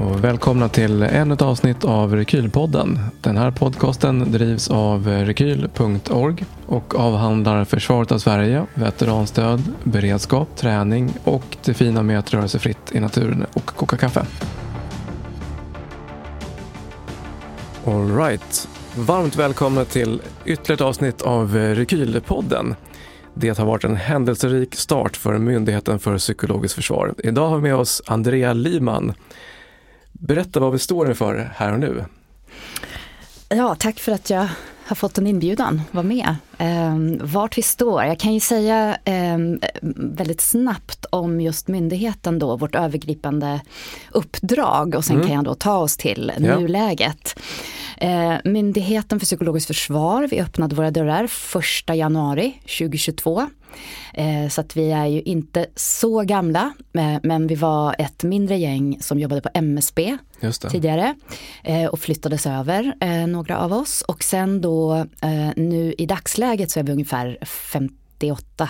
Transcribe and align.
och 0.00 0.24
välkomna 0.24 0.68
till 0.68 1.02
ännu 1.02 1.34
ett 1.34 1.42
avsnitt 1.42 1.84
av 1.84 2.16
Rekylpodden. 2.16 2.98
Den 3.20 3.36
här 3.36 3.50
podcasten 3.50 4.32
drivs 4.32 4.70
av 4.70 5.06
rekyl.org 5.08 6.44
och 6.66 6.94
avhandlar 6.94 7.64
försvaret 7.64 8.12
av 8.12 8.18
Sverige, 8.18 8.66
veteranstöd, 8.74 9.62
beredskap, 9.84 10.56
träning 10.56 11.12
och 11.24 11.56
det 11.64 11.74
fina 11.74 12.02
med 12.02 12.18
att 12.18 12.34
röra 12.34 12.48
sig 12.48 12.60
fritt 12.60 12.92
i 12.92 13.00
naturen 13.00 13.46
och 13.52 13.66
koka 13.66 13.96
kaffe. 13.96 14.26
All 17.86 18.16
right. 18.16 18.68
Varmt 18.96 19.36
välkomna 19.36 19.84
till 19.84 20.22
ytterligare 20.44 20.74
ett 20.74 20.80
avsnitt 20.80 21.22
av 21.22 21.54
Rekylpodden. 21.54 22.74
Det 23.34 23.58
har 23.58 23.66
varit 23.66 23.84
en 23.84 23.96
händelserik 23.96 24.74
start 24.74 25.16
för 25.16 25.38
Myndigheten 25.38 25.98
för 25.98 26.18
psykologiskt 26.18 26.74
försvar. 26.74 27.14
Idag 27.18 27.48
har 27.48 27.56
vi 27.56 27.62
med 27.62 27.74
oss 27.74 28.02
Andrea 28.06 28.52
Liman. 28.52 29.14
Berätta 30.20 30.60
vad 30.60 30.72
vi 30.72 30.78
står 30.78 31.08
inför 31.08 31.50
här 31.54 31.72
och 31.72 31.80
nu. 31.80 32.04
Ja, 33.48 33.74
tack 33.74 33.98
för 33.98 34.12
att 34.12 34.30
jag 34.30 34.48
har 34.86 34.94
fått 34.96 35.18
en 35.18 35.26
inbjudan, 35.26 35.82
var 35.90 36.02
med. 36.02 36.36
Eh, 36.58 36.96
vart 37.20 37.58
vi 37.58 37.62
står, 37.62 38.04
jag 38.04 38.18
kan 38.18 38.34
ju 38.34 38.40
säga 38.40 38.98
eh, 39.04 39.38
väldigt 39.96 40.40
snabbt 40.40 41.06
om 41.10 41.40
just 41.40 41.68
myndigheten 41.68 42.38
då, 42.38 42.56
vårt 42.56 42.74
övergripande 42.74 43.60
uppdrag 44.12 44.94
och 44.94 45.04
sen 45.04 45.16
mm. 45.16 45.26
kan 45.26 45.36
jag 45.36 45.44
då 45.44 45.54
ta 45.54 45.76
oss 45.76 45.96
till 45.96 46.32
ja. 46.38 46.58
nuläget. 46.58 47.38
Eh, 47.98 48.34
Myndigheten 48.44 49.20
för 49.20 49.26
psykologiskt 49.26 49.66
försvar, 49.66 50.28
vi 50.30 50.40
öppnade 50.40 50.74
våra 50.76 50.90
dörrar 50.90 51.24
1 51.88 51.96
januari 51.96 52.60
2022. 52.78 53.46
Eh, 54.14 54.48
så 54.48 54.60
att 54.60 54.76
vi 54.76 54.90
är 54.90 55.06
ju 55.06 55.22
inte 55.22 55.66
så 55.76 56.22
gamla, 56.22 56.72
eh, 56.92 57.16
men 57.22 57.46
vi 57.46 57.54
var 57.54 57.96
ett 57.98 58.22
mindre 58.22 58.56
gäng 58.56 58.98
som 59.00 59.18
jobbade 59.18 59.40
på 59.40 59.48
MSB 59.54 60.18
tidigare 60.70 61.14
och 61.90 61.98
flyttades 61.98 62.46
över, 62.46 62.92
några 63.26 63.58
av 63.58 63.72
oss. 63.72 64.02
Och 64.02 64.22
sen 64.24 64.60
då 64.60 65.06
nu 65.56 65.94
i 65.98 66.06
dagsläget 66.06 66.70
så 66.70 66.80
är 66.80 66.84
vi 66.84 66.92
ungefär 66.92 67.38
58 67.42 68.68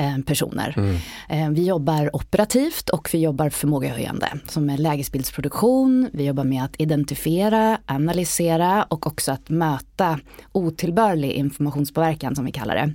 Eh, 0.00 0.18
personer. 0.18 0.74
Mm. 0.76 0.96
Eh, 1.28 1.50
vi 1.50 1.66
jobbar 1.66 2.16
operativt 2.16 2.88
och 2.88 3.08
vi 3.12 3.18
jobbar 3.18 3.50
förmågehöjande 3.50 4.28
som 4.48 4.70
är 4.70 4.78
lägesbildsproduktion. 4.78 6.10
Vi 6.12 6.24
jobbar 6.24 6.44
med 6.44 6.64
att 6.64 6.80
identifiera, 6.80 7.78
analysera 7.86 8.82
och 8.82 9.06
också 9.06 9.32
att 9.32 9.48
möta 9.48 10.20
otillbörlig 10.52 11.30
informationspåverkan 11.30 12.36
som 12.36 12.44
vi 12.44 12.52
kallar 12.52 12.74
det. 12.74 12.92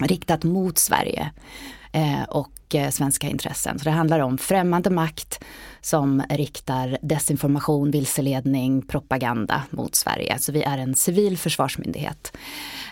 Riktat 0.00 0.44
mot 0.44 0.78
Sverige 0.78 1.30
eh, 1.92 2.22
och 2.22 2.74
eh, 2.74 2.90
svenska 2.90 3.28
intressen. 3.28 3.78
Så 3.78 3.84
det 3.84 3.90
handlar 3.90 4.20
om 4.20 4.38
främmande 4.38 4.90
makt 4.90 5.44
som 5.80 6.22
riktar 6.30 6.98
desinformation, 7.02 7.90
vilseledning, 7.90 8.82
propaganda 8.82 9.62
mot 9.70 9.94
Sverige. 9.94 10.38
Så 10.38 10.52
vi 10.52 10.62
är 10.62 10.78
en 10.78 10.94
civil 10.94 11.38
försvarsmyndighet. 11.38 12.36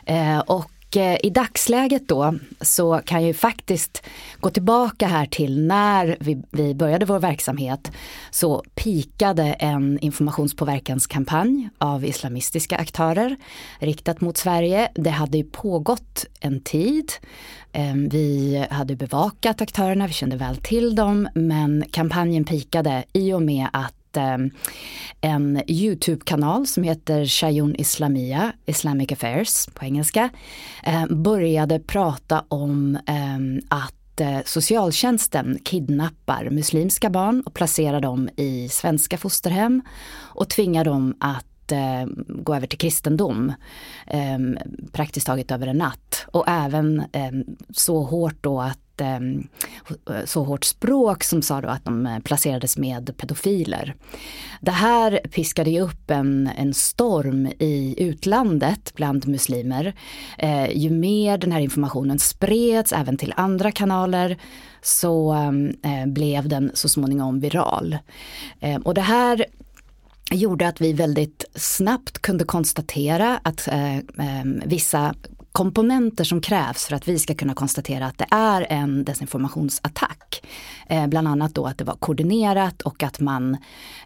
Eh, 0.06 0.39
och 0.39 0.71
Eh, 0.96 1.16
i 1.22 1.30
dagsläget 1.30 2.08
då 2.08 2.34
så 2.60 3.00
kan 3.05 3.20
jag 3.20 3.27
ju 3.27 3.34
faktiskt 3.34 4.02
gå 4.41 4.50
tillbaka 4.50 5.06
här 5.06 5.27
till 5.27 5.66
när 5.66 6.16
vi, 6.20 6.42
vi 6.50 6.74
började 6.74 7.06
vår 7.06 7.19
verksamhet 7.19 7.92
så 8.30 8.64
pikade 8.74 9.42
en 9.42 9.98
informationspåverkanskampanj 9.98 11.69
av 11.78 12.05
islamistiska 12.05 12.77
aktörer 12.77 13.36
riktat 13.78 14.20
mot 14.20 14.36
Sverige. 14.36 14.88
Det 14.94 15.10
hade 15.10 15.38
ju 15.38 15.44
pågått 15.44 16.27
en 16.41 16.60
tid. 16.60 17.12
Eh, 17.72 17.94
vi 17.94 18.66
hade 18.70 18.97
bevakat 18.97 19.60
aktörerna, 19.60 20.06
vi 20.06 20.12
kände 20.12 20.36
väl 20.36 20.56
till 20.56 20.94
dem 20.94 21.28
men 21.34 21.84
kampanjen 21.91 22.44
pikade 22.44 23.04
i 23.12 23.32
och 23.32 23.42
med 23.42 23.69
att 23.72 24.00
Ehm, 24.16 24.50
en 25.21 25.62
YouTube-kanal 25.66 26.66
som 26.66 26.82
heter 26.82 27.25
Shayun 27.25 27.75
Islamia, 27.76 28.53
Islamic 28.66 29.12
Affairs 29.12 29.66
på 29.75 29.84
engelska, 29.84 30.31
ehm, 30.82 31.22
började 31.22 31.78
prata 31.78 32.44
om 32.48 32.98
ehm, 33.06 33.60
att 33.69 34.21
eh, 34.21 34.38
socialtjänsten 34.44 35.59
kidnappar 35.65 36.50
muslimska 36.50 37.10
barn 37.10 37.43
och 37.47 37.54
placerar 37.54 38.00
dem 38.00 38.28
i 38.37 38.69
svenska 38.69 39.19
fosterhem 39.19 39.82
och 40.16 40.48
tvingar 40.48 40.84
dem 40.84 41.15
att 41.21 41.47
gå 42.28 42.54
över 42.54 42.66
till 42.66 42.78
kristendom 42.78 43.53
praktiskt 44.92 45.27
taget 45.27 45.50
över 45.50 45.66
en 45.66 45.78
natt. 45.78 46.27
Och 46.32 46.44
även 46.48 47.03
så 47.71 48.03
hårt 48.03 48.37
då 48.41 48.60
att 48.60 48.90
Ehm, 49.00 49.49
eh, 50.11 50.25
så 50.25 50.44
hårt 50.44 50.65
språk 50.65 51.25
som 51.25 51.43
sa 51.43 51.61
då 51.61 51.69
att 51.69 51.84
de 51.84 52.06
eh, 52.06 52.19
placerades 52.19 52.77
med 52.77 53.16
pedofiler. 53.16 53.94
Det 54.61 54.71
här 54.71 55.21
piskade 55.31 55.71
ju 55.71 55.81
upp 55.81 56.11
en, 56.11 56.50
en 56.56 56.75
storm 56.75 57.47
i 57.47 57.94
utlandet 57.99 58.93
bland 58.94 59.28
muslimer. 59.28 59.94
Eh, 60.39 60.71
ju 60.77 60.91
mer 60.91 61.39
den 61.39 61.53
här 61.53 61.60
informationen 61.60 62.19
spreds 62.19 62.93
även 62.93 63.16
till 63.16 63.34
andra 63.37 63.72
kanaler 63.72 64.37
så 64.83 65.33
ehm, 65.33 65.72
blev 66.06 66.49
den 66.49 66.71
så 66.75 66.89
småningom 66.89 67.41
viral. 67.41 67.99
Och 68.84 68.94
det 68.94 69.00
här 69.00 69.47
gjorde 70.31 70.69
att 70.69 70.81
vi 70.81 70.93
väldigt 70.93 71.44
snabbt 71.55 72.19
kunde 72.19 72.44
konstatera 72.44 73.41
att 73.43 73.69
eh, 73.69 73.97
ehm, 73.97 74.62
vissa 74.66 75.15
komponenter 75.53 76.25
som 76.25 76.41
krävs 76.41 76.87
för 76.87 76.97
att 76.97 77.09
vi 77.09 77.19
ska 77.19 77.34
kunna 77.34 77.55
konstatera 77.55 78.06
att 78.06 78.19
det 78.19 78.27
är 78.31 78.66
en 78.71 79.05
desinformationsattack. 79.05 80.43
Eh, 80.87 81.06
bland 81.06 81.28
annat 81.28 81.55
då 81.55 81.66
att 81.66 81.78
det 81.78 81.84
var 81.84 81.94
koordinerat 81.94 82.83
och 82.83 83.03
att 83.03 83.21
man 83.21 83.56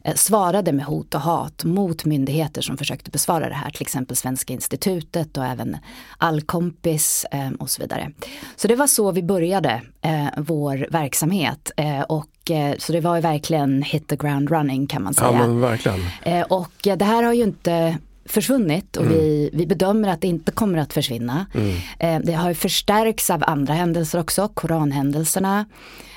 eh, 0.05 0.15
svarade 0.15 0.73
med 0.73 0.85
hot 0.85 1.15
och 1.15 1.21
hat 1.21 1.65
mot 1.65 2.05
myndigheter 2.05 2.63
som 2.63 2.77
försökte 2.77 3.11
besvara 3.11 3.49
det 3.49 3.55
här, 3.55 3.71
till 3.71 3.83
exempel 3.83 4.17
Svenska 4.17 4.53
institutet 4.53 5.37
och 5.37 5.45
även 5.45 5.77
Allkompis 6.19 7.27
eh, 7.31 7.51
och 7.59 7.71
så 7.71 7.83
vidare. 7.83 8.13
Så 8.57 8.69
det 8.69 8.77
var 8.77 8.87
så 8.87 9.13
vi 9.13 9.23
började 9.23 9.83
eh, 10.03 10.27
vår 10.37 10.87
verksamhet 10.91 11.71
eh, 11.77 12.01
och 12.01 12.51
eh, 12.51 12.75
så 12.79 12.93
det 12.93 13.01
var 13.01 13.17
ju 13.17 13.21
verkligen 13.23 13.83
hit 13.83 14.09
the 14.09 14.17
ground 14.17 14.51
running 14.51 14.87
kan 14.87 15.03
man 15.03 15.15
säga. 15.15 15.33
Ja, 15.33 15.39
men 15.39 15.61
verkligen. 15.61 16.01
och 16.49 16.73
det 16.83 17.05
här 17.05 17.23
har 17.23 17.33
ju 17.33 17.43
inte 17.43 17.99
försvunnit 18.27 18.97
och 18.97 19.07
mm. 19.07 19.19
vi, 19.19 19.51
vi 19.53 19.67
bedömer 19.67 20.09
att 20.09 20.21
det 20.21 20.29
inte 20.29 20.53
kommer 20.53 20.79
att 20.79 20.93
försvinna. 20.93 21.47
Mm. 21.55 21.77
Eh, 21.99 22.27
det 22.27 22.33
har 22.33 22.55
förstärkts 22.55 23.31
av 23.31 23.45
andra 23.47 23.75
händelser 23.75 24.21
också, 24.21 24.49
koranhändelserna. 24.49 25.67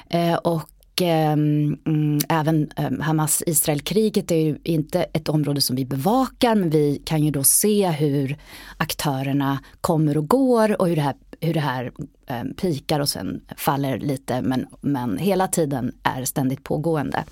Eh, 0.10 0.36
och 0.36 1.02
ehm, 1.02 1.78
mm, 1.86 2.20
även 2.30 2.70
eh, 2.76 2.92
Hamas-Israel-kriget 3.00 4.32
är 4.32 4.36
ju 4.36 4.58
inte 4.64 5.04
ett 5.04 5.30
område 5.30 5.62
som 5.62 5.76
vi 5.76 5.86
bevakar 5.86 6.56
men 6.56 6.70
vi 6.70 7.02
kan 7.06 7.24
ju 7.24 7.32
då 7.32 7.44
se 7.44 7.90
hur 7.90 8.38
aktörerna 8.78 9.60
kommer 9.82 10.18
och 10.18 10.28
går 10.28 10.82
och 10.82 10.88
hur 10.88 10.96
det 10.96 11.02
här, 11.02 11.16
hur 11.42 11.54
det 11.54 11.60
här 11.60 11.92
eh, 12.28 12.44
pikar 12.62 13.00
och 13.00 13.10
sen 13.10 13.42
faller 13.58 14.00
lite 14.00 14.42
men, 14.42 14.66
men 14.82 15.18
hela 15.18 15.48
tiden 15.48 15.92
är 16.04 16.26
ständigt 16.26 16.64
pågående. 16.64 17.24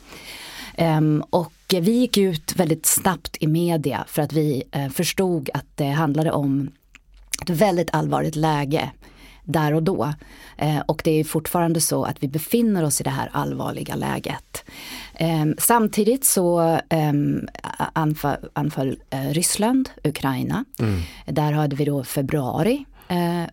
Och 1.29 1.51
vi 1.73 1.91
gick 1.91 2.17
ut 2.17 2.55
väldigt 2.55 2.85
snabbt 2.85 3.37
i 3.39 3.47
media 3.47 4.05
för 4.07 4.21
att 4.21 4.33
vi 4.33 4.63
uh, 4.75 4.89
förstod 4.89 5.49
att 5.53 5.65
det 5.75 5.89
handlade 5.89 6.31
om 6.31 6.71
ett 7.41 7.49
väldigt 7.49 7.89
allvarligt 7.93 8.35
läge 8.35 8.91
där 9.45 9.73
och 9.73 9.83
då. 9.83 10.13
Eh, 10.57 10.79
och 10.79 11.01
det 11.03 11.11
är 11.11 11.23
fortfarande 11.23 11.81
så 11.81 12.03
att 12.03 12.23
vi 12.23 12.27
befinner 12.27 12.83
oss 12.83 13.01
i 13.01 13.03
det 13.03 13.09
här 13.09 13.29
allvarliga 13.33 13.95
läget. 13.95 14.63
Eh, 15.13 15.45
samtidigt 15.57 16.25
så 16.25 16.79
eh, 16.89 17.13
anfall, 17.93 18.37
anfall 18.53 18.99
eh, 19.09 19.29
Ryssland 19.29 19.89
Ukraina. 20.03 20.65
Mm. 20.79 21.01
Där 21.25 21.51
hade 21.51 21.75
vi 21.75 21.85
då 21.85 22.03
februari 22.03 22.85
eh, 23.07 23.43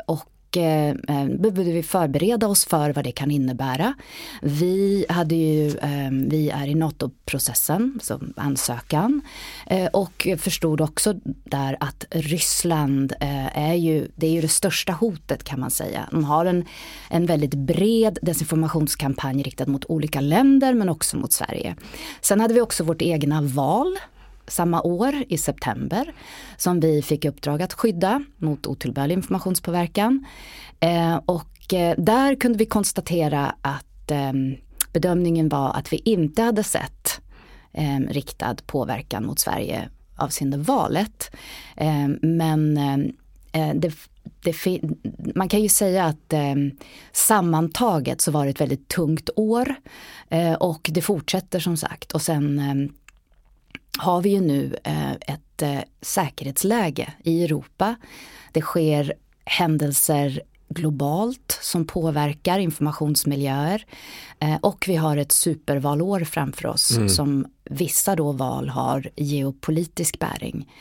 och 0.52 0.56
eh, 0.56 0.90
eh, 1.08 1.26
behövde 1.26 1.72
vi 1.72 1.82
förbereda 1.82 2.46
oss 2.46 2.64
för 2.64 2.93
vad 2.93 3.04
det 3.04 3.12
kan 3.12 3.31
innebära. 3.31 3.94
Vi, 4.43 5.06
hade 5.08 5.34
ju, 5.34 5.69
eh, 5.69 6.10
vi 6.10 6.50
är 6.50 6.66
i 6.66 6.75
NATO-processen, 6.75 7.99
så 8.02 8.20
ansökan, 8.37 9.20
eh, 9.66 9.87
och 9.87 10.28
förstod 10.38 10.81
också 10.81 11.14
där 11.44 11.76
att 11.81 12.06
Ryssland 12.10 13.12
eh, 13.20 13.58
är 13.58 13.75
ju 13.75 14.08
det, 14.16 14.26
är 14.26 14.31
ju 14.31 14.40
det 14.40 14.49
största 14.49 14.93
hotet 14.93 15.44
kan 15.44 15.60
man 15.60 15.70
säga. 15.70 16.08
De 16.10 16.25
har 16.25 16.46
en, 16.46 16.64
en 17.10 17.26
väldigt 17.26 17.54
bred 17.54 18.19
desinformationskampanj 18.22 19.43
riktad 19.43 19.66
mot 19.66 19.84
olika 19.84 20.20
länder 20.20 20.75
men 20.75 20.88
också 20.88 21.16
mot 21.16 21.32
Sverige. 21.32 21.76
Sen 22.20 22.40
hade 22.40 22.54
vi 22.54 22.60
också 22.60 22.84
vårt 22.84 23.02
egna 23.02 23.43
val 23.43 23.99
samma 24.46 24.82
år 24.82 25.24
i 25.28 25.38
september 25.38 26.12
som 26.56 26.80
vi 26.80 27.02
fick 27.02 27.24
i 27.24 27.28
uppdrag 27.28 27.62
att 27.62 27.72
skydda 27.72 28.24
mot 28.36 28.66
otillbörlig 28.66 29.14
informationspåverkan. 29.14 30.26
Eh, 30.80 31.16
och 31.26 31.74
eh, 31.74 31.94
där 31.98 32.34
kunde 32.34 32.58
vi 32.58 32.66
konstatera 32.66 33.54
att 33.62 34.10
eh, 34.10 34.32
bedömningen 34.92 35.48
var 35.48 35.70
att 35.74 35.92
vi 35.92 35.96
inte 36.04 36.42
hade 36.42 36.62
sett 36.62 37.20
ehm, 37.72 38.06
riktad 38.06 38.56
påverkan 38.66 39.26
mot 39.26 39.38
Sverige 39.38 39.88
avseende 40.16 40.56
valet. 40.56 41.30
Ehm, 41.76 42.18
men 42.22 42.76
eh, 42.76 43.68
eh, 43.68 43.74
det 43.74 43.92
det 44.42 44.80
man 45.34 45.48
kan 45.48 45.62
ju 45.62 45.68
säga 45.68 46.04
att 46.04 46.32
eh, 46.32 46.54
sammantaget 47.12 48.20
så 48.20 48.30
var 48.30 48.44
det 48.44 48.50
ett 48.50 48.60
väldigt 48.60 48.88
tungt 48.88 49.30
år 49.36 49.74
eh, 50.28 50.52
och 50.52 50.90
det 50.92 51.02
fortsätter 51.02 51.60
som 51.60 51.76
sagt. 51.76 52.12
Och 52.12 52.22
sen 52.22 52.58
eh, 52.58 52.90
har 53.98 54.22
vi 54.22 54.30
ju 54.30 54.40
nu 54.40 54.76
eh, 54.84 55.12
ett 55.12 55.62
eh, 55.62 55.78
säkerhetsläge 56.00 57.12
i 57.22 57.44
Europa. 57.44 57.96
Det 58.52 58.60
sker 58.60 59.14
händelser 59.44 60.42
globalt 60.68 61.58
som 61.62 61.86
påverkar 61.86 62.58
informationsmiljöer. 62.58 63.86
Eh, 64.38 64.56
och 64.60 64.84
vi 64.88 64.96
har 64.96 65.16
ett 65.16 65.32
supervalår 65.32 66.20
framför 66.20 66.66
oss 66.66 66.96
mm. 66.96 67.08
som 67.08 67.46
vissa 67.64 68.16
då 68.16 68.32
val 68.32 68.68
har 68.68 69.08
geopolitisk 69.16 70.18
bäring. 70.18 70.72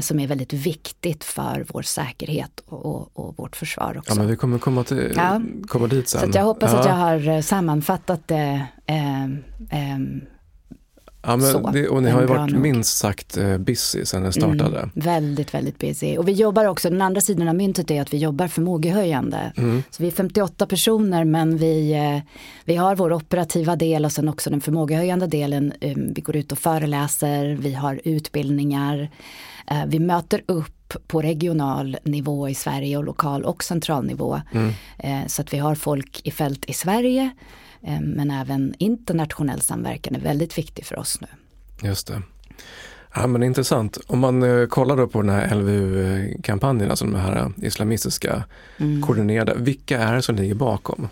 Som 0.00 0.20
är 0.20 0.26
väldigt 0.26 0.52
viktigt 0.52 1.24
för 1.24 1.66
vår 1.68 1.82
säkerhet 1.82 2.60
och, 2.66 3.18
och, 3.18 3.38
vårt 3.38 3.56
försvar 3.56 3.98
också. 3.98 4.12
Ja 4.12 4.18
men 4.18 4.26
vi 4.26 4.36
kommer 4.36 4.58
komma, 4.58 4.84
till, 4.84 5.12
ja. 5.16 5.40
komma 5.68 5.86
dit 5.86 6.08
sen. 6.08 6.32
Så 6.32 6.38
jag 6.38 6.44
hoppas 6.44 6.72
ja. 6.72 6.78
att 6.78 6.86
jag 6.86 6.94
har 6.94 7.42
sammanfattat 7.42 8.28
det 8.28 8.66
eh, 8.86 9.24
eh, 9.24 9.98
Ja, 11.22 11.36
men 11.36 11.72
det, 11.72 11.88
och 11.88 12.02
ni 12.02 12.10
har 12.10 12.20
ju 12.20 12.26
varit 12.26 12.52
nog. 12.52 12.60
minst 12.60 12.98
sagt 12.98 13.36
eh, 13.36 13.58
busy 13.58 14.04
sedan 14.04 14.22
ni 14.22 14.32
startade. 14.32 14.78
Mm, 14.78 14.90
väldigt, 14.94 15.54
väldigt 15.54 15.78
busy. 15.78 16.18
Och 16.18 16.28
vi 16.28 16.32
jobbar 16.32 16.64
också, 16.64 16.90
den 16.90 17.02
andra 17.02 17.20
sidan 17.20 17.48
av 17.48 17.54
myntet 17.54 17.90
är 17.90 18.02
att 18.02 18.12
vi 18.12 18.18
jobbar 18.18 18.48
förmågehöjande. 18.48 19.52
Mm. 19.56 19.82
Så 19.90 20.02
vi 20.02 20.08
är 20.08 20.12
58 20.12 20.66
personer 20.66 21.24
men 21.24 21.56
vi, 21.56 21.92
eh, 21.92 22.32
vi 22.64 22.76
har 22.76 22.96
vår 22.96 23.12
operativa 23.12 23.76
del 23.76 24.04
och 24.04 24.12
sen 24.12 24.28
också 24.28 24.50
den 24.50 24.60
förmågehöjande 24.60 25.26
delen. 25.26 25.72
Eh, 25.80 25.96
vi 25.96 26.20
går 26.20 26.36
ut 26.36 26.52
och 26.52 26.58
föreläser, 26.58 27.58
vi 27.60 27.74
har 27.74 28.00
utbildningar. 28.04 29.10
Vi 29.86 29.98
möter 29.98 30.42
upp 30.46 30.92
på 31.06 31.22
regional 31.22 31.96
nivå 32.04 32.48
i 32.48 32.54
Sverige 32.54 32.96
och 32.96 33.04
lokal 33.04 33.44
och 33.44 33.64
central 33.64 34.06
nivå. 34.06 34.40
Mm. 34.52 35.28
Så 35.28 35.42
att 35.42 35.54
vi 35.54 35.58
har 35.58 35.74
folk 35.74 36.20
i 36.24 36.30
fält 36.30 36.64
i 36.64 36.72
Sverige 36.72 37.30
Eh, 37.30 37.69
men 38.00 38.30
även 38.30 38.74
internationell 38.78 39.60
samverkan 39.60 40.14
är 40.14 40.20
väldigt 40.20 40.58
viktig 40.58 40.86
för 40.86 40.98
oss 40.98 41.18
nu. 41.20 41.28
Just 41.88 42.06
det. 42.06 42.22
Ja, 43.14 43.26
men 43.26 43.42
intressant. 43.42 43.98
Om 44.06 44.18
man 44.18 44.42
eh, 44.42 44.66
kollar 44.66 44.96
då 44.96 45.06
på 45.06 45.22
den 45.22 45.30
här 45.30 45.54
LVU-kampanjen, 45.54 46.90
alltså 46.90 47.04
de 47.04 47.14
här 47.14 47.52
islamistiska 47.62 48.44
mm. 48.78 49.02
koordinerade, 49.02 49.54
vilka 49.56 49.98
är 49.98 50.14
det 50.14 50.22
som 50.22 50.36
ligger 50.36 50.54
bakom? 50.54 51.08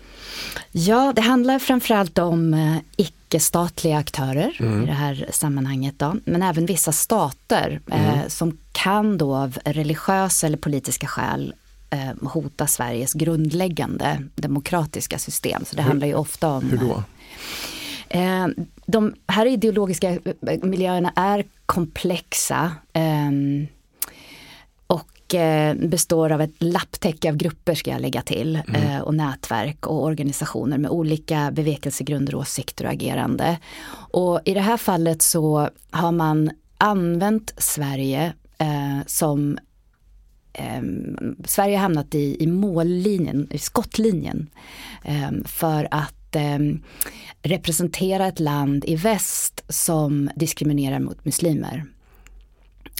Ja, 0.71 1.13
det 1.15 1.21
handlar 1.21 1.59
framförallt 1.59 2.17
om 2.17 2.53
eh, 2.53 2.77
icke-statliga 2.97 3.97
aktörer 3.97 4.57
mm. 4.59 4.83
i 4.83 4.85
det 4.85 4.91
här 4.91 5.27
sammanhanget. 5.31 5.99
Då, 5.99 6.15
men 6.25 6.43
även 6.43 6.65
vissa 6.65 6.91
stater 6.91 7.79
mm. 7.91 8.05
eh, 8.05 8.27
som 8.27 8.57
kan 8.71 9.17
då 9.17 9.35
av 9.35 9.57
religiösa 9.65 10.47
eller 10.47 10.57
politiska 10.57 11.07
skäl 11.07 11.53
eh, 11.89 12.29
hota 12.29 12.67
Sveriges 12.67 13.13
grundläggande 13.13 14.23
demokratiska 14.35 15.19
system. 15.19 15.65
Så 15.65 15.75
det 15.75 15.81
hur, 15.81 15.89
handlar 15.89 16.07
ju 16.07 16.15
ofta 16.15 16.49
om... 16.49 16.69
Hur 16.69 16.77
då? 16.77 17.03
Eh, 18.09 18.47
de 18.85 19.13
här 19.27 19.45
ideologiska 19.45 20.09
eh, 20.09 20.63
miljöerna 20.63 21.13
är 21.15 21.45
komplexa. 21.65 22.71
Eh, 22.93 23.31
och 24.87 25.35
består 25.75 26.31
av 26.31 26.41
ett 26.41 26.55
lapptäcke 26.57 27.29
av 27.29 27.35
grupper 27.35 27.75
ska 27.75 27.91
jag 27.91 28.01
lägga 28.01 28.21
till 28.21 28.61
mm. 28.67 28.81
Eh, 28.81 29.01
och 29.01 29.15
nätverk 29.15 29.87
och 29.87 30.03
organisationer 30.03 30.77
med 30.77 30.91
olika 30.91 31.51
bevekelsegrunder, 31.51 32.35
åsikter 32.35 32.85
och 32.85 32.91
agerande. 32.91 33.57
Och 34.11 34.41
i 34.45 34.53
det 34.53 34.61
här 34.61 34.77
fallet 34.77 35.21
så 35.21 35.69
har 35.91 36.11
man 36.11 36.51
använt 36.77 37.53
Sverige 37.57 38.33
eh, 38.57 39.05
som 39.05 39.57
eh, 40.53 40.81
Sverige 41.45 41.75
har 41.75 41.81
hamnat 41.81 42.15
i, 42.15 42.43
i 42.43 42.47
mållinjen, 42.47 43.47
i 43.51 43.57
skottlinjen 43.57 44.49
eh, 45.03 45.31
för 45.45 45.87
att 45.91 46.35
eh, 46.35 46.59
representera 47.41 48.27
ett 48.27 48.39
land 48.39 48.85
i 48.87 48.95
väst 48.95 49.63
som 49.69 50.29
diskriminerar 50.35 50.99
mot 50.99 51.25
muslimer. 51.25 51.85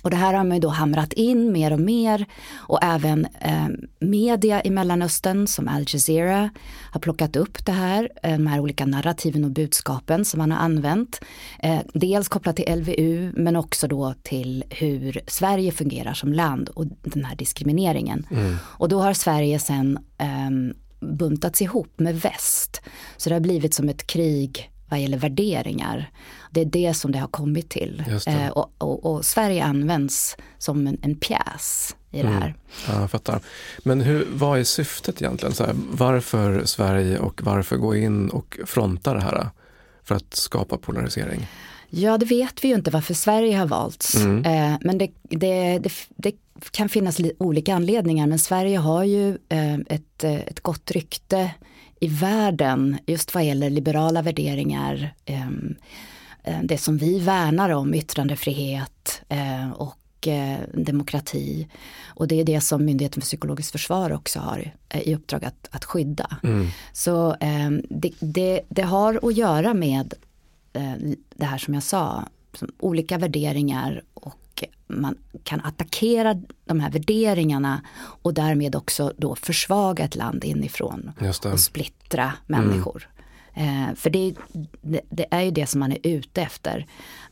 Och 0.03 0.09
det 0.09 0.15
här 0.15 0.33
har 0.33 0.43
man 0.43 0.57
ju 0.57 0.61
då 0.61 0.69
hamrat 0.69 1.13
in 1.13 1.51
mer 1.51 1.73
och 1.73 1.79
mer 1.79 2.25
och 2.55 2.83
även 2.83 3.25
eh, 3.25 3.67
media 3.99 4.63
i 4.63 4.69
Mellanöstern 4.69 5.47
som 5.47 5.67
Al 5.67 5.85
Jazeera 5.87 6.49
har 6.91 6.99
plockat 6.99 7.35
upp 7.35 7.65
det 7.65 7.71
här, 7.71 8.09
eh, 8.23 8.31
de 8.31 8.47
här 8.47 8.59
olika 8.59 8.85
narrativen 8.85 9.43
och 9.43 9.51
budskapen 9.51 10.25
som 10.25 10.37
man 10.37 10.51
har 10.51 10.59
använt. 10.59 11.21
Eh, 11.59 11.79
dels 11.93 12.27
kopplat 12.27 12.55
till 12.55 12.75
LVU 12.75 13.33
men 13.35 13.55
också 13.55 13.87
då 13.87 14.13
till 14.23 14.63
hur 14.69 15.21
Sverige 15.27 15.71
fungerar 15.71 16.13
som 16.13 16.33
land 16.33 16.69
och 16.69 16.85
den 17.03 17.25
här 17.25 17.35
diskrimineringen. 17.35 18.27
Mm. 18.31 18.55
Och 18.63 18.89
då 18.89 19.01
har 19.01 19.13
Sverige 19.13 19.59
sen 19.59 19.99
eh, 20.17 20.75
buntats 20.99 21.61
ihop 21.61 21.99
med 21.99 22.21
väst. 22.21 22.81
Så 23.17 23.29
det 23.29 23.35
har 23.35 23.39
blivit 23.39 23.73
som 23.73 23.89
ett 23.89 24.07
krig 24.07 24.71
vad 24.89 24.99
gäller 24.99 25.17
värderingar. 25.17 26.11
Det 26.49 26.61
är 26.61 26.65
det 26.65 26.93
som 26.93 27.11
det 27.11 27.19
har 27.19 27.27
kommit 27.27 27.69
till. 27.69 28.03
Eh, 28.27 28.47
och, 28.47 28.73
och, 28.77 29.05
och, 29.05 29.25
Sverige 29.25 29.63
används 29.63 30.37
som 30.57 30.87
en, 30.87 30.97
en 31.01 31.15
pjäs 31.15 31.95
i 32.11 32.21
det 32.21 32.27
mm. 32.27 32.41
här. 32.41 32.55
Ja, 32.87 33.01
jag 33.01 33.11
fattar. 33.11 33.41
Men 33.83 34.01
hur, 34.01 34.27
vad 34.31 34.59
är 34.59 34.63
syftet 34.63 35.21
egentligen? 35.21 35.55
Så 35.55 35.65
här, 35.65 35.75
varför 35.91 36.65
Sverige 36.65 37.19
och 37.19 37.41
varför 37.43 37.77
gå 37.77 37.95
in 37.95 38.29
och 38.29 38.59
fronta 38.65 39.13
det 39.13 39.21
här 39.21 39.49
för 40.03 40.15
att 40.15 40.33
skapa 40.33 40.77
polarisering? 40.77 41.47
Ja, 41.89 42.17
det 42.17 42.25
vet 42.25 42.63
vi 42.63 42.67
ju 42.67 42.75
inte 42.75 42.91
varför 42.91 43.13
Sverige 43.13 43.57
har 43.57 43.67
valts. 43.67 44.15
Mm. 44.15 44.45
Eh, 44.45 44.77
men 44.81 44.97
det, 44.97 45.11
det, 45.23 45.79
det, 45.79 45.93
det, 46.15 46.35
kan 46.71 46.89
finnas 46.89 47.19
olika 47.37 47.75
anledningar. 47.75 48.27
Men 48.27 48.39
Sverige 48.39 48.77
har 48.77 49.03
ju 49.03 49.37
eh, 49.49 49.73
ett, 49.73 50.23
eh, 50.23 50.39
ett 50.39 50.59
gott 50.59 50.91
rykte 50.91 51.51
i 51.99 52.07
världen 52.07 52.97
just 53.05 53.33
vad 53.33 53.45
gäller 53.45 53.69
liberala 53.69 54.21
värderingar. 54.21 55.13
Eh, 55.25 55.49
det 56.63 56.77
som 56.77 56.97
vi 56.97 57.19
värnar 57.19 57.69
om, 57.69 57.93
yttrandefrihet 57.93 59.21
eh, 59.29 59.71
och 59.71 60.27
eh, 60.27 60.59
demokrati. 60.73 61.67
Och 62.07 62.27
det 62.27 62.39
är 62.39 62.43
det 62.43 62.61
som 62.61 62.85
Myndigheten 62.85 63.21
för 63.21 63.25
psykologiskt 63.25 63.71
försvar 63.71 64.13
också 64.13 64.39
har 64.39 64.73
i 64.93 65.15
uppdrag 65.15 65.45
att, 65.45 65.67
att 65.71 65.85
skydda. 65.85 66.37
Mm. 66.43 66.67
Så 66.93 67.35
det, 67.89 68.13
det, 68.19 68.61
det, 68.69 68.81
har 68.81 69.19
att 69.23 69.37
göra 69.37 69.73
med 69.73 70.13
det 71.35 71.45
här 71.45 71.57
som 71.57 71.73
jag 71.73 71.83
sa, 71.83 72.23
olika 72.79 73.17
värderingar 73.17 74.03
och 74.13 74.63
man 74.87 75.17
kan 75.43 75.61
attackera 75.61 76.41
de 76.65 76.79
här 76.79 76.91
värderingarna 76.91 77.81
och 77.97 78.33
därmed 78.33 78.75
också 78.75 79.13
då 79.17 79.35
försvaga 79.35 80.03
ett 80.03 80.15
land 80.15 80.43
inifrån 80.43 81.11
och 81.51 81.59
splittra 81.59 82.33
människor. 82.47 83.09
Mm. 83.11 83.18
Eh, 83.53 83.95
för 83.95 84.09
det, 84.09 84.33
det, 84.81 85.01
det, 85.09 85.25
är 85.31 85.41
ju 85.41 85.51
det 85.51 85.67
som 85.67 85.79
man 85.79 85.91
är 85.91 85.99
ute 86.03 86.41
efter. 86.41 86.85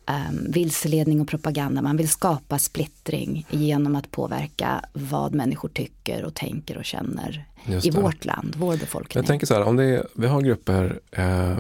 Um, 0.09 0.51
vilseledning 0.51 1.21
och 1.21 1.27
propaganda, 1.27 1.81
man 1.81 1.97
vill 1.97 2.09
skapa 2.09 2.59
splittring 2.59 3.45
genom 3.50 3.95
att 3.95 4.12
påverka 4.12 4.86
vad 4.93 5.33
människor 5.36 5.69
tycker 5.69 6.25
och 6.25 6.33
tänker 6.33 6.77
och 6.77 6.86
känner 6.86 7.45
i 7.83 7.91
vårt 7.91 8.25
land, 8.25 8.55
vår 8.57 8.77
befolkning. 8.77 9.19
Jag 9.21 9.27
tänker 9.27 9.47
så 9.47 9.53
här, 9.53 9.63
om 9.63 9.75
det 9.75 9.83
är, 9.83 10.07
vi 10.13 10.27
har 10.27 10.41
grupper 10.41 11.00
eh, 11.12 11.57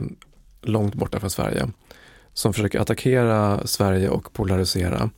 långt 0.61 0.95
borta 0.95 1.19
från 1.19 1.29
Sverige 1.29 1.67
som 2.33 2.53
försöker 2.53 2.79
attackera 2.79 3.67
Sverige 3.67 4.09
och 4.09 4.33
polarisera 4.33 5.09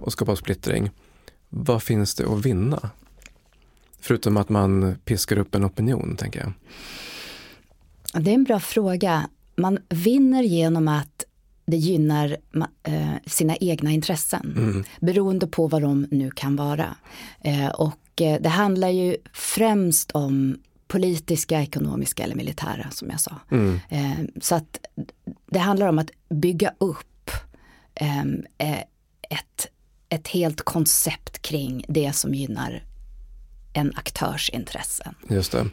och 0.00 0.12
skapa 0.12 0.36
splittring. 0.36 0.90
Vad 1.48 1.82
finns 1.82 2.14
det 2.14 2.24
att 2.24 2.46
vinna? 2.46 2.90
Förutom 4.00 4.36
att 4.36 4.48
man 4.48 4.96
piskar 5.04 5.38
upp 5.38 5.54
en 5.54 5.64
opinion, 5.64 6.16
tänker 6.16 6.40
jag. 6.40 6.52
Det 8.12 8.30
är 8.30 8.34
en 8.34 8.44
bra 8.44 8.60
fråga. 8.60 9.28
Man 9.56 9.78
vinner 9.88 10.42
genom 10.42 10.88
att 10.88 11.24
det 11.70 11.76
gynnar 11.76 12.36
eh, 12.82 13.14
sina 13.26 13.56
egna 13.56 13.90
intressen. 13.90 14.54
Mm. 14.56 14.84
Beroende 15.00 15.46
på 15.46 15.66
vad 15.68 15.82
de 15.82 16.06
nu 16.10 16.30
kan 16.30 16.56
vara. 16.56 16.96
Eh, 17.40 17.68
och 17.68 18.20
eh, 18.20 18.40
det 18.40 18.48
handlar 18.48 18.88
ju 18.88 19.16
främst 19.32 20.10
om 20.10 20.58
politiska, 20.88 21.62
ekonomiska 21.62 22.22
eller 22.22 22.34
militära 22.34 22.90
som 22.90 23.10
jag 23.10 23.20
sa. 23.20 23.32
Mm. 23.50 23.80
så 24.40 24.54
att 24.54 24.78
det 25.46 25.58
handlar 25.58 25.86
om 25.86 25.98
att 25.98 26.10
bygga 26.28 26.72
upp 26.78 27.30
ett, 29.28 29.66
ett 30.08 30.28
helt 30.28 30.62
koncept 30.62 31.42
kring 31.42 31.84
det 31.88 32.12
som 32.12 32.34
gynnar 32.34 32.84
en 33.72 33.92
aktörs 33.96 34.50
intressen. 34.50 35.14
Just 35.28 35.52
det. 35.52 35.66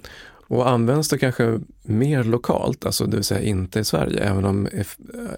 Och 0.47 0.69
används 0.69 1.09
det 1.09 1.17
kanske 1.17 1.59
mer 1.83 2.23
lokalt, 2.23 2.85
alltså 2.85 3.05
det 3.05 3.17
vill 3.17 3.23
säga 3.23 3.41
inte 3.41 3.79
i 3.79 3.83
Sverige, 3.83 4.19
även 4.19 4.45
om 4.45 4.67
eh, 4.67 4.85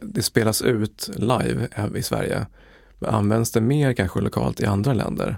det 0.01 0.21
spelas 0.21 0.61
ut 0.61 1.09
live 1.15 1.67
i 1.95 2.03
Sverige. 2.03 2.45
Men 2.99 3.09
används 3.09 3.51
det 3.51 3.61
mer 3.61 3.93
kanske 3.93 4.21
lokalt 4.21 4.59
i 4.59 4.65
andra 4.65 4.93
länder? 4.93 5.37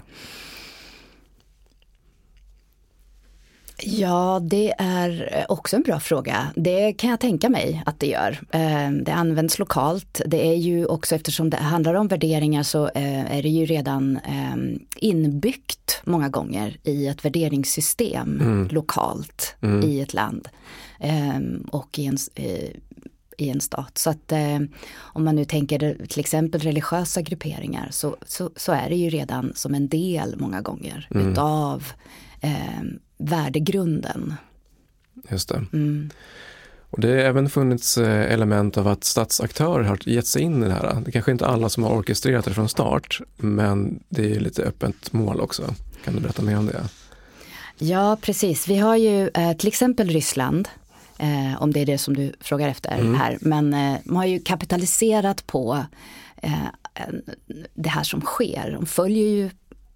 Ja, 3.84 4.40
det 4.42 4.74
är 4.78 5.46
också 5.48 5.76
en 5.76 5.82
bra 5.82 6.00
fråga. 6.00 6.52
Det 6.56 6.92
kan 6.92 7.10
jag 7.10 7.20
tänka 7.20 7.48
mig 7.48 7.82
att 7.86 8.00
det 8.00 8.06
gör. 8.06 8.40
Eh, 8.50 8.90
det 8.90 9.12
används 9.12 9.58
lokalt. 9.58 10.20
Det 10.26 10.46
är 10.46 10.56
ju 10.56 10.86
också 10.86 11.14
eftersom 11.14 11.50
det 11.50 11.56
handlar 11.56 11.94
om 11.94 12.08
värderingar 12.08 12.62
så 12.62 12.88
eh, 12.88 13.36
är 13.36 13.42
det 13.42 13.48
ju 13.48 13.66
redan 13.66 14.16
eh, 14.16 14.56
inbyggt 14.96 16.00
många 16.04 16.28
gånger 16.28 16.76
i 16.82 17.06
ett 17.06 17.24
värderingssystem 17.24 18.40
mm. 18.40 18.68
lokalt 18.68 19.56
mm. 19.60 19.90
i 19.90 20.00
ett 20.00 20.14
land 20.14 20.48
och 21.70 21.98
i 21.98 22.06
en, 22.06 22.16
i 23.38 23.48
en 23.48 23.60
stat. 23.60 23.98
Så 23.98 24.10
att 24.10 24.32
om 24.94 25.24
man 25.24 25.36
nu 25.36 25.44
tänker 25.44 26.06
till 26.06 26.20
exempel 26.20 26.60
religiösa 26.60 27.22
grupperingar 27.22 27.88
så, 27.90 28.16
så, 28.26 28.50
så 28.56 28.72
är 28.72 28.88
det 28.88 28.96
ju 28.96 29.10
redan 29.10 29.52
som 29.54 29.74
en 29.74 29.88
del 29.88 30.36
många 30.38 30.60
gånger 30.60 31.08
mm. 31.10 31.32
utav 31.32 31.84
eh, 32.42 32.82
värdegrunden. 33.18 34.34
Just 35.30 35.48
det. 35.48 35.64
Mm. 35.72 36.10
Och 36.90 37.00
det 37.00 37.08
har 37.08 37.16
även 37.16 37.50
funnits 37.50 37.98
eh, 37.98 38.32
element 38.32 38.78
av 38.78 38.88
att 38.88 39.04
statsaktörer 39.04 39.84
har 39.84 40.08
gett 40.08 40.26
sig 40.26 40.42
in 40.42 40.62
i 40.62 40.66
det 40.66 40.72
här. 40.72 41.00
Det 41.04 41.10
är 41.10 41.12
kanske 41.12 41.32
inte 41.32 41.46
alla 41.46 41.68
som 41.68 41.82
har 41.82 41.90
orkestrerat 41.90 42.44
det 42.44 42.54
från 42.54 42.68
start, 42.68 43.20
men 43.36 44.02
det 44.08 44.32
är 44.32 44.40
lite 44.40 44.62
öppet 44.62 45.12
mål 45.12 45.40
också. 45.40 45.74
Kan 46.04 46.14
du 46.14 46.20
berätta 46.20 46.42
mer 46.42 46.58
om 46.58 46.66
det? 46.66 46.84
Ja, 47.78 48.16
precis. 48.20 48.68
Vi 48.68 48.78
har 48.78 48.96
ju 48.96 49.30
eh, 49.34 49.52
till 49.52 49.68
exempel 49.68 50.08
Ryssland, 50.08 50.68
eh, 51.18 51.62
om 51.62 51.72
det 51.72 51.80
är 51.80 51.86
det 51.86 51.98
som 51.98 52.16
du 52.16 52.32
frågar 52.40 52.68
efter 52.68 52.98
mm. 52.98 53.14
här. 53.14 53.38
Men 53.40 53.74
eh, 53.74 53.98
man 54.04 54.16
har 54.16 54.26
ju 54.26 54.40
kapitaliserat 54.40 55.46
på 55.46 55.84
eh, 56.36 56.52
det 57.74 57.88
här 57.88 58.02
som 58.02 58.20
sker. 58.20 58.72
De 58.72 58.86
följer 58.86 59.28
ju 59.28 59.50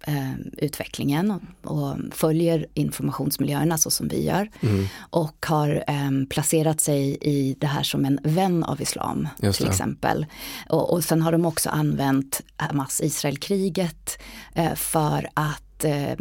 eh, 0.07 0.33
utvecklingen 0.57 1.31
och, 1.63 1.97
följer 2.11 2.65
informationsmiljöerna 2.73 3.77
så 3.77 3.91
som 3.91 4.07
vi 4.07 4.25
gör. 4.25 4.49
Mm. 4.59 4.85
Och 4.99 5.45
har 5.45 5.83
eh, 5.87 6.27
placerat 6.29 6.81
sig 6.81 7.17
i 7.21 7.55
det 7.59 7.67
här 7.67 7.83
som 7.83 8.05
en 8.05 8.19
vän 8.23 8.63
av 8.63 8.81
islam 8.81 9.27
till 9.53 9.67
exempel. 9.67 10.25
Och, 10.69 10.93
och 10.93 11.03
sen 11.03 11.21
har 11.21 11.31
de 11.31 11.45
också 11.45 11.69
använt 11.69 12.41
Hamas-Israel-kriget 12.57 14.19
eh, 14.53 14.75
för 14.75 15.29
att 15.33 15.66
eh, 15.85 16.17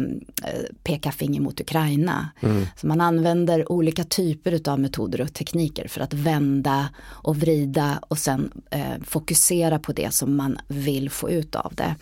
peka 0.83 1.13
finger 1.13 1.41
mot 1.41 1.61
Ukraina. 1.61 2.29
Mm. 2.41 2.67
Så 2.77 2.87
man 2.87 3.01
använder 3.01 3.73
olika 3.73 4.05
typer 4.05 4.71
av 4.71 4.81
metoder 4.81 5.21
och 5.21 5.35
tekniker 5.35 5.89
för 5.89 6.01
att 6.01 6.15
vända 6.15 6.89
och 7.05 7.37
vrida 7.37 7.99
och 8.09 8.19
sen 8.19 8.51
eh, 8.71 9.03
fokusera 9.05 9.79
på 9.79 9.93
det 9.93 10.15
som 10.15 10.37
man 10.37 10.59
vill 10.69 11.11
få 11.11 11.31
ut 11.31 11.55
av 11.55 11.73
det. 11.75 11.95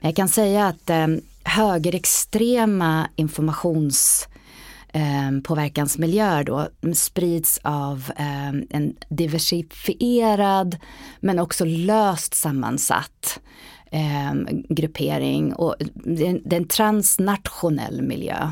Jag 0.00 0.16
kan 0.16 0.28
säga 0.28 0.66
att 0.66 0.90
eh, 0.90 1.06
högerextrema 1.44 3.08
informations 3.16 4.28
eh, 4.92 5.40
påverkansmiljöer 5.44 6.44
då 6.44 6.68
sprids 6.94 7.60
av 7.62 8.12
eh, 8.16 8.48
en 8.48 8.96
diversifierad 9.08 10.76
men 11.20 11.38
också 11.38 11.64
löst 11.64 12.34
sammansatt 12.34 13.40
eh, 13.92 14.34
gruppering 14.68 15.54
och 15.54 15.76
det 15.94 16.26
är 16.26 16.54
en 16.54 16.68
transnationell 16.68 18.02
miljö. 18.02 18.50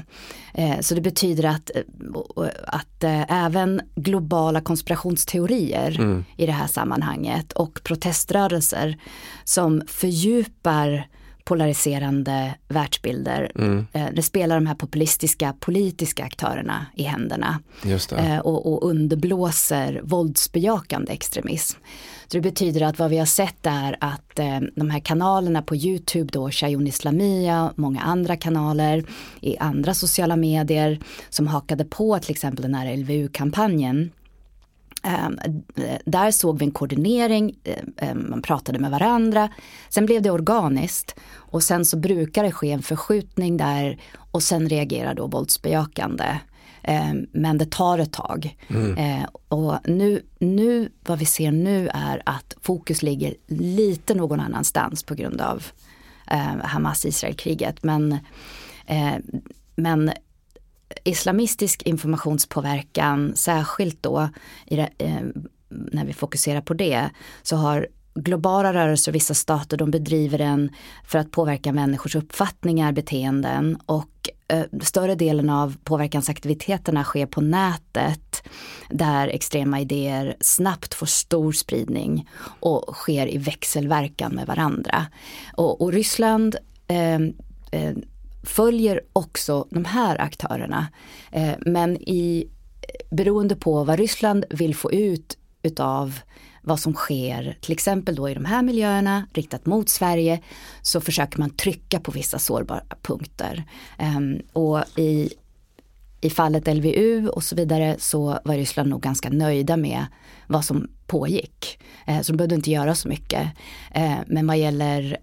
Eh, 0.55 0.81
så 0.81 0.95
det 0.95 1.01
betyder 1.01 1.45
att, 1.45 1.71
att 2.67 3.05
eh, 3.05 3.45
även 3.45 3.81
globala 3.95 4.61
konspirationsteorier 4.61 6.01
mm. 6.01 6.25
i 6.37 6.47
det 6.47 6.53
här 6.53 6.67
sammanhanget 6.67 7.53
och 7.53 7.81
proteströrelser 7.85 8.97
som 9.45 9.83
fördjupar 9.87 11.07
polariserande 11.45 12.55
världsbilder. 12.69 13.53
Mm. 13.55 13.87
Eh, 13.93 14.07
det 14.13 14.23
spelar 14.23 14.55
de 14.55 14.67
här 14.67 14.75
populistiska 14.75 15.55
politiska 15.61 16.25
aktörerna 16.25 16.87
i 16.95 17.03
händerna. 17.03 17.61
Eh, 18.17 18.39
och, 18.39 18.73
och 18.73 18.91
underblåser 18.91 20.01
våldsbejakande 20.05 21.13
extremism. 21.13 21.79
Så 22.31 22.37
det 22.37 22.41
betyder 22.41 22.83
att 22.83 22.99
vad 22.99 23.11
vi 23.11 23.19
har 23.19 23.27
sett 23.27 23.67
är 23.67 23.97
att 24.01 24.39
eh, 24.39 24.61
de 24.77 24.91
här 24.91 25.01
kanalerna 25.01 25.63
på 25.63 25.77
Youtube 25.77 26.31
då, 26.33 26.51
Shayun 26.51 26.87
Islamia, 26.87 27.73
många 27.77 28.01
andra 28.01 28.37
kanaler 28.37 29.05
i 29.41 29.57
andra 29.59 29.95
sociala 29.95 30.37
medier 30.37 31.01
som 31.31 31.47
hakade 31.47 31.85
på 31.85 32.19
till 32.19 32.31
exempel 32.31 32.63
den 32.63 32.75
här 32.75 32.97
LVU-kampanjen 32.97 34.11
ehm, 35.03 35.39
eh, 35.77 35.99
där 36.05 36.31
såg 36.31 36.59
vi 36.59 36.65
en 36.65 36.71
koordinering, 36.71 37.57
eh, 37.65 38.09
eh, 38.09 38.15
man 38.15 38.43
pratade 38.43 38.79
med 38.79 38.91
varandra. 38.91 39.49
Sen 39.89 40.07
blev 40.07 40.23
det 40.23 40.31
organiskt 40.31 41.15
och 41.35 41.63
sen 41.63 41.85
så 41.85 41.97
brukar 41.97 42.45
det 42.45 42.53
ske 42.53 42.71
en 42.71 42.83
förskjutning 42.83 43.57
där 43.57 44.01
och 44.31 44.43
sen 44.43 44.69
reagerar 44.69 45.15
då 45.15 45.27
våldsbejakande. 45.27 46.39
Ehm, 46.83 47.27
men 47.33 47.59
det 47.59 47.71
tar 47.71 47.99
ett 47.99 48.13
tag. 48.13 48.57
Mm. 48.69 49.27
Och 49.49 49.79
nu, 49.85 50.23
nu, 50.39 50.93
vad 51.01 51.19
vi 51.19 51.25
ser 51.25 51.53
nu 51.53 51.89
är 51.95 52.23
att 52.27 52.57
fokus 52.63 53.03
ligger 53.03 53.35
lite 53.47 54.15
någon 54.15 54.41
annanstans 54.41 55.03
på 55.03 55.15
grund 55.15 55.41
av 55.41 55.67
Hamas-Israel-kriget. 56.63 57.83
Men, 57.83 58.19
men 59.75 60.13
islamistisk 61.05 61.83
informationspåverkan, 61.83 63.33
särskilt 63.37 64.03
då 64.03 64.29
det, 64.69 64.89
eh, 64.99 65.21
när 65.69 66.05
vi 66.05 66.13
fokuserar 66.13 66.61
på 66.61 66.75
det, 66.75 67.11
så 67.43 67.57
har 67.57 67.89
globala 68.15 68.75
rörelser 68.75 69.13
och 69.13 69.15
vissa 69.15 69.35
stater 69.35 69.77
de 69.77 69.91
bedriver 69.91 70.39
den 70.39 70.71
för 71.05 71.19
att 71.19 71.31
påverka 71.31 71.73
människors 71.73 72.17
uppfattningar, 72.17 72.93
beteenden 72.93 73.79
och 73.87 74.29
eh, 74.49 74.65
större 74.83 75.15
delen 75.15 75.51
av 75.51 75.77
påverkansaktiviteterna 75.85 77.05
sker 77.05 77.27
på 77.27 77.41
nätet 77.41 78.43
där 78.89 79.29
extrema 79.29 79.81
idéer 79.81 80.37
snabbt 80.41 80.95
får 80.95 81.07
stor 81.07 81.53
spridning 81.53 82.29
och 82.61 82.95
sker 82.95 83.35
i 83.35 83.39
växelverkan 83.39 84.33
med 84.33 84.47
varandra. 84.47 85.07
Och, 85.53 85.81
och 85.81 85.93
Ryssland 85.93 86.57
eh, 86.89 87.15
eh 87.73 87.95
följer 88.43 89.01
också 89.13 89.67
de 89.71 89.85
här 89.85 90.21
aktörerna. 90.21 90.87
Eh, 91.33 91.53
men 91.61 91.97
i, 91.97 92.49
eh, 92.83 93.17
beroende 93.17 93.57
på 93.57 93.85
vad 93.85 93.99
Ryssland 93.99 94.45
vill 94.51 94.75
få 94.75 94.93
ut 94.93 95.39
utav 95.63 96.19
vad 96.63 96.81
som 96.81 96.95
sker, 96.95 97.57
till 97.61 97.73
exempel 97.73 98.15
då 98.15 98.29
i 98.29 98.35
de 98.35 98.45
här 98.45 98.63
miljöerna 98.63 99.27
riktat 99.33 99.67
mot 99.67 99.89
Sverige, 99.89 100.41
så 100.83 101.01
försöker 101.01 101.39
man 101.39 101.51
trycka 101.51 102.01
på 102.01 102.11
vissa 102.11 102.39
sårbara 102.39 102.83
punkter. 103.03 103.65
Um, 103.99 104.41
och 104.53 104.99
i, 104.99 105.31
i 106.21 106.31
fallet 106.31 106.77
LVU 106.77 107.29
och 107.29 107.43
så 107.43 107.57
vidare 107.57 107.97
så 107.99 108.39
var 108.45 108.55
Ryssland 108.55 108.89
nog 108.89 109.03
ganska 109.03 109.31
nöjda 109.31 109.77
med 109.77 110.07
vad 110.47 110.65
som 110.65 110.89
pågick. 111.07 111.81
Uh, 112.09 112.21
så 112.21 112.33
de 112.33 112.37
behövde 112.37 112.55
inte 112.55 112.71
göra 112.71 112.95
så 112.95 113.09
mycket. 113.09 113.43
Uh, 113.97 114.19
men 114.27 114.47
vad 114.47 114.59
gäller 114.59 115.19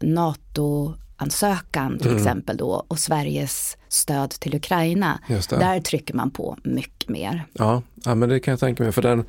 NATO 0.00 0.94
ansökan 1.22 1.98
till 1.98 2.10
mm. 2.10 2.18
exempel 2.18 2.56
då 2.56 2.84
och 2.88 2.98
Sveriges 2.98 3.76
stöd 3.88 4.30
till 4.30 4.54
Ukraina. 4.54 5.20
Där 5.48 5.80
trycker 5.80 6.14
man 6.14 6.30
på 6.30 6.58
mycket 6.64 7.08
mer. 7.08 7.46
Ja, 7.52 7.82
ja 8.04 8.14
men 8.14 8.28
det 8.28 8.40
kan 8.40 8.52
jag 8.52 8.60
tänka 8.60 8.82
mig 8.82 8.92
för 8.92 9.02
den 9.02 9.24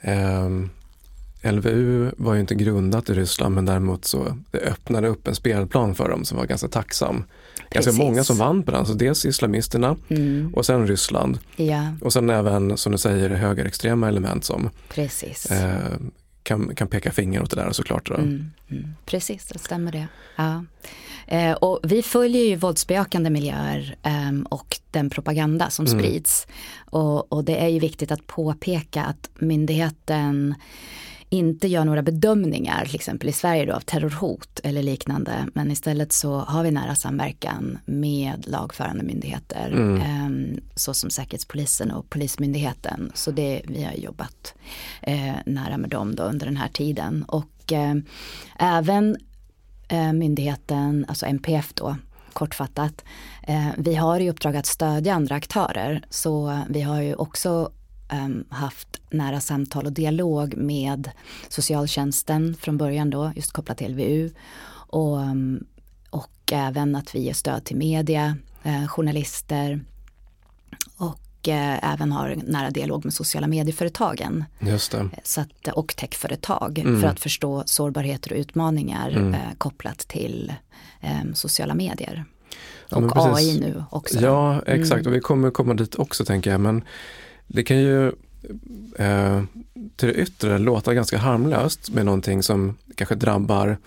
eh, 0.00 0.48
LVU 1.52 2.10
var 2.16 2.34
ju 2.34 2.40
inte 2.40 2.54
grundat 2.54 3.10
i 3.10 3.14
Ryssland 3.14 3.54
men 3.54 3.64
däremot 3.64 4.04
så 4.04 4.38
det 4.50 4.58
öppnade 4.58 5.08
upp 5.08 5.28
en 5.28 5.34
spelplan 5.34 5.94
för 5.94 6.08
dem 6.08 6.24
som 6.24 6.38
var 6.38 6.46
ganska 6.46 6.68
tacksam. 6.68 7.24
Ganska 7.70 7.92
många 7.92 8.24
som 8.24 8.36
vann 8.36 8.62
på 8.62 8.70
den, 8.70 8.86
så 8.86 8.94
dels 8.94 9.24
islamisterna 9.24 9.96
mm. 10.08 10.54
och 10.54 10.66
sen 10.66 10.86
Ryssland. 10.86 11.38
Ja. 11.56 11.92
Och 12.00 12.12
sen 12.12 12.30
även 12.30 12.76
som 12.76 12.92
du 12.92 12.98
säger 12.98 13.30
högerextrema 13.30 14.08
element 14.08 14.44
som 14.44 14.70
Precis. 14.88 15.50
Eh, 15.50 15.96
kan, 16.42 16.74
kan 16.74 16.88
peka 16.88 17.12
finger 17.12 17.42
åt 17.42 17.50
det 17.50 17.56
där 17.56 17.72
såklart. 17.72 18.08
Då. 18.08 18.14
Mm, 18.14 18.50
mm. 18.70 18.94
Precis, 19.06 19.46
det 19.46 19.58
stämmer 19.58 19.92
det. 19.92 20.08
Ja. 20.36 20.64
Eh, 21.26 21.52
och 21.52 21.80
vi 21.82 22.02
följer 22.02 22.44
ju 22.44 22.56
våldsbejakande 22.56 23.30
miljöer 23.30 23.96
eh, 24.02 24.48
och 24.50 24.78
den 24.90 25.10
propaganda 25.10 25.70
som 25.70 25.86
mm. 25.86 25.98
sprids. 25.98 26.46
Och, 26.78 27.32
och, 27.32 27.44
det 27.44 27.56
är 27.56 27.68
ju 27.68 27.78
viktigt 27.78 28.10
att 28.10 28.26
påpeka 28.26 29.04
att 29.04 29.30
myndigheten 29.38 30.54
inte 31.28 31.68
gör 31.68 31.84
några 31.84 32.02
bedömningar, 32.02 32.84
till 32.84 32.94
exempel 32.94 33.28
i 33.28 33.32
Sverige 33.32 33.66
då, 33.66 33.72
av 33.72 33.80
terrorhot 33.80 34.60
eller 34.62 34.82
liknande. 34.82 35.48
Men 35.54 35.70
istället 35.70 36.12
så 36.12 36.38
har 36.38 36.62
vi 36.62 36.70
nära 36.70 36.94
samverkan 36.94 37.78
med 37.84 38.44
lagförande 38.48 39.04
myndigheter, 39.04 39.70
mm. 39.72 40.00
eh, 40.00 40.58
såsom 40.74 41.10
Säkerhetspolisen 41.10 41.90
och 41.90 42.10
Polismyndigheten. 42.10 43.12
Så 43.14 43.30
det, 43.30 43.62
vi 43.64 43.84
har 43.84 43.92
jobbat 43.92 44.54
eh, 45.02 45.34
nära 45.46 45.78
med 45.78 45.90
dem 45.90 46.14
då 46.14 46.22
under 46.22 46.46
den 46.46 46.56
här 46.56 46.68
tiden. 46.68 47.24
Och 47.28 47.72
eh, 47.72 47.94
även 48.58 49.16
eh, 49.88 50.12
myndigheten, 50.12 51.04
alltså 51.08 51.26
MPF 51.26 51.74
då, 51.74 51.96
kortfattat, 52.32 53.04
vi 53.76 53.94
har 53.94 54.20
i 54.20 54.30
uppdrag 54.30 54.56
att 54.56 54.66
stödja 54.66 55.14
andra 55.14 55.34
aktörer. 55.34 56.04
Så 56.10 56.60
vi 56.68 56.82
har 56.82 57.02
ju 57.02 57.14
också 57.14 57.70
haft 58.48 59.00
nära 59.10 59.40
samtal 59.40 59.86
och 59.86 59.92
dialog 59.92 60.56
med 60.56 61.10
socialtjänsten 61.48 62.56
från 62.60 62.76
början 62.76 63.10
då, 63.10 63.32
just 63.36 63.52
kopplat 63.52 63.78
till 63.78 63.92
LVU. 63.92 64.30
Och, 64.88 65.16
um, 65.16 65.66
och 66.10 66.52
även 66.52 66.96
att 66.96 67.14
vi 67.14 67.20
ger 67.20 67.32
stöd 67.32 67.64
till 67.64 67.76
media, 67.76 68.36
eh, 68.62 68.86
journalister 68.88 69.80
och 70.96 71.48
eh, 71.48 71.92
även 71.92 72.12
har 72.12 72.36
nära 72.46 72.70
dialog 72.70 73.04
med 73.04 73.14
sociala 73.14 73.46
medieföretagen. 73.46 74.44
Just 74.60 74.92
det. 74.92 75.08
Så 75.24 75.40
att, 75.40 75.68
och 75.68 75.96
techföretag 75.96 76.78
Mm. 76.78 77.00
för 77.00 77.08
att 77.08 77.20
förstå 77.20 77.62
sårbarheter 77.66 78.32
och 78.32 78.38
utmaningar 78.38 79.10
Mm. 79.10 79.34
eh, 79.34 79.40
kopplat 79.58 79.98
till 79.98 80.52
eh, 81.00 81.32
sociala 81.34 81.74
medier. 81.74 82.24
Ja, 82.88 82.96
och. 82.96 83.36
AI 83.36 83.60
nu 83.60 83.84
också. 83.90 84.20
Ja, 84.20 84.62
exakt. 84.66 85.00
Mm. 85.00 85.06
Och 85.06 85.14
vi 85.14 85.20
kommer 85.20 85.50
komma 85.50 85.74
dit 85.74 85.94
också 85.94 86.24
tänker 86.24 86.50
jag. 86.50 86.60
Men 86.60 86.84
det 87.46 87.62
kan 87.62 87.76
ju 87.78 88.06
eh, 88.98 89.42
till 89.96 90.08
det 90.08 90.14
yttre 90.14 90.58
låta 90.58 90.94
ganska 90.94 91.18
harmlöst 91.18 91.90
med 91.90 92.04
någonting 92.04 92.42
som 92.42 92.76
kanske 92.94 93.14
drabbar 93.14 93.78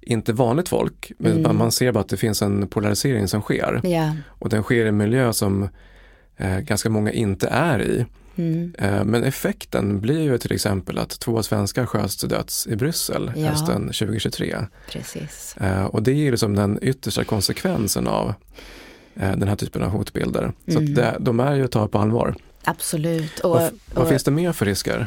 inte 0.00 0.32
vanligt 0.32 0.68
folk. 0.68 1.12
Men 1.18 1.32
Mm. 1.38 1.56
man 1.58 1.72
ser 1.72 1.92
bara 1.92 2.00
att 2.00 2.08
det 2.08 2.16
finns 2.16 2.42
en 2.42 2.68
polarisering 2.68 3.28
som 3.28 3.40
sker. 3.42 3.80
Ja. 3.84 4.12
Och 4.28 4.48
den 4.48 4.62
sker 4.62 4.84
i 4.84 4.88
en 4.88 4.96
miljö 4.96 5.32
som 5.32 5.68
eh, 6.36 6.58
ganska 6.58 6.90
många 6.90 7.12
inte 7.12 7.48
är 7.48 7.82
i. 7.82 8.06
Mm. 8.36 8.74
Eh, 8.78 9.04
men 9.04 9.24
effekten 9.24 10.00
blir 10.00 10.20
ju 10.22 10.38
till 10.38 10.52
exempel 10.52 10.98
att 10.98 11.10
två 11.20 11.42
svenskar 11.42 11.86
sköts 11.86 12.16
till 12.16 12.28
döds 12.28 12.66
i 12.66 12.76
Bryssel 12.76 13.32
Ja. 13.36 13.46
hösten 13.48 13.86
2023. 13.92 14.56
Precis. 14.92 15.56
Eh, 15.60 15.84
och 15.84 16.02
det 16.02 16.10
är 16.10 16.14
ju 16.14 16.30
liksom 16.30 16.54
den 16.54 16.78
yttersta 16.82 17.24
konsekvensen 17.24 18.06
av 18.06 18.34
eh, 19.16 19.36
den 19.36 19.48
här 19.48 19.56
typen 19.56 19.82
av 19.82 19.90
hotbilder. 19.90 20.52
Så 20.68 20.78
Mm. 20.78 20.94
det, 20.94 21.16
de 21.20 21.40
är 21.40 21.54
ju 21.54 21.64
att 21.64 21.70
ta 21.72 21.88
på 21.88 21.98
allvar. 21.98 22.34
Absolut. 22.66 23.38
Och, 23.40 23.50
vad, 23.50 23.70
vad 23.94 24.02
och- 24.04 24.08
finns 24.08 24.24
det 24.24 24.30
mer 24.30 24.52
för 24.52 24.66
risker? 24.66 25.06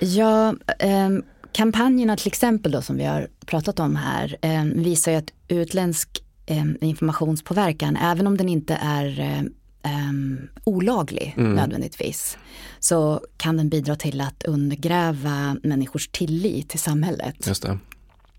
Ja, 0.00 0.54
ehm, 0.78 1.22
kampanjerna 1.52 2.16
till 2.16 2.26
exempel 2.28 2.72
då 2.72 2.82
som 2.82 2.96
vi 2.96 3.04
har 3.04 3.28
pratat 3.46 3.80
om 3.80 3.96
här 3.96 4.36
ehm, 4.40 4.82
visar 4.82 5.12
ju 5.12 5.18
att 5.18 5.32
utländsk 5.48 6.08
ehm, 6.46 6.76
informationspåverkan, 6.80 7.96
även 7.96 8.26
om 8.26 8.36
den 8.36 8.48
inte 8.48 8.74
är 8.82 9.20
ehm, 9.20 9.52
ehm, 9.82 10.48
olaglig 10.64 11.34
Mm. 11.38 11.52
nödvändigtvis, 11.54 12.38
så 12.80 13.20
kan 13.36 13.56
den 13.56 13.68
bidra 13.68 13.96
till 13.96 14.20
att 14.20 14.42
undergräva 14.42 15.56
människors 15.62 16.08
tillit 16.08 16.68
till 16.68 16.80
samhället. 16.80 17.46
Just 17.46 17.62
det. 17.62 17.78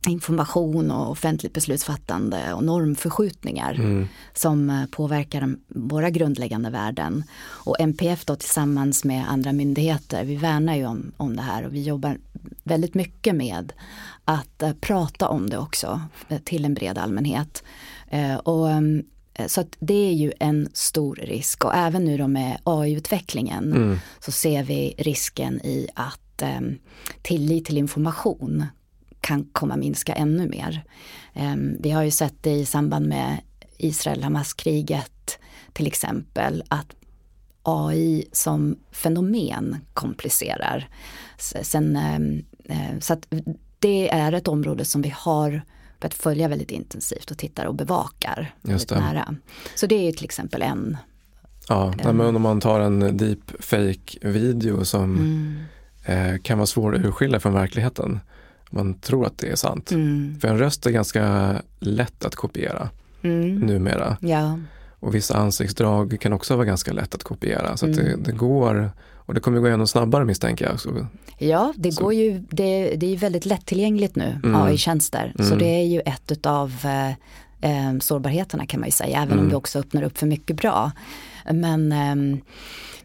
Information 0.08 0.92
och 0.92 1.12
offentligt 1.12 1.54
beslutsfattande 1.54 2.54
och 2.54 2.64
normförskjutningar 2.64 3.74
Mm. 3.74 4.08
som 4.34 4.70
eh, 4.70 4.86
påverkar 4.86 5.56
våra 5.68 6.10
grundläggande 6.10 6.70
värden. 6.70 7.24
Och 7.42 7.76
MPF 7.80 8.26
då 8.26 8.36
tillsammans 8.36 9.04
med 9.04 9.32
andra 9.32 9.54
myndigheter, 9.54 10.24
vi 10.26 10.36
värnar 10.36 10.76
ju 10.76 10.86
om, 10.86 11.12
om 11.18 11.36
det 11.36 11.42
här 11.42 11.66
och 11.66 11.74
vi 11.76 11.84
jobbar 11.84 12.18
väldigt 12.64 12.94
mycket 12.94 13.36
med 13.36 13.74
att 14.26 14.62
eh, 14.62 14.74
prata 14.82 15.28
om 15.28 15.50
det 15.50 15.58
också 15.58 16.02
eh, 16.30 16.40
till 16.40 16.66
en 16.66 16.74
bred 16.74 16.98
allmänhet. 16.98 17.64
Eh, 18.08 18.36
och, 18.36 18.70
eh, 18.70 18.82
så 19.48 19.62
att 19.62 19.76
det 19.80 20.10
är 20.10 20.14
ju 20.14 20.32
en 20.40 20.70
stor 20.74 21.16
risk 21.16 21.66
och 21.66 21.76
även 21.76 22.06
nu 22.06 22.18
då 22.18 22.28
med 22.28 22.58
AI-utvecklingen 22.64 23.74
Mm. 23.74 23.98
så 24.20 24.32
ser 24.32 24.64
vi 24.64 24.94
risken 24.98 25.62
i 25.62 25.88
att 25.94 26.20
tillit 27.22 27.66
till 27.66 27.78
information 27.78 28.66
kan 29.22 29.44
komma 29.52 29.76
minska 29.78 30.14
ännu 30.14 30.48
mer. 30.50 30.84
Ehm, 31.34 31.78
vi 31.80 31.92
har 31.92 32.04
ju 32.04 32.12
sett 32.12 32.36
det 32.44 32.52
i 32.52 32.66
samband 32.66 33.08
med 33.08 33.38
Israel-Hamas-kriget 33.78 35.40
till 35.74 35.88
exempel 35.88 36.64
att 36.68 36.96
AI 37.64 38.26
som 38.32 38.76
fenomen 38.92 39.78
komplicerar. 39.94 40.90
Sen, 41.38 41.96
ehm, 41.96 42.44
eh, 42.66 43.00
så 43.00 43.14
att 43.14 43.28
det 43.80 44.10
är 44.10 44.32
ett 44.34 44.48
område 44.48 44.86
som 44.86 45.02
vi 45.02 45.14
har 45.18 45.62
börjat 46.02 46.14
följa 46.14 46.48
väldigt 46.48 46.72
intensivt 46.72 47.32
och 47.32 47.38
tittar 47.38 47.66
och 47.66 47.76
bevakar 47.76 48.54
Just 48.62 48.70
väldigt 48.72 48.90
det. 48.90 49.00
nära. 49.00 49.36
Så 49.76 49.86
det 49.88 49.96
är 49.96 50.06
ju 50.06 50.12
till 50.12 50.26
exempel 50.26 50.62
en. 50.62 50.98
Ja, 51.68 51.94
nej, 52.04 52.14
men 52.14 52.36
om 52.36 52.42
man 52.42 52.62
tar 52.62 52.80
en 52.80 53.18
deepfake-video 53.18 54.86
som 54.86 55.16
Mm. 55.18 56.34
eh, 56.34 56.42
kan 56.42 56.58
vara 56.58 56.66
svår 56.68 56.96
att 56.96 57.02
urskilja 57.06 57.40
från 57.40 57.54
verkligheten. 57.54 58.20
Man 58.70 58.94
tror 58.94 59.26
att 59.26 59.38
det 59.38 59.48
är 59.52 59.56
sant. 59.56 59.92
Mm. 59.92 60.38
För 60.42 60.48
en 60.48 60.58
röst 60.58 60.86
är 60.86 60.92
ganska 60.92 61.54
lätt 61.80 62.26
att 62.26 62.36
kopiera 62.36 62.90
Mm. 63.22 63.56
numera. 63.56 64.18
Ja, 64.22 64.60
Och 65.02 65.16
vissa 65.16 65.38
ansiktsdrag 65.38 66.18
kan 66.22 66.34
också 66.34 66.56
vara 66.56 66.66
ganska 66.66 66.94
lätt 66.94 67.16
att 67.16 67.24
kopiera. 67.24 67.78
Så 67.78 67.86
att 67.90 67.96
det, 67.96 68.02
Mm. 68.02 68.24
det 68.24 68.32
går, 68.32 68.92
och 69.16 69.34
det 69.34 69.40
kommer 69.40 69.60
gå 69.60 69.68
ännu 69.68 69.88
snabbare 69.88 70.26
misstänker 70.26 70.66
jag. 70.66 70.80
Så, 70.80 71.08
Ja, 71.38 71.74
det 71.78 71.92
Så- 71.92 72.04
går 72.04 72.14
ju, 72.14 72.40
det, 72.50 72.96
det 72.96 73.06
är 73.06 73.10
ju 73.10 73.16
väldigt 73.16 73.46
lättillgängligt 73.46 74.16
nu, 74.16 74.40
Mm. 74.44 74.56
AI-tjänster. 74.62 75.34
Så 75.38 75.44
Mm. 75.44 75.58
det 75.60 75.66
är 75.66 75.86
ju 75.86 76.00
ett 76.00 76.32
utav 76.32 76.74
eh, 76.84 77.10
eh, 77.62 78.00
sårbarheterna 78.00 78.66
kan 78.66 78.80
man 78.80 78.88
ju 78.88 78.92
säga, 78.92 79.18
även 79.18 79.32
om 79.34 79.38
Mm. 79.40 79.50
det 79.50 79.56
också 79.56 79.80
öppnar 79.80 80.04
upp 80.04 80.18
för 80.18 80.28
mycket 80.28 80.56
bra. 80.58 80.92
Men 81.52 81.92
ehm, 81.92 82.42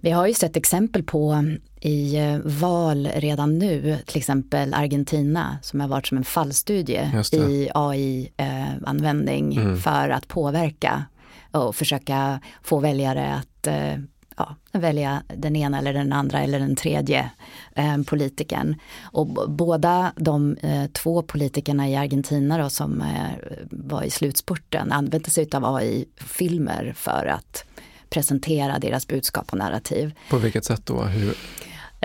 vi 0.00 0.10
har 0.10 0.26
ju 0.26 0.34
sett 0.34 0.56
exempel 0.56 1.02
på 1.02 1.44
i 1.86 2.16
eh, 2.16 2.38
val 2.44 3.08
redan 3.16 3.58
nu, 3.58 3.98
till 4.06 4.16
exempel 4.18 4.74
Argentina 4.74 5.58
som 5.62 5.80
har 5.80 5.88
varit 5.88 6.06
som 6.06 6.18
en 6.18 6.24
fallstudie 6.24 7.10
i 7.32 7.68
AI-användning 7.74 9.56
Mm. 9.56 9.76
för 9.78 10.08
att 10.08 10.28
påverka 10.28 11.04
och 11.50 11.76
försöka 11.76 12.40
få 12.62 12.78
väljare 12.80 13.34
att 13.34 13.66
eh, 13.66 13.96
ja, 14.36 14.56
välja 14.72 15.22
den 15.36 15.56
ena 15.56 15.78
eller 15.78 15.92
den 15.92 16.12
andra 16.12 16.40
eller 16.40 16.58
den 16.58 16.76
tredje 16.76 17.30
eh, 17.74 18.02
politikern. 18.02 18.74
Och 19.02 19.26
båda 19.50 20.12
de 20.16 20.56
eh, 20.56 20.86
två 20.86 21.22
politikerna 21.22 21.88
i 21.88 21.96
Argentina 21.96 22.58
då, 22.58 22.70
som 22.70 23.00
eh, 23.02 23.56
var 23.70 24.02
i 24.02 24.10
slutspurten 24.10 24.92
använde 24.92 25.30
sig 25.30 25.48
av 25.52 25.64
AI-filmer 25.76 26.92
för 26.96 27.26
att 27.26 27.64
presentera 28.10 28.78
deras 28.78 29.06
budskap 29.08 29.52
och 29.52 29.58
narrativ. 29.58 30.14
på 30.30 30.36
vilket 30.38 30.64
sätt 30.64 30.86
då? 30.86 31.02
Hur, 31.02 31.34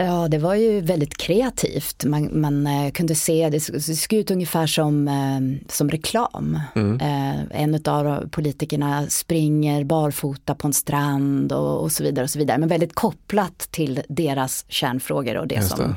Ja, 0.01 0.27
det 0.27 0.37
var 0.37 0.55
ju 0.55 0.81
väldigt 0.81 1.17
kreativt. 1.17 2.05
Man, 2.05 2.41
man 2.41 2.67
eh, 2.67 2.91
kunde 2.91 3.15
se, 3.15 3.49
det 3.49 3.67
det 3.67 3.81
såg 3.81 4.13
ut 4.13 4.31
ungefär 4.31 4.67
som, 4.67 5.07
eh, 5.07 5.71
som 5.71 5.89
reklam. 5.89 6.59
mm, 6.75 6.99
Eh, 6.99 7.61
en 7.61 7.81
av 7.85 8.29
politikerna 8.31 9.07
springer 9.07 9.83
barfota 9.83 10.55
på 10.55 10.67
en 10.67 10.73
strand 10.73 11.51
och, 11.51 11.81
och 11.81 11.91
så 11.91 12.03
vidare. 12.03 12.23
och 12.23 12.29
så 12.29 12.39
vidare. 12.39 12.57
Men 12.57 12.69
väldigt 12.69 12.95
kopplat 12.95 13.59
till 13.71 14.01
deras 14.09 14.65
kärnfrågor 14.67 15.37
och 15.37 15.47
det 15.47 15.55
Just 15.55 15.69
som... 15.69 15.95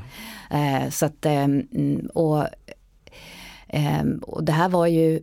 Eh, 0.51 0.91
så 0.91 1.07
att, 1.07 1.27
mm, 1.27 2.09
och, 2.15 2.45
och 4.23 4.45
det 4.45 4.53
här 4.53 4.69
var 4.69 4.87
ju 4.87 5.21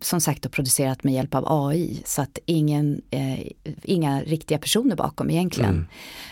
som 0.00 0.20
sagt 0.20 0.42
då 0.42 0.48
producerat 0.48 1.04
med 1.04 1.14
hjälp 1.14 1.34
av 1.34 1.44
AI 1.48 2.02
så 2.04 2.22
att 2.22 2.38
ingen, 2.46 3.02
eh, 3.10 3.46
inga 3.82 4.20
riktiga 4.22 4.58
personer 4.58 4.96
bakom 4.96 5.30
egentligen. 5.30 5.86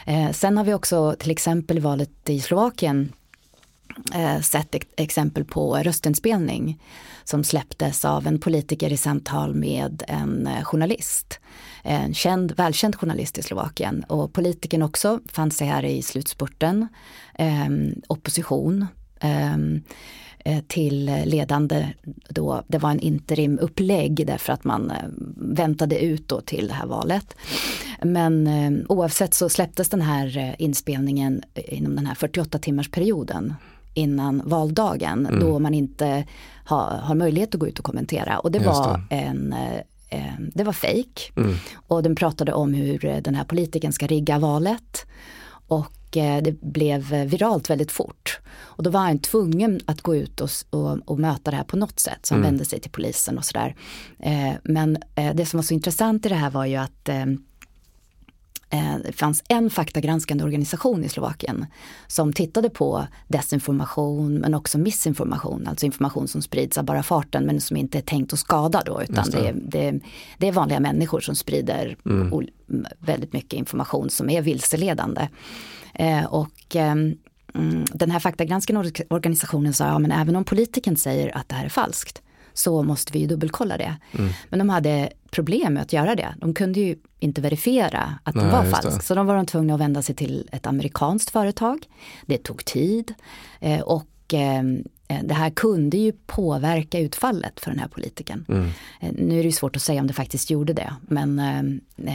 Mm. 0.06 0.26
Eh, 0.26 0.32
sen 0.32 0.56
har 0.56 0.64
vi 0.64 0.74
också 0.74 1.16
till 1.18 1.30
exempel 1.30 1.80
valet 1.80 2.30
i 2.30 2.40
Slovakien 2.40 3.12
eh, 4.14 4.40
sett 4.40 4.74
ex- 4.74 4.86
exempel 4.96 5.44
på 5.44 5.76
röstinspelning 5.76 6.80
som 7.24 7.44
släpptes 7.44 8.04
av 8.04 8.26
en 8.26 8.38
politiker 8.40 8.92
i 8.92 8.96
samtal 8.96 9.54
med 9.54 10.02
en 10.08 10.46
eh, 10.46 10.64
journalist. 10.64 11.40
En 11.82 12.14
känd, 12.14 12.52
välkänd 12.52 12.96
journalist 12.96 13.38
i 13.38 13.42
Slovakien 13.42 14.04
och 14.04 14.32
politikern 14.32 14.82
också 14.82 15.20
fann 15.28 15.50
sig 15.50 15.66
här 15.66 15.84
i 15.84 16.02
slutspurten. 16.02 16.88
Eh, 17.34 17.68
opposition. 18.08 18.86
Eh, 20.46 20.60
till 20.66 21.22
ledande 21.24 21.86
då, 22.28 22.62
det 22.66 22.78
var 22.78 22.90
en 22.90 23.00
interimupplägg 23.00 24.26
därför 24.26 24.52
att 24.52 24.64
man 24.64 24.90
eh, 24.90 24.96
väntade 25.36 25.98
ut 26.04 26.28
då 26.28 26.40
till 26.40 26.68
det 26.68 26.74
här 26.74 26.86
valet. 26.86 27.36
Men 28.02 28.46
eh, 28.46 28.84
oavsett 28.88 29.34
så 29.34 29.48
släpptes 29.48 29.88
den 29.88 30.02
här 30.02 30.54
inspelningen 30.58 31.42
inom 31.54 31.96
den 31.96 32.06
här 32.06 32.14
48 32.14 32.58
timmars 32.58 32.90
perioden 32.90 33.54
innan 33.94 34.42
valdagen 34.44 35.26
Mm. 35.26 35.40
då 35.40 35.58
man 35.58 35.74
inte 35.74 36.24
har, 36.64 36.90
har 36.90 37.14
möjlighet 37.14 37.54
att 37.54 37.60
gå 37.60 37.68
ut 37.68 37.78
och 37.78 37.84
kommentera 37.84 38.38
och 38.38 38.50
det 38.50 38.58
Just 38.58 38.68
var 38.68 39.00
en 39.10 39.52
eh, 39.52 39.78
eh, 40.08 40.34
det 40.54 40.64
var 40.64 40.72
fake 40.72 41.32
mm, 41.36 41.54
och 41.88 42.02
den 42.02 42.14
pratade 42.14 42.52
om 42.52 42.74
hur 42.74 43.20
den 43.24 43.34
här 43.34 43.44
politiken 43.44 43.92
ska 43.92 44.06
rigga 44.06 44.38
valet. 44.38 45.06
Och 45.68 45.92
det 46.20 46.60
blev 46.60 47.14
eh, 47.14 47.24
viralt 47.24 47.70
väldigt 47.70 47.92
fort. 47.92 48.38
Och 48.56 48.82
då 48.82 48.90
var 48.90 49.00
han 49.00 49.18
tvungen 49.18 49.80
att 49.86 50.00
gå 50.00 50.16
ut 50.16 50.40
och, 50.40 50.50
och, 50.70 50.98
och 51.04 51.18
möta 51.18 51.50
det 51.50 51.56
här 51.56 51.64
på 51.64 51.76
något 51.76 52.00
sätt. 52.00 52.26
Så 52.26 52.34
han 52.34 52.40
Mm. 52.40 52.50
vände 52.52 52.64
sig 52.64 52.80
till 52.80 52.90
polisen 52.90 53.38
och 53.38 53.44
sådär. 53.44 53.74
Eh, 54.18 54.52
men 54.62 54.96
eh, 55.14 55.34
det 55.34 55.46
som 55.46 55.58
var 55.58 55.62
så 55.62 55.74
intressant 55.74 56.26
i 56.26 56.28
det 56.28 56.34
här 56.34 56.50
var 56.50 56.64
ju 56.66 56.76
att 56.76 57.08
eh, 57.08 57.22
eh, 58.70 58.96
det 59.04 59.12
fanns 59.12 59.42
en 59.48 59.70
faktagranskande 59.70 60.44
organisation 60.44 61.04
i 61.04 61.08
Slovakien 61.08 61.66
som 62.06 62.32
tittade 62.32 62.70
på 62.70 63.06
desinformation 63.28 64.34
men 64.34 64.54
också 64.54 64.78
missinformation, 64.78 65.66
alltså 65.68 65.86
information 65.86 66.28
som 66.28 66.42
sprids 66.42 66.78
av 66.78 66.84
bara 66.84 67.02
farten 67.02 67.44
men 67.44 67.60
som 67.60 67.76
inte 67.76 67.98
är 67.98 68.02
tänkt 68.02 68.32
att 68.32 68.38
skada 68.38 68.82
då 68.86 69.02
utan 69.02 69.30
det. 69.30 69.38
det. 69.40 69.48
är, 69.48 69.92
det, 69.92 70.00
det 70.38 70.48
är 70.48 70.52
vanliga 70.52 70.80
människor 70.80 71.20
som 71.20 71.34
sprider 71.34 71.96
Mm. 72.06 72.46
väldigt 72.98 73.32
mycket 73.32 73.52
information 73.58 74.10
som 74.10 74.30
är 74.30 74.42
vilseledande. 74.42 75.28
Eh, 75.94 76.24
och 76.24 76.76
ehm, 76.76 77.14
mm, 77.54 77.84
den 77.92 78.10
här 78.10 78.18
faktagranskande 78.20 78.80
org- 78.80 79.06
organisationen 79.10 79.72
sa, 79.74 79.86
ja 79.86 79.98
men 79.98 80.12
även 80.12 80.36
om 80.36 80.44
politikern 80.44 80.96
säger 80.96 81.36
att 81.36 81.48
det 81.48 81.54
här 81.54 81.64
är 81.64 81.68
falskt 81.68 82.22
så 82.52 82.82
måste 82.82 83.12
vi 83.12 83.18
ju 83.18 83.26
dubbelkolla 83.26 83.76
det. 83.76 83.96
Mm. 84.18 84.30
Men 84.48 84.58
de 84.58 84.68
hade 84.68 85.08
problem 85.30 85.74
med 85.74 85.82
att 85.82 85.92
göra 85.92 86.14
det. 86.14 86.34
De 86.40 86.54
kunde 86.54 86.80
ju 86.80 86.96
inte 87.20 87.40
verifiera 87.40 88.18
att 88.24 88.34
den 88.34 88.42
Nej, 88.44 88.52
var 88.52 88.64
just 88.64 88.76
falsk. 88.82 89.02
Så 89.02 89.14
då 89.14 89.22
var 89.22 89.36
de 89.36 89.46
tvungna 89.46 89.74
att 89.74 89.80
vända 89.80 90.02
sig 90.02 90.14
till 90.14 90.48
ett 90.52 90.66
amerikanskt 90.66 91.30
företag. 91.30 91.86
Det 92.26 92.38
tog 92.38 92.64
tid 92.64 93.14
eh, 93.60 93.80
och 93.80 94.34
eh, 94.34 94.62
det 95.22 95.34
här 95.34 95.50
kunde 95.50 95.96
ju 95.96 96.12
påverka 96.26 96.98
utfallet 96.98 97.60
för 97.60 97.70
den 97.70 97.80
här 97.80 97.88
politikern. 97.88 98.44
Mm. 98.48 98.68
Eh, 99.00 99.12
Nu 99.12 99.34
är 99.38 99.42
det 99.42 99.48
ju 99.48 99.52
svårt 99.52 99.76
att 99.76 99.82
säga 99.82 100.00
om 100.00 100.06
det 100.06 100.12
faktiskt 100.12 100.50
gjorde 100.50 100.72
det, 100.72 100.94
men 101.00 101.38
eh, 101.38 101.58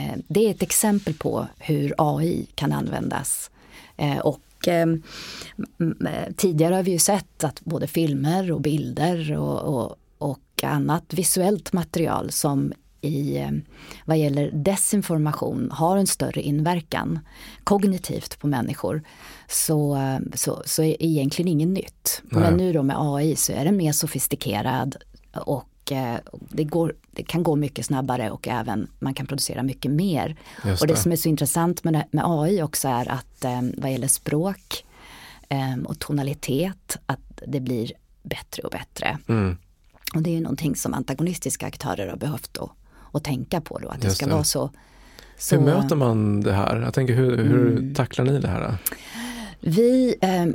eh, 0.04 0.16
det 0.28 0.46
är 0.46 0.50
ett 0.50 0.62
exempel 0.62 1.14
på 1.14 1.46
hur 1.58 1.94
AI 1.98 2.46
kan 2.54 2.72
användas. 2.72 3.50
Eh, 4.00 4.18
Och 4.18 4.68
eh, 4.68 4.86
tidigare 6.36 6.74
har 6.74 6.82
vi 6.82 6.90
ju 6.90 6.98
sett 6.98 7.44
att 7.44 7.60
både 7.60 7.86
filmer 7.86 8.52
och 8.52 8.60
bilder 8.60 9.36
och, 9.36 9.60
och, 9.60 9.96
och 10.18 10.64
annat 10.64 11.14
visuellt 11.14 11.72
material 11.72 12.30
som 12.30 12.72
i 13.00 13.38
eh, 13.38 13.50
vad 14.04 14.18
gäller 14.18 14.50
desinformation 14.50 15.70
har 15.70 15.96
en 15.96 16.06
större 16.06 16.42
inverkan 16.42 17.18
kognitivt 17.64 18.38
på 18.38 18.46
människor 18.46 19.02
så, 19.48 19.98
så, 20.34 20.62
så 20.64 20.82
är 20.82 21.02
egentligen 21.02 21.48
inget 21.48 21.68
nytt. 21.68 22.22
Nej. 22.24 22.42
Men 22.42 22.56
nu 22.56 22.72
då 22.72 22.82
med 22.82 22.96
AI 22.98 23.36
så 23.36 23.52
är 23.52 23.64
den 23.64 23.76
mer 23.76 23.92
sofistikerad 23.92 24.96
och 25.32 25.68
det, 26.48 26.64
går, 26.64 26.94
det 27.10 27.22
kan 27.22 27.42
gå 27.42 27.56
mycket 27.56 27.86
snabbare 27.86 28.30
och 28.30 28.48
även 28.48 28.86
man 28.98 29.14
kan 29.14 29.26
producera 29.26 29.62
mycket 29.62 29.90
mer. 29.90 30.36
Just 30.64 30.82
och 30.82 30.88
det, 30.88 30.94
det. 30.94 31.00
som 31.00 31.12
är 31.12 31.16
så 31.16 31.28
intressant 31.28 31.84
med, 31.84 32.04
med 32.10 32.24
AI 32.26 32.62
också 32.62 32.88
är 32.88 33.08
att 33.10 33.44
eh, 33.44 33.60
vad 33.76 33.92
gäller 33.92 34.08
språk 34.08 34.84
eh, 35.48 35.74
och 35.84 35.98
tonalitet 35.98 36.96
att 37.06 37.42
det 37.46 37.60
blir 37.60 37.92
bättre 38.22 38.62
och 38.62 38.70
bättre. 38.70 39.18
Mm. 39.28 39.56
Och 40.14 40.22
det 40.22 40.30
är 40.30 40.34
ju 40.34 40.40
någonting 40.40 40.76
som 40.76 40.94
antagonistiska 40.94 41.66
aktörer 41.66 42.08
har 42.08 42.16
behövt 42.16 42.50
då, 42.54 42.72
att 43.12 43.24
tänka 43.24 43.60
på 43.60 43.78
då, 43.78 43.88
att 43.88 44.00
det 44.00 44.06
Just 44.06 44.16
ska 44.16 44.26
det. 44.26 44.32
vara 44.32 44.44
så. 44.44 44.70
så 45.38 45.56
Hur 45.56 45.62
möter 45.64 45.96
man 45.96 46.40
det 46.40 46.52
här? 46.52 46.76
Jag 46.80 46.94
tänker 46.94 47.14
hur, 47.14 47.36
hur 47.36 47.70
Mm. 47.78 47.94
tacklar 47.94 48.24
ni 48.24 48.40
det 48.40 48.48
här? 48.48 48.76
Vi 49.60 50.14
eh, 50.20 50.46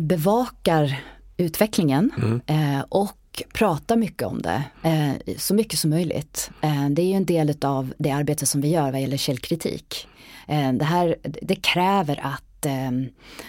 bevakar 0.00 1.00
utvecklingen 1.36 2.10
Mm. 2.16 2.40
eh, 2.46 2.84
och 2.88 3.17
prata 3.52 3.96
mycket 3.96 4.28
om 4.28 4.42
det, 4.42 4.62
eh, 4.82 5.34
så 5.36 5.54
mycket 5.54 5.78
som 5.78 5.90
möjligt. 5.90 6.50
Eh, 6.60 6.88
det 6.88 7.02
är 7.02 7.06
ju 7.06 7.14
en 7.14 7.24
del 7.24 7.54
av 7.62 7.92
det 7.98 8.10
arbete 8.10 8.46
som 8.46 8.60
vi 8.60 8.68
gör 8.68 8.92
vad 8.92 9.00
gäller 9.00 9.16
källkritik. 9.16 10.08
Eh, 10.48 10.72
det, 10.72 10.84
här, 10.84 11.16
det 11.22 11.56
kräver 11.56 12.20
att, 12.22 12.66
eh, 12.66 12.90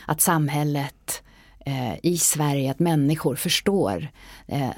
att 0.06 0.22
samhället 0.22 1.24
eh, 1.66 1.94
i 2.04 2.18
Sverige, 2.18 2.72
att 2.72 2.80
människor 2.80 3.36
förstår 3.36 4.12
eh, 4.48 4.70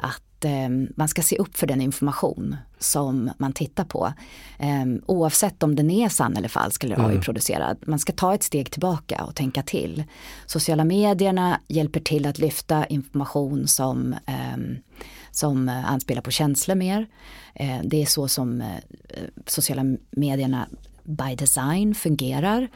att 0.41 0.45
eh, 0.45 0.69
man 0.95 1.07
ska 1.07 1.21
se 1.21 1.37
upp 1.37 1.57
för 1.57 1.67
den 1.67 1.81
information 1.81 2.55
som 2.79 3.31
man 3.37 3.53
tittar 3.53 3.83
på. 3.83 4.13
Eh, 4.59 4.85
oavsett 5.05 5.63
om 5.63 5.75
den 5.75 5.89
är 5.89 6.09
sann 6.09 6.37
eller 6.37 6.49
falsk 6.49 6.83
eller 6.83 7.09
AI-producerad. 7.09 7.77
Man 7.85 7.99
ska 7.99 8.13
ta 8.13 8.33
ett 8.33 8.43
steg 8.43 8.71
tillbaka 8.71 9.23
och 9.23 9.35
tänka 9.35 9.63
till. 9.63 10.03
Sociala 10.45 10.83
medierna 10.83 11.59
hjälper 11.67 11.99
till 11.99 12.25
att 12.25 12.39
lyfta 12.39 12.85
information 12.85 13.67
som, 13.67 14.15
eh, 14.25 14.57
som 15.31 15.69
anspelar 15.69 16.21
på 16.21 16.31
känslor 16.31 16.75
mer. 16.75 17.07
Eh, 17.55 17.79
det 17.83 18.01
är 18.01 18.05
så 18.05 18.27
som 18.27 18.61
eh, 18.61 18.67
sociala 19.45 19.83
medierna 20.11 20.67
by 21.03 21.35
design 21.35 21.95
fungerar. 21.95 22.67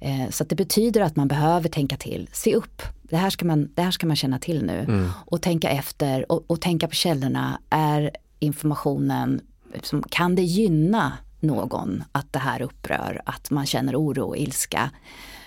Eh, 0.00 0.30
så 0.30 0.44
det 0.44 0.56
betyder 0.56 1.00
att 1.00 1.16
man 1.16 1.28
behöver 1.28 1.68
tänka 1.68 1.96
till, 1.96 2.28
se 2.32 2.54
upp. 2.54 2.82
Det 3.10 3.16
här 3.16 3.30
ska 3.30 3.44
man, 3.44 3.68
det 3.74 3.82
här 3.82 3.90
ska 3.90 4.06
man 4.06 4.16
känna 4.16 4.38
till 4.38 4.64
nu. 4.64 5.08
Och 5.26 5.42
tänka 5.42 5.70
efter 5.70 6.32
och, 6.32 6.44
och 6.46 6.60
tänka 6.60 6.88
på 6.88 6.94
källorna. 6.94 7.60
Är 7.70 8.10
informationen, 8.38 9.40
som, 9.82 10.02
kan 10.02 10.34
det 10.34 10.42
gynna 10.42 11.12
någon 11.40 12.04
att 12.12 12.32
det 12.32 12.38
här 12.38 12.62
upprör? 12.62 13.22
Att 13.24 13.50
man 13.50 13.66
känner 13.66 13.96
oro 13.96 14.24
och 14.24 14.36
ilska? 14.36 14.90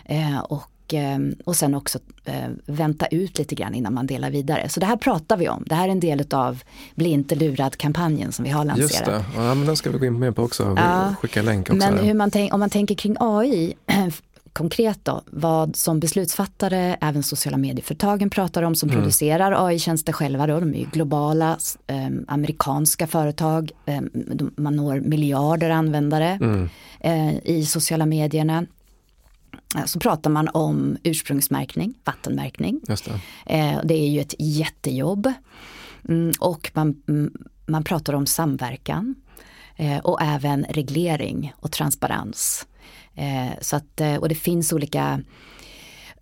Eh, 0.05 0.39
och, 0.39 0.93
eh, 0.93 1.19
och 1.45 1.55
sen 1.55 1.75
också 1.75 1.99
eh, 2.25 2.49
vänta 2.65 3.05
ut 3.05 3.37
lite 3.37 3.55
grann 3.55 3.75
innan 3.75 3.93
man 3.93 4.07
delar 4.07 4.29
vidare. 4.31 4.69
Så 4.69 4.79
det 4.79 4.85
här 4.85 4.97
pratar 4.97 5.37
vi 5.37 5.49
om. 5.49 5.63
Det 5.67 5.75
här 5.75 5.87
är 5.87 5.91
en 5.91 5.99
del 5.99 6.25
av 6.31 6.63
Bli 6.95 7.09
inte 7.09 7.35
lurad-kampanjen 7.35 8.31
som 8.31 8.45
vi 8.45 8.51
har 8.51 8.65
lanserat. 8.65 8.91
Just 8.91 9.05
det, 9.05 9.25
ja, 9.35 9.55
men 9.55 9.65
den 9.65 9.77
ska 9.77 9.91
vi 9.91 9.97
gå 9.97 10.05
in 10.05 10.19
mer 10.19 10.31
på 10.31 10.43
också. 10.43 10.73
Ja, 10.77 11.15
Skicka 11.21 11.41
länk 11.41 11.69
också. 11.69 11.91
Men 11.91 12.17
man 12.17 12.31
tänk, 12.31 12.53
om 12.53 12.59
man 12.59 12.69
tänker 12.69 12.95
kring 12.95 13.15
AI 13.19 13.73
konkret 14.53 14.99
då, 15.05 15.21
vad 15.25 15.75
som 15.75 15.99
beslutsfattare, 15.99 16.97
även 17.01 17.23
sociala 17.23 17.57
medieföretagen 17.57 18.29
pratar 18.29 18.63
om 18.63 18.75
som 18.75 18.89
Mm. 18.89 19.01
producerar 19.01 19.67
AI-tjänster 19.67 20.13
själva 20.13 20.47
då, 20.47 20.59
de 20.59 20.73
är 20.73 20.79
ju 20.79 20.85
globala, 20.85 21.57
eh, 21.87 22.07
amerikanska 22.27 23.07
företag, 23.07 23.71
eh, 23.85 24.01
de, 24.13 24.53
man 24.57 24.75
når 24.75 24.99
miljarder 24.99 25.69
användare 25.69 26.37
Mm. 26.41 26.69
eh, 26.99 27.35
i 27.43 27.65
sociala 27.65 28.05
medierna. 28.05 28.65
Så 29.85 29.99
pratar 29.99 30.29
man 30.29 30.47
om 30.53 30.97
ursprungsmärkning, 31.03 31.93
vattenmärkning. 32.03 32.79
Det. 32.87 33.09
Eh, 33.45 33.79
det 33.83 33.93
är 33.93 34.09
ju 34.09 34.19
ett 34.21 34.35
jättejobb. 34.39 35.33
Mm, 36.09 36.31
och 36.39 36.71
man, 36.73 37.01
mm, 37.07 37.33
man 37.65 37.83
pratar 37.83 38.13
om 38.13 38.25
samverkan 38.25 39.15
eh, 39.75 39.97
och 39.97 40.21
även 40.21 40.65
reglering 40.69 41.53
och 41.59 41.71
transparens. 41.71 42.65
Eh, 43.15 43.51
så 43.61 43.75
att, 43.75 44.01
eh, 44.01 44.15
och 44.15 44.29
det 44.29 44.35
finns 44.35 44.73
olika 44.73 45.21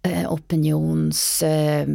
eh, 0.01 0.33
opinions 0.33 1.43
eh, 1.43 1.87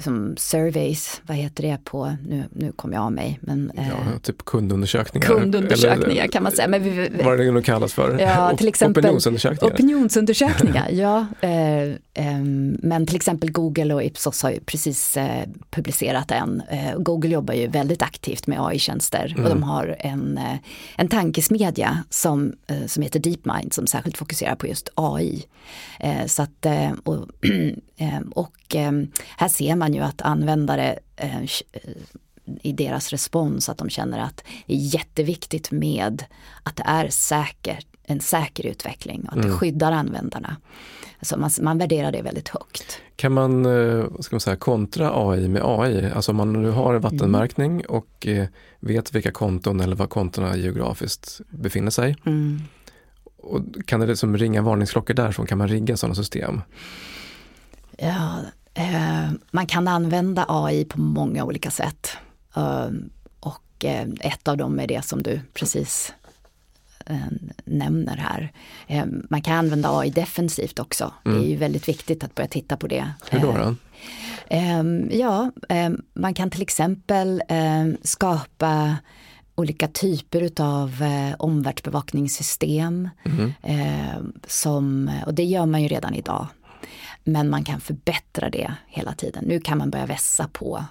som 0.00 0.34
surveys, 0.36 1.20
vad 1.26 1.36
heter 1.36 1.62
det 1.62 1.78
på, 1.84 2.16
nu, 2.26 2.44
nu 2.52 2.72
kommer 2.72 2.94
jag 2.94 3.02
av 3.04 3.12
mig, 3.12 3.38
men 3.42 3.70
eh, 3.76 3.88
Ja, 3.88 4.18
typ 4.22 4.44
kundundersökningar. 4.44 5.26
kundundersökningar 5.26 6.22
Eller, 6.22 6.32
kan 6.32 6.42
man 6.42 6.52
säga. 6.52 6.68
Men 6.68 6.82
vi, 6.82 7.10
Vad 7.24 7.38
det 7.38 7.50
nu 7.50 7.62
kallas 7.62 7.92
för? 7.92 8.18
Ja, 8.18 8.56
till 8.56 8.68
exempel 8.68 9.04
Opinionsundersökningar. 9.04 9.74
Opinionsundersökningar, 9.74 10.88
ja. 10.92 11.26
Eh, 11.40 11.94
ehm, 12.14 12.78
men 12.82 13.06
till 13.06 13.16
exempel 13.16 13.52
Google 13.52 13.94
och 13.94 14.02
Ipsos 14.02 14.42
har 14.42 14.50
ju 14.50 14.60
precis 14.60 15.16
eh, 15.16 15.44
publicerat 15.70 16.30
en. 16.30 16.62
Eh, 16.70 16.98
Google 16.98 17.30
jobbar 17.30 17.54
ju 17.54 17.66
väldigt 17.66 18.02
aktivt 18.02 18.46
med 18.46 18.60
AI-tjänster 18.60 19.34
och 19.38 19.48
de 19.48 19.62
har 19.62 19.96
en, 19.98 20.38
eh, 20.38 20.56
en 20.96 21.08
tankesmedja 21.08 22.04
som, 22.10 22.52
eh, 22.66 22.86
som 22.86 23.02
heter 23.02 23.20
DeepMind 23.20 23.72
som 23.72 23.86
särskilt 23.86 24.18
fokuserar 24.18 24.54
på 24.54 24.66
just 24.66 24.88
AI. 24.94 25.44
Eh, 26.00 26.26
så 26.26 26.42
att, 26.42 26.66
eh, 26.66 26.90
och 27.04 27.28
eh, 27.96 28.20
och 28.34 28.74
eh, 28.74 28.92
här 29.36 29.48
ser 29.48 29.76
man 29.76 29.94
ju 29.94 30.00
att 30.00 30.22
användare 30.22 30.98
eh, 31.16 31.42
i 32.62 32.72
deras 32.72 33.10
respons 33.10 33.68
att 33.68 33.78
de 33.78 33.88
känner 33.88 34.18
att 34.18 34.44
det 34.66 34.74
är 34.74 34.78
jätteviktigt 34.78 35.70
med 35.70 36.24
att 36.62 36.76
det 36.76 36.84
är 36.86 37.08
säkert, 37.08 37.86
en 38.06 38.20
säker 38.20 38.66
utveckling 38.66 39.24
och 39.26 39.36
att 39.36 39.42
det 39.42 39.50
skyddar 39.50 39.92
användarna. 39.92 40.56
Så 41.22 41.36
man, 41.36 41.50
man 41.60 41.78
värderar 41.78 42.12
det 42.12 42.22
väldigt 42.22 42.48
högt. 42.48 43.00
Kan 43.16 43.32
man, 43.32 43.66
eh, 43.66 44.04
ska 44.20 44.34
man 44.36 44.40
säga, 44.40 44.56
kontra 44.56 45.10
AI 45.14 45.48
med 45.48 45.62
AI? 45.64 46.10
Alltså 46.10 46.32
om 46.32 46.36
man 46.36 46.52
nu 46.52 46.70
har 46.70 46.94
en 46.94 47.00
vattenmärkning 47.00 47.86
och 47.86 48.26
eh, 48.26 48.46
vet 48.80 49.14
vilka 49.14 49.30
konton 49.30 49.80
eller 49.80 49.96
var 49.96 50.06
kontona 50.06 50.56
geografiskt 50.56 51.40
befinner 51.50 51.90
sig. 51.90 52.16
Mm. 52.26 52.62
Och 53.36 53.60
kan 53.86 54.00
det 54.00 54.06
liksom 54.06 54.36
ringa 54.36 54.62
varningsklockor 54.62 55.14
därifrån? 55.14 55.46
Kan 55.46 55.58
man 55.58 55.68
rigga 55.68 55.96
sådana 55.96 56.14
system? 56.14 56.60
Ja, 57.98 58.06
eh, 58.06 58.44
man 59.50 59.66
kan 59.66 59.88
använda 59.88 60.44
AI 60.48 60.84
på 60.84 61.00
många 61.00 61.44
olika 61.44 61.70
sätt. 61.70 62.16
Eh, 62.56 62.88
och 63.40 63.84
eh, 63.84 64.08
ett 64.20 64.48
av 64.48 64.56
dem 64.56 64.80
är 64.80 64.86
det 64.86 65.04
som 65.04 65.22
du 65.22 65.40
precis 65.54 66.12
eh, 67.06 67.16
nämner 67.64 68.16
här. 68.16 68.52
Eh, 68.86 69.04
man 69.30 69.42
kan 69.42 69.56
använda 69.56 69.98
AI 69.98 70.10
defensivt 70.10 70.78
också. 70.78 71.12
Det 71.24 71.30
är 71.30 71.48
ju 71.48 71.56
väldigt 71.56 71.88
viktigt 71.88 72.24
att 72.24 72.34
börja 72.34 72.48
titta 72.48 72.76
på 72.76 72.86
det. 72.86 73.10
Hur 73.30 73.40
då? 73.40 73.50
Eh, 73.50 73.58
då? 73.66 73.74
Ehm, 74.48 75.10
ja, 75.12 75.50
ehm, 75.68 76.02
man 76.14 76.34
kan 76.34 76.50
till 76.50 76.62
exempel 76.62 77.42
ehm, 77.48 77.96
skapa 78.02 78.96
olika 79.54 79.88
typer 79.88 80.40
utav 80.40 81.02
eh, 81.02 81.34
omvärldsbevakningssystem. 81.38 83.08
ehm, 83.62 84.32
som, 84.46 85.10
och 85.26 85.34
det 85.34 85.44
gör 85.44 85.66
man 85.66 85.82
ju 85.82 85.88
redan 85.88 86.14
idag. 86.14 86.46
Men 87.24 87.50
man 87.50 87.64
kan 87.64 87.80
förbättra 87.80 88.50
det 88.50 88.74
hela 88.86 89.12
tiden. 89.14 89.44
Nu 89.46 89.60
kan 89.60 89.78
man 89.78 89.90
börja 89.90 90.06
vässa 90.06 90.48
på, 90.52 90.84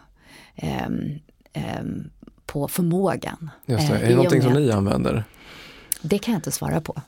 ehm, 0.55 1.19
ehm, 1.53 2.09
på 2.45 2.67
förmågan. 2.67 3.49
Just 3.65 3.87
det. 3.89 3.95
Eh, 3.95 4.03
Är 4.03 4.09
det 4.09 4.15
någonting 4.15 4.41
som 4.41 4.53
ni 4.53 4.71
använder? 4.71 5.23
Det 6.01 6.17
kan 6.17 6.31
jag 6.31 6.37
inte 6.37 6.51
svara 6.51 6.81
på. 6.81 7.01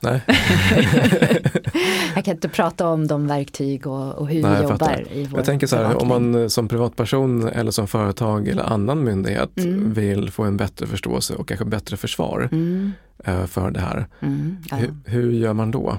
Jag 2.14 2.24
kan 2.24 2.34
inte 2.34 2.48
prata 2.48 2.88
om 2.88 3.06
de 3.06 3.26
verktyg 3.26 3.86
och, 3.86 4.14
och 4.14 4.28
hur 4.28 4.42
Nej, 4.42 4.56
vi 4.56 4.62
jobbar 4.62 5.04
i 5.12 5.24
vår 5.26 5.38
jag 5.38 5.46
tänker 5.46 5.66
så 5.66 5.76
här, 5.76 5.84
om 5.84 5.90
bevakning. 6.08 6.32
man 6.32 6.42
eh, 6.42 6.48
som 6.48 6.68
privatperson 6.68 7.48
eller 7.48 7.70
som 7.70 7.88
företag 7.88 8.48
eller 8.48 8.62
annan 8.62 9.04
myndighet 9.04 9.50
Mm. 9.58 9.92
vill 9.92 10.30
få 10.30 10.42
en 10.44 10.56
bättre 10.56 10.86
förståelse 10.86 11.34
och 11.34 11.48
kanske 11.48 11.64
bättre 11.64 11.96
försvar 11.96 12.48
Mm, 12.52 12.92
eh, 13.24 13.46
för 13.46 13.70
det 13.70 13.80
här. 13.80 14.06
mm, 14.20 14.56
ja. 14.70 14.76
Hur, 14.76 14.94
hur 15.04 15.32
gör 15.32 15.52
man 15.52 15.70
då? 15.70 15.98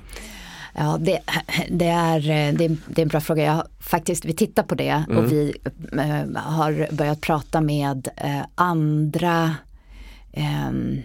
Ja, 0.80 0.98
det, 1.02 1.20
det, 1.70 1.88
är, 1.88 2.18
eh, 2.18 2.54
det, 2.54 2.66
är, 2.66 2.78
det 2.88 3.02
är 3.02 3.04
en 3.04 3.08
bra 3.08 3.20
fråga. 3.20 3.44
Jag 3.44 3.68
faktiskt, 3.80 4.26
vi 4.26 4.34
tittar 4.34 4.64
på 4.64 4.76
det 4.76 5.04
Mm. 5.10 5.18
och 5.18 5.32
vi 5.32 5.54
eh, 5.92 6.42
har 6.42 6.94
börjat 6.94 7.22
prata 7.22 7.62
med 7.62 8.08
eh, 8.16 8.42
andra 8.56 9.56
ehm, 10.34 11.02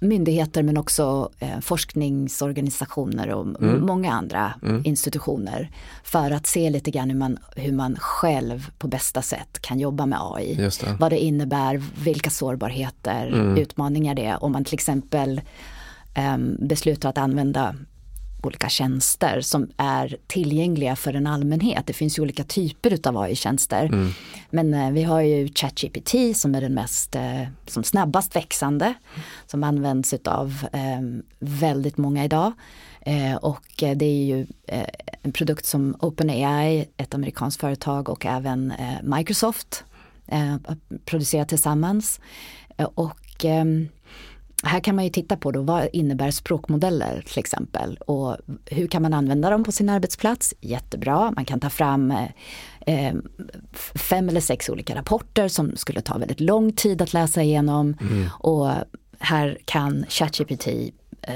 myndigheter 0.00 0.62
men 0.62 0.76
också 0.76 1.30
forskningsorganisationer 1.60 3.30
och 3.30 3.62
mm. 3.62 3.86
många 3.86 4.12
andra 4.12 4.54
mm. 4.62 4.82
institutioner 4.84 5.70
för 6.04 6.30
att 6.30 6.46
se 6.46 6.70
lite 6.70 6.90
grann 6.90 7.10
hur 7.10 7.18
man, 7.18 7.38
hur 7.56 7.72
man 7.72 7.96
själv 7.96 8.70
på 8.78 8.88
bästa 8.88 9.22
sätt 9.22 9.58
kan 9.60 9.80
jobba 9.80 10.06
med 10.06 10.18
AI. 10.22 10.54
Det. 10.54 10.96
Vad 11.00 11.12
det 11.12 11.18
innebär, 11.18 11.82
vilka 12.04 12.30
sårbarheter, 12.30 13.26
mm. 13.26 13.56
utmaningar 13.56 14.14
det 14.14 14.24
är 14.24 14.44
om 14.44 14.52
man 14.52 14.64
till 14.64 14.74
exempel 14.74 15.40
eh, 16.14 16.38
beslutar 16.58 17.08
att 17.08 17.18
använda 17.18 17.74
olika 18.42 18.68
tjänster 18.68 19.40
som 19.40 19.70
är 19.76 20.16
tillgängliga 20.26 20.96
för 20.96 21.14
en 21.14 21.26
allmänhet. 21.26 21.86
Det 21.86 21.92
finns 21.92 22.18
ju 22.18 22.22
olika 22.22 22.44
typer 22.44 23.08
av 23.08 23.18
AI-tjänster. 23.18 23.84
Mm. 23.84 24.10
Men 24.50 24.74
eh, 24.74 24.90
vi 24.90 25.02
har 25.02 25.20
ju 25.20 25.48
ChatGPT 25.54 26.36
som 26.36 26.54
är 26.54 26.60
den 26.60 26.74
mest, 26.74 27.14
eh, 27.14 27.42
som 27.66 27.84
snabbast 27.84 28.36
växande. 28.36 28.94
Som 29.46 29.64
används 29.64 30.14
av 30.24 30.66
eh, 30.72 31.00
väldigt 31.38 31.96
många 31.96 32.24
idag. 32.24 32.52
Eh, 33.00 33.34
och 33.34 33.66
det 33.76 34.06
är 34.06 34.24
ju 34.24 34.46
en 35.22 35.32
produkt 35.32 35.66
som 35.66 35.96
OpenAI, 36.00 36.88
ett 36.96 37.14
amerikanskt 37.14 37.60
företag 37.60 38.08
och 38.08 38.26
även 38.26 38.72
Microsoft 39.02 39.84
producerar 41.04 41.44
tillsammans. 41.44 42.20
och 42.94 43.44
ehm, 43.44 43.88
här 44.66 44.80
kan 44.80 44.94
man 44.96 45.04
ju 45.04 45.10
titta 45.10 45.36
på 45.36 45.50
då, 45.50 45.62
vad 45.62 45.88
innebär 45.92 46.30
språkmodeller 46.30 47.24
till 47.26 47.38
exempel 47.38 47.96
och 47.96 48.36
hur 48.66 48.86
kan 48.86 49.02
man 49.02 49.14
använda 49.14 49.50
dem 49.50 49.64
på 49.64 49.72
sin 49.72 49.88
arbetsplats? 49.88 50.54
Jättebra, 50.60 51.30
man 51.30 51.44
kan 51.44 51.60
ta 51.60 51.70
fram 51.70 52.10
eh, 52.86 53.14
fem 53.94 54.28
eller 54.28 54.40
sex 54.40 54.68
olika 54.68 54.94
rapporter 54.94 55.48
som 55.48 55.76
skulle 55.76 56.00
ta 56.00 56.18
väldigt 56.18 56.40
lång 56.40 56.72
tid 56.72 57.02
att 57.02 57.12
läsa 57.12 57.42
igenom 57.42 57.96
mm. 58.00 58.28
och 58.38 58.70
här 59.18 59.58
kan 59.64 60.04
ChatGPT 60.08 60.66
eh, 61.22 61.34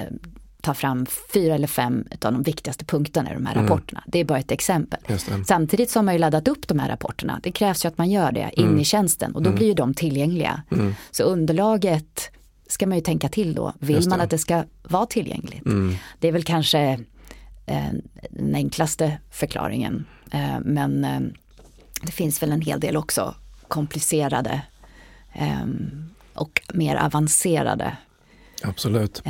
ta 0.62 0.74
fram 0.74 1.06
fyra 1.32 1.54
eller 1.54 1.66
fem 1.66 2.04
av 2.24 2.32
de 2.32 2.42
viktigaste 2.42 2.84
punkterna 2.84 3.30
i 3.30 3.34
de 3.34 3.46
här 3.46 3.54
mm. 3.54 3.66
rapporterna. 3.66 4.02
Det 4.06 4.18
är 4.18 4.24
bara 4.24 4.38
ett 4.38 4.50
exempel. 4.50 5.00
Samtidigt 5.46 5.90
så 5.90 5.98
har 5.98 6.04
man 6.04 6.14
ju 6.14 6.20
laddat 6.20 6.48
upp 6.48 6.68
de 6.68 6.78
här 6.78 6.88
rapporterna. 6.88 7.40
Det 7.42 7.52
krävs 7.52 7.84
ju 7.84 7.88
att 7.88 7.98
man 7.98 8.10
gör 8.10 8.32
det 8.32 8.50
in 8.52 8.66
mm. 8.66 8.80
i 8.80 8.84
tjänsten 8.84 9.34
och 9.34 9.42
då 9.42 9.48
mm. 9.48 9.58
blir 9.58 9.66
ju 9.66 9.74
de 9.74 9.94
tillgängliga. 9.94 10.62
Mm. 10.70 10.94
Så 11.10 11.22
underlaget 11.22 12.30
ska 12.72 12.86
man 12.86 12.98
ju 12.98 13.02
tänka 13.02 13.28
till 13.28 13.54
då. 13.54 13.72
Vill 13.78 14.08
man 14.08 14.20
att 14.20 14.30
det 14.30 14.38
ska 14.38 14.64
vara 14.82 15.06
tillgängligt? 15.06 15.66
Mm. 15.66 15.94
Det 16.18 16.28
är 16.28 16.32
väl 16.32 16.44
kanske 16.44 16.80
eh, 17.66 17.92
den 18.30 18.54
enklaste 18.54 19.18
förklaringen. 19.30 20.04
Eh, 20.32 20.60
men 20.64 21.04
eh, 21.04 21.20
det 22.02 22.12
finns 22.12 22.42
väl 22.42 22.52
en 22.52 22.60
hel 22.60 22.80
del 22.80 22.96
också 22.96 23.34
komplicerade 23.68 24.62
eh, 25.32 25.66
och 26.34 26.62
mer 26.74 26.96
avancerade 26.96 27.96
Absolut. 28.62 29.22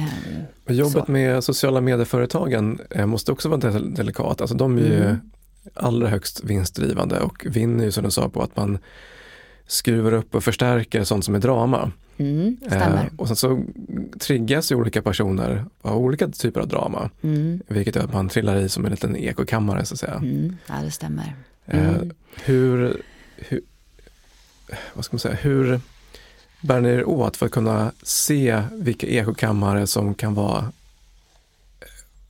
Men 0.64 0.76
jobbet 0.76 1.06
så. 1.06 1.12
med 1.12 1.44
sociala 1.44 1.80
medieföretagen 1.80 2.80
eh, 2.90 3.06
måste 3.06 3.32
också 3.32 3.48
vara 3.48 3.70
delikat. 3.80 4.40
Alltså 4.40 4.56
de 4.56 4.78
är 4.78 4.82
ju 4.82 5.04
mm. 5.04 5.16
allra 5.74 6.08
högst 6.08 6.44
vinstdrivande 6.44 7.20
och 7.20 7.46
vinner 7.46 7.84
ju 7.84 7.92
som 7.92 8.04
du 8.04 8.10
sa 8.10 8.28
på 8.28 8.42
att 8.42 8.56
man 8.56 8.78
skruvar 9.66 10.12
upp 10.12 10.34
och 10.34 10.44
förstärker 10.44 11.04
sånt 11.04 11.24
som 11.24 11.34
är 11.34 11.38
drama. 11.38 11.92
Mm, 12.20 12.56
eh, 12.70 13.06
och 13.16 13.26
sen 13.26 13.36
så 13.36 13.64
triggas 14.18 14.72
ju 14.72 14.76
olika 14.76 15.02
personer 15.02 15.64
av 15.82 15.96
olika 15.96 16.28
typer 16.28 16.60
av 16.60 16.68
drama. 16.68 17.10
Mm. 17.22 17.62
Vilket 17.68 17.96
gör 17.96 18.04
att 18.04 18.12
man 18.12 18.28
trillar 18.28 18.56
i 18.56 18.68
som 18.68 18.84
en 18.84 18.90
liten 18.90 19.16
ekokammare 19.16 19.84
så 19.84 19.94
att 19.94 20.00
säga. 20.00 20.14
Mm, 20.14 20.56
ja, 20.66 20.74
det 20.84 20.90
stämmer. 20.90 21.34
Eh, 21.66 21.88
mm. 21.88 22.10
hur, 22.44 23.02
hur, 23.36 23.60
vad 24.94 25.04
ska 25.04 25.14
man 25.14 25.20
säga, 25.20 25.34
hur 25.34 25.80
bär 26.60 26.80
ni 26.80 26.88
er 26.88 27.08
åt 27.08 27.36
för 27.36 27.46
att 27.46 27.52
kunna 27.52 27.92
se 28.02 28.62
vilka 28.72 29.06
ekokammare 29.06 29.86
som 29.86 30.14
kan 30.14 30.34
vara 30.34 30.72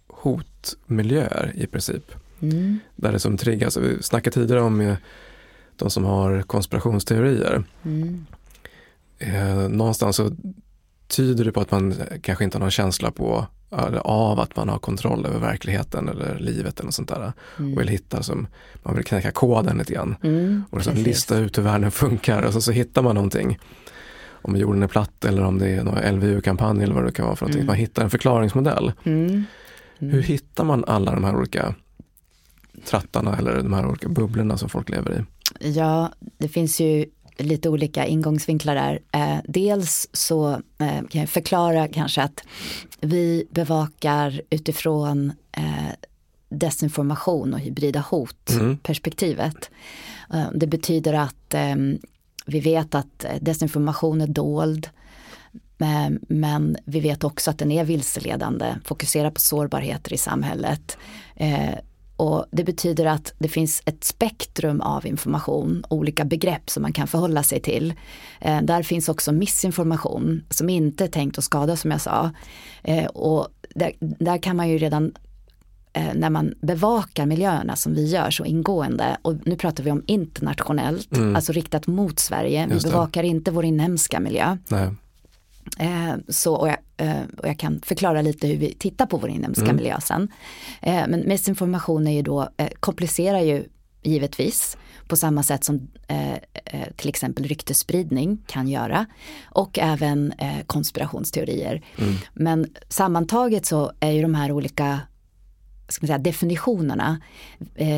hotmiljöer 0.06 1.52
i 1.54 1.66
princip? 1.66 2.12
Mm. 2.40 2.78
Där 2.96 3.12
det 3.12 3.18
som 3.18 3.36
triggas, 3.36 3.76
vi 3.76 4.02
snackade 4.02 4.34
tidigare 4.34 4.60
om 4.62 4.80
eh, 4.80 4.96
de 5.76 5.90
som 5.90 6.04
har 6.04 6.42
konspirationsteorier. 6.42 7.64
Mm. 7.84 8.26
Eh, 9.20 9.68
någonstans 9.68 10.16
så 10.16 10.30
tyder 11.08 11.44
det 11.44 11.52
på 11.52 11.60
att 11.60 11.70
man 11.70 11.94
kanske 12.22 12.44
inte 12.44 12.56
har 12.56 12.60
någon 12.60 12.70
känsla 12.70 13.10
på 13.10 13.46
av 14.02 14.40
att 14.40 14.56
man 14.56 14.68
har 14.68 14.78
kontroll 14.78 15.26
över 15.26 15.38
verkligheten 15.38 16.08
eller 16.08 16.38
livet 16.38 16.80
eller 16.80 16.86
något 16.86 16.94
sånt 16.94 17.08
där. 17.08 17.32
Mm. 17.58 17.72
Och 17.72 17.80
vill 17.80 17.88
hitta 17.88 18.22
som, 18.22 18.46
man 18.82 18.94
vill 18.94 19.04
knäcka 19.04 19.30
koden 19.30 19.78
lite 19.78 19.92
grann. 19.92 20.16
Mm, 20.22 20.64
och 20.70 20.78
liksom 20.78 20.94
lista 20.94 21.38
ut 21.38 21.58
hur 21.58 21.62
världen 21.62 21.90
funkar 21.90 22.42
och 22.42 22.52
så, 22.52 22.60
så 22.60 22.72
hittar 22.72 23.02
man 23.02 23.14
någonting. 23.14 23.58
Om 24.42 24.56
jorden 24.56 24.82
är 24.82 24.86
platt 24.86 25.24
eller 25.24 25.44
om 25.44 25.58
det 25.58 25.68
är 25.68 25.84
någon 25.84 26.14
LVU-kampanj 26.14 26.82
eller 26.82 26.94
vad 26.94 27.04
det 27.04 27.12
kan 27.12 27.26
vara 27.26 27.36
för 27.36 27.44
någonting. 27.44 27.60
Mm. 27.60 27.66
Man 27.66 27.76
hittar 27.76 28.02
en 28.02 28.10
förklaringsmodell. 28.10 28.92
Mm. 29.04 29.26
mm. 29.26 29.44
Hur 29.98 30.22
hittar 30.22 30.64
man 30.64 30.84
alla 30.84 31.14
de 31.14 31.24
här 31.24 31.36
olika 31.36 31.74
trattarna 32.84 33.38
eller 33.38 33.56
de 33.56 33.72
här 33.72 33.86
olika 33.86 34.08
bubblorna 34.08 34.56
som 34.56 34.68
folk 34.68 34.88
lever 34.88 35.18
i? 35.20 35.24
Ja, 35.68 36.12
det 36.38 36.48
finns 36.48 36.80
ju 36.80 37.06
lite 37.42 37.68
olika 37.68 38.06
ingångsvinklar 38.06 38.74
där. 38.74 39.00
Eh, 39.12 39.38
dels 39.44 40.08
så 40.12 40.50
eh, 40.78 41.02
kan 41.10 41.20
jag 41.20 41.28
förklara 41.28 41.88
kanske 41.88 42.22
att 42.22 42.44
vi 43.00 43.44
bevakar 43.50 44.42
utifrån 44.50 45.32
eh, 45.52 45.94
desinformation 46.48 47.54
och 47.54 47.60
hybrida 47.60 48.00
hot 48.00 48.50
mm. 48.50 48.76
perspektivet. 48.76 49.70
Eh, 50.32 50.48
det 50.54 50.66
betyder 50.66 51.12
att 51.12 51.54
eh, 51.54 51.76
vi 52.46 52.60
vet 52.60 52.94
att 52.94 53.24
desinformation 53.40 54.20
är 54.20 54.26
dold. 54.26 54.88
Eh, 55.78 56.10
men 56.28 56.76
vi 56.84 57.00
vet 57.00 57.24
också 57.24 57.50
att 57.50 57.58
den 57.58 57.72
är 57.72 57.84
vilseledande, 57.84 58.74
fokuserar 58.84 59.30
på 59.30 59.40
sårbarheter 59.40 60.12
i 60.12 60.18
samhället 60.18 60.98
och 62.20 62.46
det 62.50 62.64
betyder 62.64 63.06
att 63.06 63.34
det 63.38 63.48
finns 63.48 63.82
ett 63.84 64.04
spektrum 64.04 64.80
av 64.80 65.06
information, 65.06 65.84
olika 65.88 66.24
begrepp 66.24 66.70
som 66.70 66.82
man 66.82 66.92
kan 66.92 67.06
förhålla 67.06 67.42
sig 67.42 67.60
till. 67.60 67.94
Eh, 68.40 68.62
där 68.62 68.82
finns 68.82 69.08
också 69.08 69.32
missinformation 69.32 70.42
som 70.50 70.70
inte 70.70 71.04
är 71.04 71.08
tänkt 71.08 71.38
att 71.38 71.44
skada 71.44 71.76
som 71.76 71.90
jag 71.90 72.00
sa. 72.00 72.30
Eh, 72.82 73.06
och 73.06 73.48
där, 73.74 73.92
där, 74.00 74.38
kan 74.38 74.56
man 74.56 74.68
ju 74.68 74.78
redan 74.78 75.12
eh, 75.92 76.14
när 76.14 76.30
man 76.30 76.54
bevakar 76.60 77.26
miljöerna 77.26 77.76
som 77.76 77.94
vi 77.94 78.10
gör 78.10 78.30
så 78.30 78.44
ingående 78.44 79.16
och 79.22 79.34
nu 79.46 79.56
pratar 79.56 79.84
vi 79.84 79.90
om 79.90 80.02
internationellt, 80.06 81.16
mm. 81.16 81.36
alltså 81.36 81.52
riktat 81.52 81.86
mot 81.86 82.18
Sverige. 82.18 82.66
Vi 82.70 82.80
bevakar 82.80 83.22
inte 83.22 83.50
vår 83.50 83.64
inhemska 83.64 84.20
miljö. 84.20 84.56
Nej. 84.68 84.90
Eh, 85.78 86.14
så, 86.28 86.54
och 86.54 86.68
jag, 86.68 86.76
eh, 86.96 87.22
och, 87.38 87.48
jag, 87.48 87.58
kan 87.58 87.80
förklara 87.80 88.22
lite 88.22 88.46
hur 88.46 88.56
vi 88.56 88.74
tittar 88.74 89.06
på 89.06 89.16
vår 89.16 89.30
inhemska 89.30 89.64
mm. 89.64 89.76
miljö 89.76 90.00
sen. 90.00 90.28
Eh, 90.82 91.04
men 91.08 91.28
missinformation 91.28 92.06
är 92.06 92.12
ju 92.12 92.22
då, 92.22 92.48
eh, 92.56 92.68
komplicerar 92.80 93.40
ju 93.40 93.64
givetvis 94.02 94.76
på 95.08 95.16
samma 95.16 95.42
sätt 95.42 95.64
som 95.64 95.90
eh, 96.06 96.32
eh, 96.32 96.88
till 96.96 97.08
exempel 97.08 97.44
ryktesspridning 97.44 98.42
kan 98.46 98.68
göra 98.68 99.06
och 99.44 99.78
även 99.78 100.32
konspirationsteorier. 100.66 101.84
Mm. 101.98 102.14
Men 102.34 102.66
sammantaget 102.88 103.66
så 103.66 103.92
är 104.00 104.10
ju 104.10 104.22
de 104.22 104.34
här 104.34 104.52
olika 104.52 105.00
ska 105.88 106.02
man 106.02 106.06
säga, 106.06 106.18
definitionerna, 106.18 107.20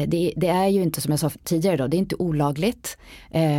det, 0.06 0.32
det, 0.36 0.48
är 0.48 0.68
ju 0.68 0.82
inte 0.82 1.00
som 1.00 1.10
jag 1.10 1.20
sa 1.20 1.30
tidigare 1.44 1.76
då, 1.76 1.86
det 1.86 1.96
är 1.96 1.98
inte 1.98 2.16
olagligt 2.16 2.98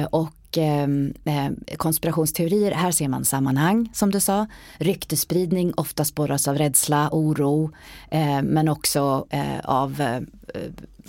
och 0.10 0.30
och 0.54 0.58
eh, 0.58 1.52
konspirationsteorier, 1.78 2.72
här 2.72 2.92
ser 2.92 3.08
man 3.08 3.26
sammanhang 3.26 3.90
som 3.94 4.12
du 4.12 4.20
sa. 4.20 4.48
Ryktesspridning 4.78 5.74
ofta 5.78 6.06
spåras 6.06 6.48
av 6.48 6.58
rädsla, 6.58 7.10
oro 7.12 7.72
eh, 8.12 8.42
men 8.42 8.70
också 8.70 9.28
eh, 9.30 9.60
av 9.64 10.02
eh, 10.02 10.22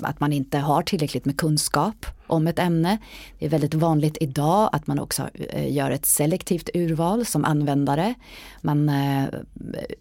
att 0.00 0.20
man 0.20 0.32
inte 0.32 0.58
har 0.58 0.82
tillräckligt 0.82 1.24
med 1.24 1.36
kunskap 1.36 2.06
om 2.26 2.46
ett 2.46 2.58
ämne. 2.58 2.98
Det 3.38 3.46
är 3.46 3.50
väldigt 3.50 3.74
vanligt 3.74 4.16
idag 4.20 4.70
att 4.72 4.86
man 4.86 4.98
också 4.98 5.28
eh, 5.34 5.72
gör 5.72 5.90
ett 5.90 6.06
selektivt 6.06 6.70
urval 6.74 7.26
som 7.26 7.44
användare. 7.44 8.14
Man 8.60 8.88
eh, 8.88 9.24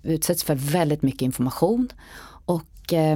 utsätts 0.03 0.43
för 0.43 0.55
väldigt 0.55 1.01
mycket 1.01 1.21
information 1.21 1.89
och 2.45 2.72
eh, 2.91 3.15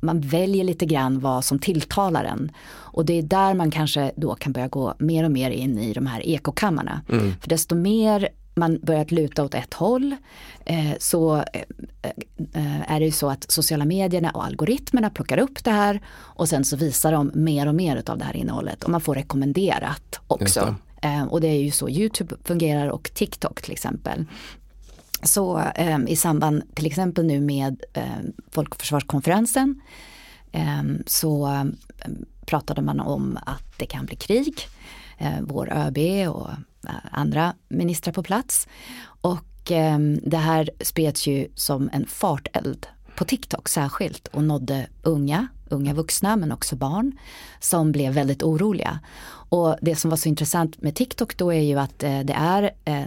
man 0.00 0.20
väljer 0.20 0.64
lite 0.64 0.86
grann 0.86 1.20
vad 1.20 1.44
som 1.44 1.58
tilltalar 1.58 2.24
en. 2.24 2.52
Och 2.70 3.04
det 3.04 3.18
är 3.18 3.22
där 3.22 3.54
man 3.54 3.70
kanske 3.70 4.12
då 4.16 4.34
kan 4.34 4.52
börja 4.52 4.68
gå 4.68 4.94
mer 4.98 5.24
och 5.24 5.30
mer 5.30 5.50
in 5.50 5.78
i 5.78 5.92
de 5.92 6.06
här 6.06 6.26
ekokammarna. 6.26 7.00
Mm. 7.08 7.32
För 7.40 7.48
desto 7.48 7.74
mer 7.74 8.28
man 8.54 8.78
börjar 8.82 9.06
luta 9.08 9.44
åt 9.44 9.54
ett 9.54 9.74
håll 9.74 10.16
eh, 10.64 10.92
så 10.98 11.36
eh, 11.36 12.92
är 12.92 13.00
det 13.00 13.06
ju 13.06 13.12
så 13.12 13.30
att 13.30 13.50
sociala 13.50 13.84
medierna 13.84 14.30
och 14.30 14.44
algoritmerna 14.44 15.10
plockar 15.10 15.38
upp 15.38 15.64
det 15.64 15.70
här 15.70 16.00
och 16.16 16.48
sen 16.48 16.64
så 16.64 16.76
visar 16.76 17.12
de 17.12 17.30
mer 17.34 17.68
och 17.68 17.74
mer 17.74 18.02
av 18.06 18.18
det 18.18 18.24
här 18.24 18.36
innehållet 18.36 18.84
och 18.84 18.90
man 18.90 19.00
får 19.00 19.14
rekommenderat 19.14 20.20
också. 20.26 20.74
Eh, 21.02 21.24
och 21.24 21.40
det 21.40 21.48
är 21.48 21.60
ju 21.60 21.70
så 21.70 21.88
Youtube 21.88 22.34
fungerar 22.44 22.88
och 22.88 23.10
TikTok 23.14 23.62
till 23.62 23.72
exempel. 23.72 24.24
Så 25.24 25.58
eh, 25.58 25.98
i 26.08 26.16
samband 26.16 26.74
till 26.74 26.86
exempel 26.86 27.26
nu 27.26 27.40
med 27.40 27.84
eh, 27.92 28.04
folkförsvarskonferensen 28.50 29.80
eh, 30.52 30.82
så 31.06 31.46
eh, 31.46 31.64
pratade 32.46 32.82
man 32.82 33.00
om 33.00 33.38
att 33.46 33.78
det 33.78 33.86
kan 33.86 34.06
bli 34.06 34.16
krig. 34.16 34.54
Eh, 35.18 35.40
vår 35.42 35.72
ÖB 35.72 36.28
och 36.28 36.50
eh, 36.88 36.94
andra 37.10 37.54
ministrar 37.68 38.12
på 38.12 38.22
plats. 38.22 38.68
Och 39.04 39.70
eh, 39.70 39.98
det 40.22 40.36
här 40.36 40.70
spreds 40.80 41.26
ju 41.26 41.48
som 41.54 41.90
en 41.92 42.06
farteld 42.06 42.86
på 43.16 43.24
TikTok 43.24 43.68
särskilt 43.68 44.26
och 44.26 44.44
nådde 44.44 44.86
unga, 45.02 45.48
unga 45.68 45.94
vuxna 45.94 46.36
men 46.36 46.52
också 46.52 46.76
barn 46.76 47.12
som 47.60 47.92
blev 47.92 48.12
väldigt 48.12 48.42
oroliga. 48.42 49.00
Och 49.48 49.76
det 49.80 49.96
som 49.96 50.10
var 50.10 50.16
så 50.16 50.28
intressant 50.28 50.82
med 50.82 50.94
TikTok 50.94 51.36
då 51.36 51.52
är 51.52 51.60
ju 51.60 51.78
att 51.78 52.02
eh, 52.02 52.20
det 52.20 52.32
är, 52.32 52.70
eh, 52.84 53.04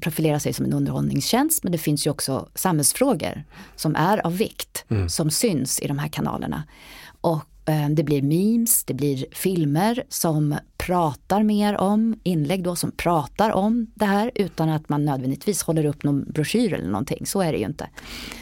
profilerar 0.00 0.38
sig 0.38 0.52
som 0.52 0.64
en 0.64 0.72
underhållningstjänst 0.72 1.62
men 1.62 1.72
det 1.72 1.78
finns 1.78 2.06
ju 2.06 2.10
också 2.10 2.48
samhällsfrågor 2.54 3.44
som 3.76 3.96
är 3.96 4.26
av 4.26 4.36
vikt, 4.36 4.84
mm. 4.88 5.08
som 5.08 5.30
syns 5.30 5.80
i 5.80 5.86
de 5.86 5.98
här 5.98 6.08
kanalerna. 6.08 6.62
Och 7.20 7.40
Eh, 7.66 7.88
det 7.88 8.02
blir 8.02 8.22
memes, 8.22 8.84
det 8.84 8.94
blir 8.94 9.26
filmer 9.32 10.04
som 10.08 10.54
pratar 10.76 11.42
mer 11.42 11.76
om, 11.76 12.20
inlägg 12.22 12.62
då 12.62 12.76
som 12.76 12.90
pratar 12.90 13.50
om 13.50 13.86
det 13.94 14.04
här 14.04 14.30
utan 14.34 14.68
att 14.68 14.88
man 14.88 15.04
nödvändigtvis 15.04 15.62
håller 15.62 15.84
upp 15.84 16.04
någon 16.04 16.32
broschyr 16.32 16.72
eller 16.72 16.88
någonting. 16.88 17.26
Så 17.26 17.40
är 17.40 17.52
det 17.52 17.58
ju 17.58 17.66
inte. 17.66 17.88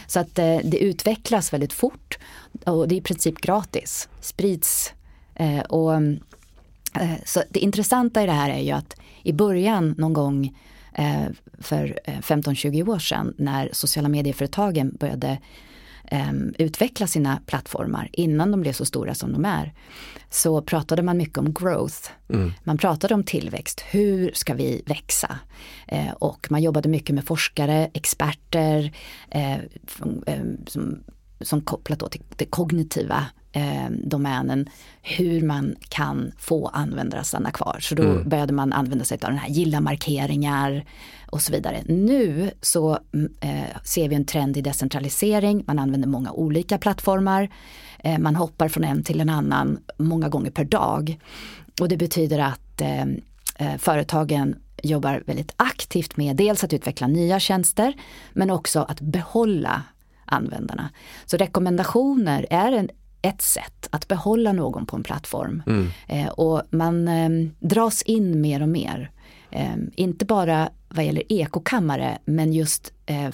Så 0.06 0.20
att 0.20 0.38
eh, 0.38 0.58
det 0.64 0.78
utvecklas 0.78 1.52
väldigt 1.52 1.72
fort 1.72 2.18
och 2.64 2.88
det 2.88 2.94
är 2.94 2.96
i 2.96 3.02
princip 3.02 3.40
gratis, 3.40 4.08
sprids. 4.20 4.92
Eh, 5.34 5.60
och, 5.60 5.92
så 7.24 7.42
det 7.50 7.60
intressanta 7.60 8.22
i 8.22 8.26
det 8.26 8.32
här 8.32 8.50
är 8.50 8.60
ju 8.60 8.70
att 8.70 8.96
i 9.22 9.32
början 9.32 9.94
någon 9.98 10.12
gång 10.12 10.58
för 11.58 11.98
15-20 12.06 12.88
år 12.88 12.98
sedan 12.98 13.34
när 13.38 13.70
sociala 13.72 14.08
medieföretagen 14.08 14.96
började 15.00 15.38
eh, 16.04 16.32
utveckla 16.58 17.06
sina 17.06 17.40
plattformar 17.46 18.08
innan 18.12 18.50
de 18.50 18.60
blev 18.60 18.72
så 18.72 18.84
stora 18.84 19.14
som 19.14 19.32
de 19.32 19.44
är. 19.44 19.72
Så 20.30 20.62
pratade 20.62 21.02
man 21.02 21.16
mycket 21.16 21.38
om 21.38 21.54
growth. 21.54 22.10
Mm. 22.28 22.52
Man 22.64 22.78
pratade 22.78 23.14
om 23.14 23.24
tillväxt. 23.24 23.80
Hur 23.80 24.30
ska 24.34 24.54
vi 24.54 24.82
växa? 24.86 25.38
Eh, 25.88 26.10
och 26.10 26.46
man 26.50 26.62
jobbade 26.62 26.88
mycket 26.88 27.14
med 27.14 27.24
forskare, 27.24 27.90
experter 27.94 28.92
eh, 29.30 29.58
som, 30.66 31.02
som 31.40 31.60
kopplat 31.60 31.98
då 31.98 32.08
till 32.08 32.22
det 32.36 32.46
kognitiva 32.46 33.26
eh, 33.52 33.90
domänen 33.90 34.68
hur 35.02 35.42
man 35.42 35.76
kan 35.88 36.32
få 36.38 36.66
användare 36.66 37.20
att 37.20 37.26
stanna 37.26 37.50
kvar. 37.50 37.78
Så 37.80 37.94
då 37.94 38.02
mm. 38.02 38.28
började 38.28 38.52
man 38.52 38.72
använda 38.72 39.04
sig 39.04 39.18
av 39.22 39.30
den 39.30 39.38
här 39.38 39.48
gilla-markeringar 39.48 40.84
och 41.30 41.42
så 41.42 41.52
vidare. 41.52 41.82
Nu 41.86 42.50
så 42.60 42.98
mm, 43.14 43.32
eh, 43.40 43.80
ser 43.84 44.08
vi 44.08 44.14
en 44.14 44.24
trend 44.24 44.56
i 44.56 44.60
decentralisering, 44.60 45.64
man 45.66 45.78
använder 45.78 46.08
många 46.08 46.32
olika 46.32 46.78
plattformar, 46.78 47.48
eh, 47.98 48.18
man 48.18 48.36
hoppar 48.36 48.68
från 48.68 48.84
en 48.84 49.02
till 49.02 49.20
en 49.20 49.28
annan 49.28 49.78
många 49.98 50.28
gånger 50.28 50.50
per 50.50 50.64
dag. 50.64 51.18
Och 51.80 51.88
det 51.88 51.96
betyder 51.96 52.38
att 52.38 52.80
eh, 52.80 53.02
eh 53.56 53.76
företagen 53.78 54.56
jobbar 54.82 55.22
väldigt 55.26 55.52
aktivt 55.56 56.16
med 56.16 56.36
dels 56.36 56.64
att 56.64 56.72
utveckla 56.72 57.06
nya 57.06 57.40
tjänster 57.40 57.92
men 58.32 58.50
också 58.50 58.80
att 58.80 59.00
behålla 59.00 59.82
användarna. 60.24 60.90
Så 61.26 61.36
rekommendationer 61.36 62.46
är 62.50 62.72
en, 62.72 62.88
ett 63.22 63.42
sätt 63.42 63.88
att 63.90 64.08
behålla 64.08 64.52
någon 64.52 64.86
på 64.86 64.96
en 64.96 65.02
plattform. 65.02 65.62
Mm. 65.66 65.88
Eh, 66.08 66.28
och 66.28 66.62
man 66.70 67.08
eh, 67.08 67.48
dras 67.60 68.02
in 68.02 68.40
mer 68.40 68.62
och 68.62 68.68
mer. 68.68 69.10
Eh, 69.50 69.76
inte 69.94 70.24
bara 70.24 70.70
vad 70.88 71.04
gäller 71.04 71.32
ekokammare 71.32 72.18
men 72.24 72.52
just 72.52 72.92
eh, 73.06 73.30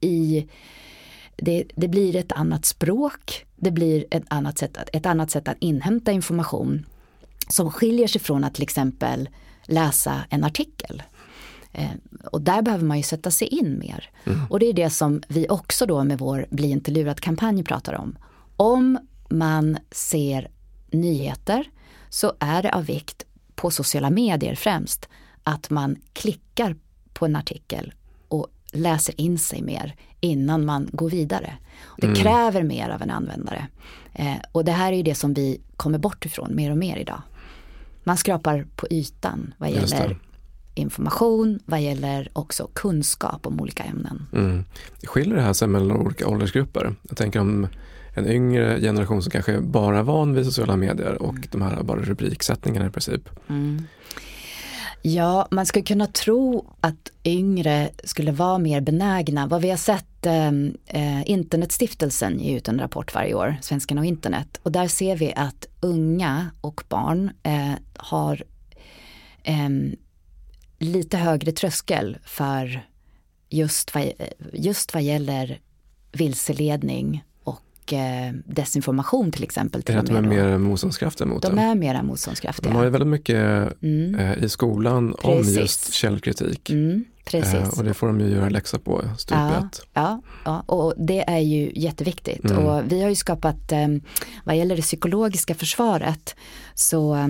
i 0.00 0.48
det, 1.36 1.64
det, 1.74 1.88
blir 1.88 2.16
ett 2.16 2.32
annat 2.32 2.64
språk, 2.64 3.46
det 3.56 3.70
blir 3.70 4.04
ett 4.10 4.24
annat, 4.28 4.58
sätt, 4.58 4.78
ett 4.92 5.06
annat 5.06 5.30
sätt 5.30 5.48
att 5.48 5.56
inhämta 5.60 6.12
information 6.12 6.86
som 7.48 7.70
skiljer 7.70 8.06
sig 8.06 8.20
från 8.20 8.44
att 8.44 8.54
till 8.54 8.62
exempel 8.62 9.28
läsa 9.64 10.24
en 10.30 10.44
artikel. 10.44 11.02
Eh, 11.72 11.90
och 12.24 12.40
där 12.40 12.62
behöver 12.62 12.84
man 12.84 12.96
ju 12.96 13.02
sätta 13.02 13.30
sig 13.30 13.48
in 13.48 13.78
mer. 13.78 14.10
Mm. 14.24 14.40
Och 14.50 14.58
det 14.58 14.66
är 14.66 14.72
det 14.72 14.90
som 14.90 15.22
vi 15.28 15.46
också 15.48 15.86
då 15.86 16.04
med 16.04 16.18
vår 16.18 16.46
Bli 16.50 16.70
inte 16.70 16.90
lurad-kampanj 16.90 17.64
pratar 17.64 17.94
om. 17.94 18.16
Om 18.56 18.98
man 19.38 19.78
ser 19.90 20.50
nyheter 20.90 21.64
så 22.08 22.32
är 22.38 22.62
det 22.62 22.74
av 22.74 22.84
vikt 22.84 23.26
på 23.54 23.70
sociala 23.70 24.10
medier 24.10 24.54
främst 24.54 25.08
att 25.42 25.70
man 25.70 25.96
klickar 26.12 26.76
på 27.12 27.26
en 27.26 27.36
artikel 27.36 27.94
och 28.28 28.46
läser 28.72 29.20
in 29.20 29.38
sig 29.38 29.62
mer 29.62 29.94
innan 30.20 30.64
man 30.64 30.88
går 30.92 31.10
vidare. 31.10 31.56
Det 31.98 32.06
mm. 32.06 32.16
kräver 32.16 32.62
mer 32.62 32.88
av 32.88 33.02
en 33.02 33.10
användare. 33.10 33.66
Eh, 34.12 34.36
och 34.52 34.64
det 34.64 34.72
här 34.72 34.92
är 34.92 34.96
ju 34.96 35.02
det 35.02 35.14
som 35.14 35.34
vi 35.34 35.60
kommer 35.76 35.98
bort 35.98 36.26
ifrån 36.26 36.56
mer 36.56 36.70
och 36.70 36.78
mer 36.78 36.96
idag. 36.96 37.22
Man 38.04 38.16
skrapar 38.16 38.66
på 38.76 38.86
ytan 38.90 39.54
vad 39.58 39.70
gäller 39.70 40.18
information, 40.74 41.58
vad 41.64 41.82
gäller 41.82 42.28
också 42.32 42.70
kunskap 42.72 43.46
om 43.46 43.60
olika 43.60 43.82
ämnen. 43.82 44.26
Mm. 44.32 44.64
Skiljer 45.04 45.36
det 45.36 45.42
här 45.42 45.52
sig 45.52 45.68
mellan 45.68 45.96
olika 45.96 46.28
åldersgrupper? 46.28 46.94
Jag 47.02 47.16
tänker 47.16 47.40
om 47.40 47.66
en 48.14 48.26
yngre 48.26 48.80
generation 48.80 49.22
som 49.22 49.30
kanske 49.30 49.60
bara 49.60 49.98
är 49.98 50.02
van 50.02 50.34
vid 50.34 50.44
sociala 50.44 50.76
medier 50.76 51.22
och 51.22 51.34
mm. 51.34 51.48
de 51.50 51.62
här 51.62 51.82
bara 51.82 52.00
rubriksättningarna 52.00 52.86
i 52.86 52.90
princip. 52.90 53.28
Mm. 53.48 53.86
Ja, 55.02 55.48
man 55.50 55.66
skulle 55.66 55.84
kunna 55.84 56.06
tro 56.06 56.74
att 56.80 57.10
yngre 57.24 57.90
skulle 58.04 58.32
vara 58.32 58.58
mer 58.58 58.80
benägna. 58.80 59.46
Vad 59.46 59.62
vi 59.62 59.70
har 59.70 59.76
sett, 59.76 60.26
ehm, 60.26 60.76
eh, 60.86 61.30
Internetstiftelsen 61.30 62.40
ger 62.40 62.56
ut 62.56 62.68
en 62.68 62.78
rapport 62.78 63.14
varje 63.14 63.34
år, 63.34 63.56
Svenskarna 63.60 64.00
och 64.00 64.06
internet. 64.06 64.60
Och 64.62 64.72
där 64.72 64.88
ser 64.88 65.16
vi 65.16 65.32
att 65.36 65.66
unga 65.80 66.50
och 66.60 66.82
barn 66.88 67.30
eh, 67.42 67.72
har 67.96 68.44
eh, 69.42 69.68
lite 70.78 71.16
högre 71.16 71.52
tröskel 71.52 72.18
för 72.24 72.86
just 73.48 73.94
vad, 73.94 74.04
eh, 74.04 74.12
just 74.52 74.94
vad 74.94 75.02
gäller 75.02 75.60
vilseledning 76.12 77.24
eh, 77.92 78.32
desinformation 78.44 79.32
till 79.32 79.42
exempel. 79.42 79.82
Till 79.82 79.94
är 79.94 79.96
det 79.96 80.00
att 80.00 80.06
de 80.06 80.16
är 80.16 80.22
mer 80.22 80.58
motståndskraftiga 80.58 81.26
mot 81.26 81.42
De 81.42 81.58
är 81.58 81.74
mera 81.74 82.02
motståndskraftiga. 82.02 82.70
De 82.70 82.76
har 82.76 82.84
ju 82.84 82.90
väldigt 82.90 83.08
mycket 83.08 83.72
mm. 83.82 84.14
eh, 84.14 84.44
i 84.44 84.48
skolan 84.48 85.14
Precis. 85.22 85.56
om 85.56 85.62
just 85.62 85.92
källkritik. 85.92 86.70
Mm. 86.70 87.04
Eh, 87.32 87.78
och 87.78 87.84
det 87.84 87.94
får 87.94 88.06
de 88.06 88.20
ju 88.20 88.28
göra 88.28 88.48
läxa 88.48 88.78
på 88.78 89.02
stup 89.18 89.38
ja, 89.38 89.68
ja, 89.94 90.22
ja, 90.44 90.60
och 90.60 90.94
det 90.96 91.30
är 91.30 91.38
ju 91.38 91.72
jätteviktigt. 91.74 92.44
Mm. 92.44 92.66
Och 92.66 92.82
vi 92.92 93.02
har 93.02 93.08
ju 93.08 93.14
skapat, 93.14 93.72
eh, 93.72 93.88
vad 94.44 94.56
gäller 94.56 94.76
det 94.76 94.82
psykologiska 94.82 95.54
försvaret, 95.54 96.36
så 96.74 97.14
eh, 97.14 97.28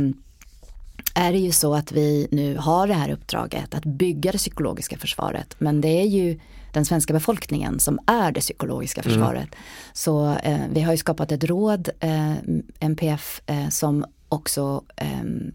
är 1.14 1.32
det 1.32 1.38
ju 1.38 1.52
så 1.52 1.74
att 1.74 1.92
vi 1.92 2.28
nu 2.30 2.56
har 2.56 2.86
det 2.86 2.94
här 2.94 3.10
uppdraget 3.10 3.74
att 3.74 3.84
bygga 3.84 4.32
det 4.32 4.38
psykologiska 4.38 4.98
försvaret. 4.98 5.54
Men 5.58 5.80
det 5.80 6.00
är 6.00 6.06
ju 6.06 6.38
den 6.72 6.84
svenska 6.84 7.12
befolkningen 7.12 7.80
som 7.80 7.98
är 8.06 8.32
det 8.32 8.40
psykologiska 8.40 9.00
mm. 9.00 9.12
försvaret. 9.12 9.48
Mm. 9.48 9.56
Så 9.92 10.34
eh, 10.34 10.60
vi 10.70 10.80
har 10.80 10.92
ju 10.92 10.98
skapat 10.98 11.32
ett 11.32 11.44
råd, 11.44 11.88
eh, 12.00 12.34
MPF, 12.80 13.42
eh, 13.46 13.68
som 13.68 14.04
också 14.28 14.84
ehm, 14.96 15.52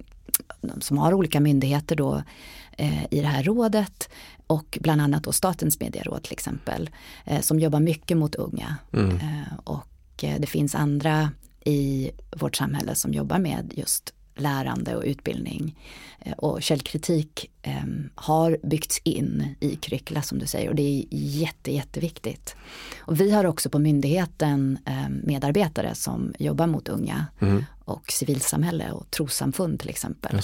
som 0.80 0.98
har 0.98 1.14
olika 1.14 1.40
myndigheter 1.40 1.96
då 1.96 2.24
eh, 2.72 3.04
i 3.04 3.22
det 3.22 3.28
här 3.28 3.44
rådet 3.44 4.10
och 4.48 4.78
bland 4.82 5.02
annat 5.02 5.24
då 5.24 5.32
Statens 5.32 5.80
medieråd 5.80 6.24
till 6.24 6.34
exempel 6.34 6.90
eh, 7.26 7.42
som 7.42 7.60
jobbar 7.60 7.80
mycket 7.80 8.18
mot 8.18 8.36
unga. 8.36 8.76
Mm. 8.94 9.16
Eh, 9.16 9.58
och 9.64 9.88
det 10.18 10.50
finns 10.50 10.76
andra 10.76 11.32
i 11.66 12.12
vårt 12.38 12.56
samhälle 12.56 12.96
som 12.96 13.14
jobbar 13.14 13.40
med 13.40 13.74
just 13.76 14.14
lärande 14.38 14.96
och 14.96 15.04
utbildning. 15.06 15.76
Eh, 16.20 16.34
och 16.34 16.62
källkritik 16.62 17.52
eh, 17.62 17.84
har 18.16 18.58
byggts 18.64 19.02
in 19.04 19.56
i 19.60 19.76
curricula 19.76 20.22
som 20.22 20.40
du 20.40 20.46
säger 20.46 20.70
och 20.70 20.76
det 20.76 20.82
är 20.82 21.06
jätte, 21.12 21.72
jätteviktigt. 21.72 22.56
Och 23.00 23.22
vi 23.22 23.32
har 23.32 23.46
också 23.46 23.70
på 23.70 23.80
myndigheten 23.80 24.78
eh, 24.86 25.10
medarbetare 25.10 25.96
som 25.96 26.34
jobbar 26.40 26.68
mot 26.68 26.90
unga 26.90 27.26
mm. 27.40 27.66
och 27.86 28.12
civilsamhälle 28.12 28.92
och 28.92 29.12
trossamfund 29.12 29.80
till 29.80 29.90
exempel. 29.90 30.42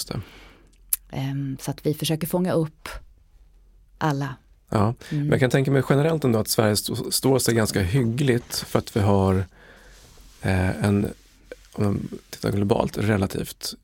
Eh, 1.10 1.34
så 1.60 1.70
att 1.70 1.86
vi 1.86 1.94
försöker 1.94 2.26
fånga 2.26 2.52
upp 2.52 2.88
alla. 3.98 4.36
Ja, 4.68 4.94
mm. 5.10 5.22
men 5.22 5.30
jag 5.30 5.40
kan 5.40 5.50
tänka 5.50 5.70
mig 5.70 5.82
generellt 5.88 6.24
ändå 6.24 6.38
att 6.38 6.48
Sverige 6.48 6.76
står 7.10 7.38
sig 7.38 7.54
ganska 7.54 7.82
hyggligt 7.82 8.56
för 8.56 8.78
att 8.78 8.96
vi 8.96 9.00
har 9.00 9.44
eh, 10.42 10.84
en 10.84 11.12
om 11.74 11.84
man 11.84 12.08
tittar 12.30 12.52
globalt, 12.52 12.98
relativt 12.98 13.74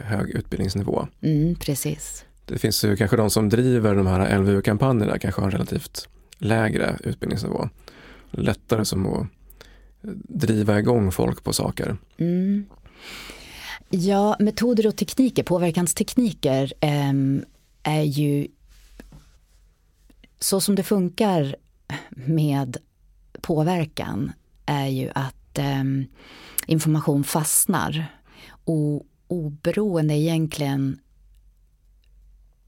hög 0.00 0.30
utbildningsnivå. 0.30 1.08
Mm, 1.20 1.54
precis. 1.54 2.24
Det 2.44 2.58
finns 2.58 2.84
ju 2.84 2.96
kanske 2.96 3.16
de 3.16 3.30
som 3.30 3.48
driver 3.48 3.94
de 3.94 4.06
här 4.06 4.38
LVU-kampanjerna 4.38 5.18
kanske 5.18 5.40
har 5.40 5.46
en 5.46 5.52
relativt 5.52 6.08
lägre 6.38 6.98
utbildningsnivå. 7.04 7.68
Lättare 8.30 8.84
som 8.84 9.06
att 9.06 9.26
driva 10.28 10.78
igång 10.78 11.12
folk 11.12 11.44
på 11.44 11.52
saker. 11.52 11.96
Mm. 12.18 12.66
Ja, 13.90 14.36
metoder 14.38 14.86
och 14.86 14.96
tekniker, 14.96 15.42
påverkanstekniker 15.42 16.72
eh, 16.80 17.12
är 17.82 18.02
ju 18.02 18.48
så 20.38 20.60
som 20.60 20.74
det 20.74 20.82
funkar 20.82 21.56
med 22.08 22.76
påverkan 23.40 24.32
är 24.66 24.86
ju 24.86 25.10
att 25.14 25.58
eh, 25.58 25.84
information 26.66 27.24
fastnar 27.24 28.06
och 28.64 29.06
oberoende 29.28 30.14
egentligen 30.14 31.00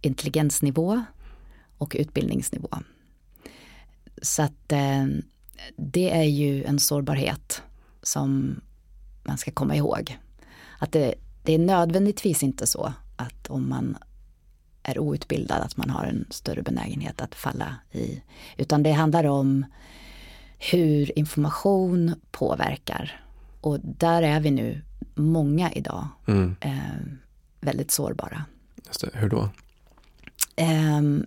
intelligensnivå 0.00 1.02
och 1.78 1.96
utbildningsnivå. 1.98 2.68
så 4.22 4.42
att 4.42 4.72
eh, 4.72 5.06
det 5.76 6.10
är 6.10 6.22
ju 6.22 6.64
en 6.64 6.78
sårbarhet 6.78 7.62
som 8.02 8.60
man 9.22 9.38
ska 9.38 9.50
komma 9.50 9.76
ihåg. 9.76 10.18
Att 10.78 10.92
det, 10.92 11.14
det 11.42 11.54
är 11.54 11.58
nödvändigtvis 11.58 12.42
inte 12.42 12.66
så 12.66 12.92
att 13.16 13.46
om 13.46 13.68
man 13.68 13.96
är 14.82 14.98
outbildad 14.98 15.62
att 15.62 15.76
man 15.76 15.90
har 15.90 16.04
en 16.04 16.26
större 16.30 16.62
benägenhet 16.62 17.20
att 17.20 17.34
falla 17.34 17.74
i. 17.92 18.22
Utan 18.56 18.82
det 18.82 18.92
handlar 18.92 19.24
om 19.24 19.64
hur 20.58 21.18
information 21.18 22.14
påverkar. 22.30 23.24
Och 23.60 23.80
där 23.80 24.22
är 24.22 24.40
vi 24.40 24.50
nu 24.50 24.82
många 25.14 25.72
idag 25.72 26.08
Mm. 26.26 26.56
eh, 26.60 26.78
väldigt 27.60 27.90
sårbara. 27.90 28.44
Just 28.86 29.00
det. 29.00 29.10
Hur 29.14 29.28
då? 29.28 29.48
Ehm, 30.56 31.26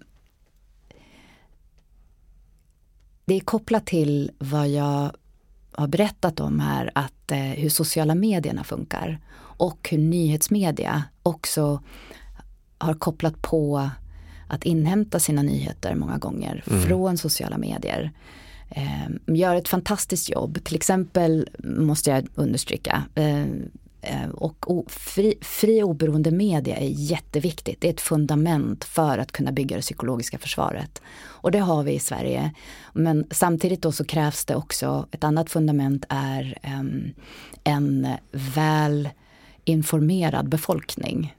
det 3.25 3.34
är 3.36 3.39
kopplat 3.39 3.86
till 3.86 4.31
vad 4.39 4.67
jag 4.69 5.11
har 5.71 5.88
berättat 5.88 6.39
om 6.39 6.59
här, 6.59 6.91
att 6.95 7.31
eh, 7.31 7.38
hur 7.38 7.69
sociala 7.69 8.15
medierna 8.15 8.63
funkar 8.63 9.19
och 9.38 9.88
hur 9.91 9.97
nyhetsmedia 9.97 11.03
också 11.23 11.84
har 12.77 12.93
kopplat 12.93 13.41
på 13.41 13.89
att 14.47 14.63
inhämta 14.63 15.19
sina 15.19 15.41
nyheter 15.41 15.95
många 15.95 16.17
gånger 16.17 16.63
Mm. 16.67 16.81
från 16.81 17.17
sociala 17.17 17.57
medier. 17.57 18.11
Eh, 18.76 19.36
gör 19.36 19.55
ett 19.55 19.67
fantastiskt 19.67 20.30
jobb, 20.30 20.63
till 20.63 20.76
exempel 20.76 21.49
måste 21.63 22.09
jag 22.09 22.28
understryka, 22.36 23.03
eh, 23.15 23.41
eh, 24.01 24.30
och 24.32 24.91
fri, 24.91 25.34
fri 25.41 25.84
och 25.84 25.89
oberoende 25.89 26.32
media 26.32 26.78
är 26.78 26.89
jätteviktigt. 26.89 27.82
Det 27.82 27.88
är 27.88 27.93
ett 27.93 28.01
fundament 28.01 28.84
för 28.84 29.17
att 29.17 29.32
kunna 29.32 29.51
bygga 29.51 29.76
det 29.76 29.82
psykologiska 29.82 30.38
försvaret. 30.38 31.01
Och 31.26 31.51
det 31.51 31.59
har 31.59 31.84
vi 31.84 31.93
i 31.93 31.99
Sverige. 31.99 32.51
Men 32.93 33.26
samtidigt 33.32 33.82
då 33.82 33.91
så 33.91 34.05
krävs 34.05 34.45
det 34.45 34.55
också, 34.55 35.07
ett 35.11 35.24
annat 35.24 35.49
fundament 35.49 36.05
är 36.09 36.57
em, 36.61 37.13
en 37.63 38.07
väl 38.32 39.09
informerad 39.65 40.49
befolkning. 40.49 41.36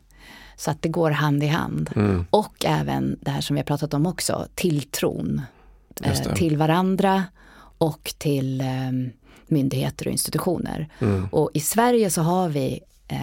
Så 0.56 0.70
att 0.70 0.82
det 0.82 0.88
går 0.88 1.10
hand 1.10 1.42
i 1.42 1.46
hand. 1.46 1.90
Mm. 1.96 2.26
Och 2.30 2.64
även 2.64 3.18
det 3.20 3.30
här 3.30 3.40
som 3.40 3.54
vi 3.54 3.60
har 3.60 3.64
pratat 3.64 3.94
om 3.94 4.06
också, 4.06 4.46
tilltron. 4.54 5.42
Till 6.34 6.56
varandra 6.56 7.24
och 7.78 8.14
till 8.18 8.60
eh, 8.60 8.66
myndigheter 9.46 10.06
och 10.06 10.12
institutioner. 10.12 10.88
Mm. 10.98 11.28
Och 11.32 11.50
i 11.54 11.60
Sverige 11.60 12.10
så 12.10 12.22
har 12.22 12.48
vi 12.48 12.80
eh, 13.08 13.18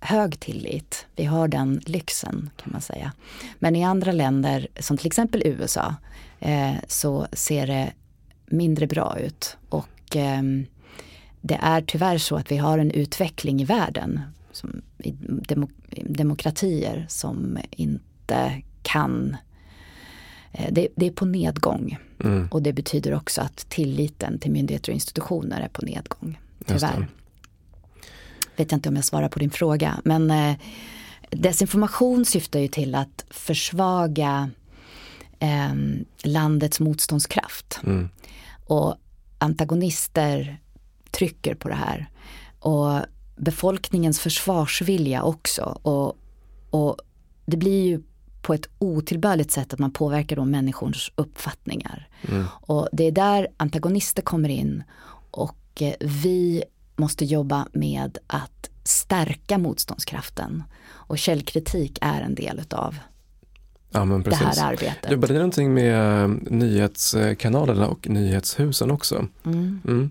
hög 0.00 0.40
tillit. 0.40 1.06
Vi 1.16 1.24
har 1.24 1.48
den 1.48 1.80
lyxen 1.86 2.50
kan 2.56 2.72
man 2.72 2.80
säga. 2.80 3.12
Men 3.58 3.76
i 3.76 3.84
andra 3.84 4.12
länder, 4.12 4.68
som 4.80 4.96
till 4.96 5.06
exempel 5.06 5.42
USA, 5.44 5.94
eh, 6.40 6.74
så 6.88 7.26
ser 7.32 7.66
det 7.66 7.92
mindre 8.46 8.86
bra 8.86 9.18
ut. 9.18 9.56
Och 9.68 10.16
ehm, 10.16 10.66
det 11.40 11.58
är 11.62 11.80
tyvärr 11.80 12.18
så 12.18 12.36
att 12.36 12.50
vi 12.52 12.56
har 12.56 12.78
en 12.78 12.90
utveckling 12.90 13.62
i 13.62 13.64
världen, 13.64 14.20
som 14.52 14.82
i 14.98 15.14
demo, 15.20 15.68
demokratier 16.04 17.06
som 17.08 17.58
inte 17.70 18.62
kan 18.82 19.36
eh, 20.52 20.72
det, 20.72 20.88
det 20.96 21.06
är 21.06 21.10
på 21.10 21.24
nedgång 21.24 21.98
Mm. 22.24 22.48
och 22.50 22.62
det 22.62 22.72
betyder 22.72 23.14
också 23.14 23.40
att 23.40 23.56
tilliten 23.68 24.38
till 24.38 24.50
myndigheter 24.50 24.92
och 24.92 24.94
institutioner 24.94 25.60
är 25.60 25.68
på 25.68 25.82
nedgång. 25.82 26.38
Tyvärr. 26.66 27.08
Vet 28.56 28.72
jag 28.72 28.78
inte 28.78 28.88
om 28.88 28.96
jag 28.96 29.04
svarar 29.04 29.28
på 29.28 29.38
din 29.38 29.50
fråga. 29.50 30.00
Men 30.04 30.30
eh, 30.30 30.56
desinformation 31.30 32.24
syftar 32.24 32.60
ju 32.60 32.68
till 32.68 32.94
att 32.94 33.24
försvaga 33.30 34.50
eh, 35.38 35.74
landets 36.24 36.80
motståndskraft. 36.80 37.80
Mm. 37.86 38.08
Och 38.66 38.96
antagonister 39.38 40.60
trycker 41.10 41.54
på 41.54 41.68
det 41.68 41.74
här. 41.74 42.10
Och 42.60 43.00
befolkningens 43.36 44.20
försvarsvilja 44.20 45.22
också. 45.22 45.78
Och, 45.82 46.18
och 46.70 46.96
det 47.46 47.56
blir 47.56 47.86
ju 47.86 48.02
på 48.46 48.54
ett 48.54 48.68
otillbörligt 48.78 49.50
sätt 49.50 49.72
att 49.72 49.78
man 49.78 49.90
påverkar 49.90 50.36
då 50.36 50.44
människors 50.44 51.12
uppfattningar. 51.14 52.08
Mm. 52.28 52.44
Och 52.60 52.88
det 52.92 53.04
är 53.04 53.12
där 53.12 53.48
antagonister 53.56 54.22
kommer 54.22 54.48
in 54.48 54.82
och 55.30 55.58
eh, 55.80 55.94
vi 56.00 56.62
måste 56.96 57.24
jobba 57.24 57.66
med 57.72 58.18
att 58.26 58.70
stärka 58.84 59.58
motståndskraften. 59.58 60.62
Och 60.86 61.18
källkritik 61.18 61.98
är 62.00 62.20
en 62.20 62.34
del 62.34 62.62
av 62.70 62.96
Ja, 63.90 64.04
det 64.04 64.34
här 64.34 64.72
arbetet. 64.72 65.10
Jobbar 65.10 65.28
ni 65.28 65.34
någonting 65.34 65.74
med 65.74 66.22
eh, 66.22 66.28
nyhetskanalerna 66.50 67.86
och 67.86 68.08
nyhetshusen 68.08 68.90
också? 68.90 69.26
Mm. 69.44 69.80
Mm. 69.84 70.10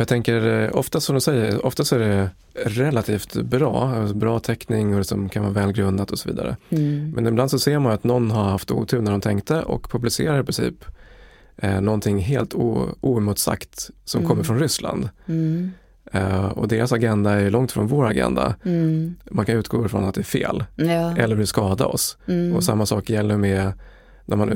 Jag 0.00 0.08
tänker, 0.08 0.62
eh, 0.62 0.70
ofta 0.78 1.00
som 1.00 1.14
du 1.14 1.20
säger, 1.20 1.66
ofta 1.66 1.84
så 1.84 1.94
är 1.96 1.98
det 1.98 2.30
relativt 2.64 3.34
bra, 3.34 3.94
alltså 3.96 4.14
bra 4.14 4.38
täckning 4.40 4.98
och 4.98 5.06
som 5.06 5.28
kan 5.28 5.42
vara 5.42 5.52
välgrundat 5.52 6.10
och 6.10 6.18
så 6.18 6.28
vidare. 6.28 6.56
Mm. 6.70 7.10
Men 7.10 7.26
ibland 7.26 7.50
så 7.50 7.58
ser 7.58 7.78
man 7.78 7.92
att 7.92 8.04
någon 8.04 8.30
har 8.30 8.44
haft 8.44 8.70
otur 8.70 9.00
när 9.00 9.10
de 9.10 9.20
tänkte 9.20 9.62
och 9.62 9.90
publicerar 9.90 10.40
i 10.40 10.44
princip 10.44 10.84
eh, 11.56 11.80
någonting 11.80 12.18
helt 12.18 12.54
oemotsagt 13.00 13.90
som 14.04 14.18
Mm. 14.18 14.28
kommer 14.28 14.42
från 14.42 14.58
Ryssland. 14.58 15.08
Mm. 15.26 15.70
Eh, 16.12 16.44
och 16.46 16.68
deras 16.68 16.92
agenda 16.92 17.30
är 17.32 17.50
långt 17.50 17.72
från 17.72 17.86
vår 17.86 18.06
agenda. 18.06 18.54
Mm. 18.64 19.14
Man 19.30 19.46
kan 19.46 19.56
utgå 19.56 19.86
ifrån 19.86 20.04
att 20.04 20.14
det 20.14 20.20
är 20.20 20.22
fel 20.22 20.64
Ja. 20.76 21.16
eller 21.16 21.36
vill 21.36 21.46
skada 21.46 21.86
oss. 21.86 22.18
Mm. 22.26 22.56
Och 22.56 22.64
samma 22.64 22.86
sak 22.86 23.10
gäller 23.10 23.36
med 23.36 23.72
när 24.24 24.36
man 24.36 24.52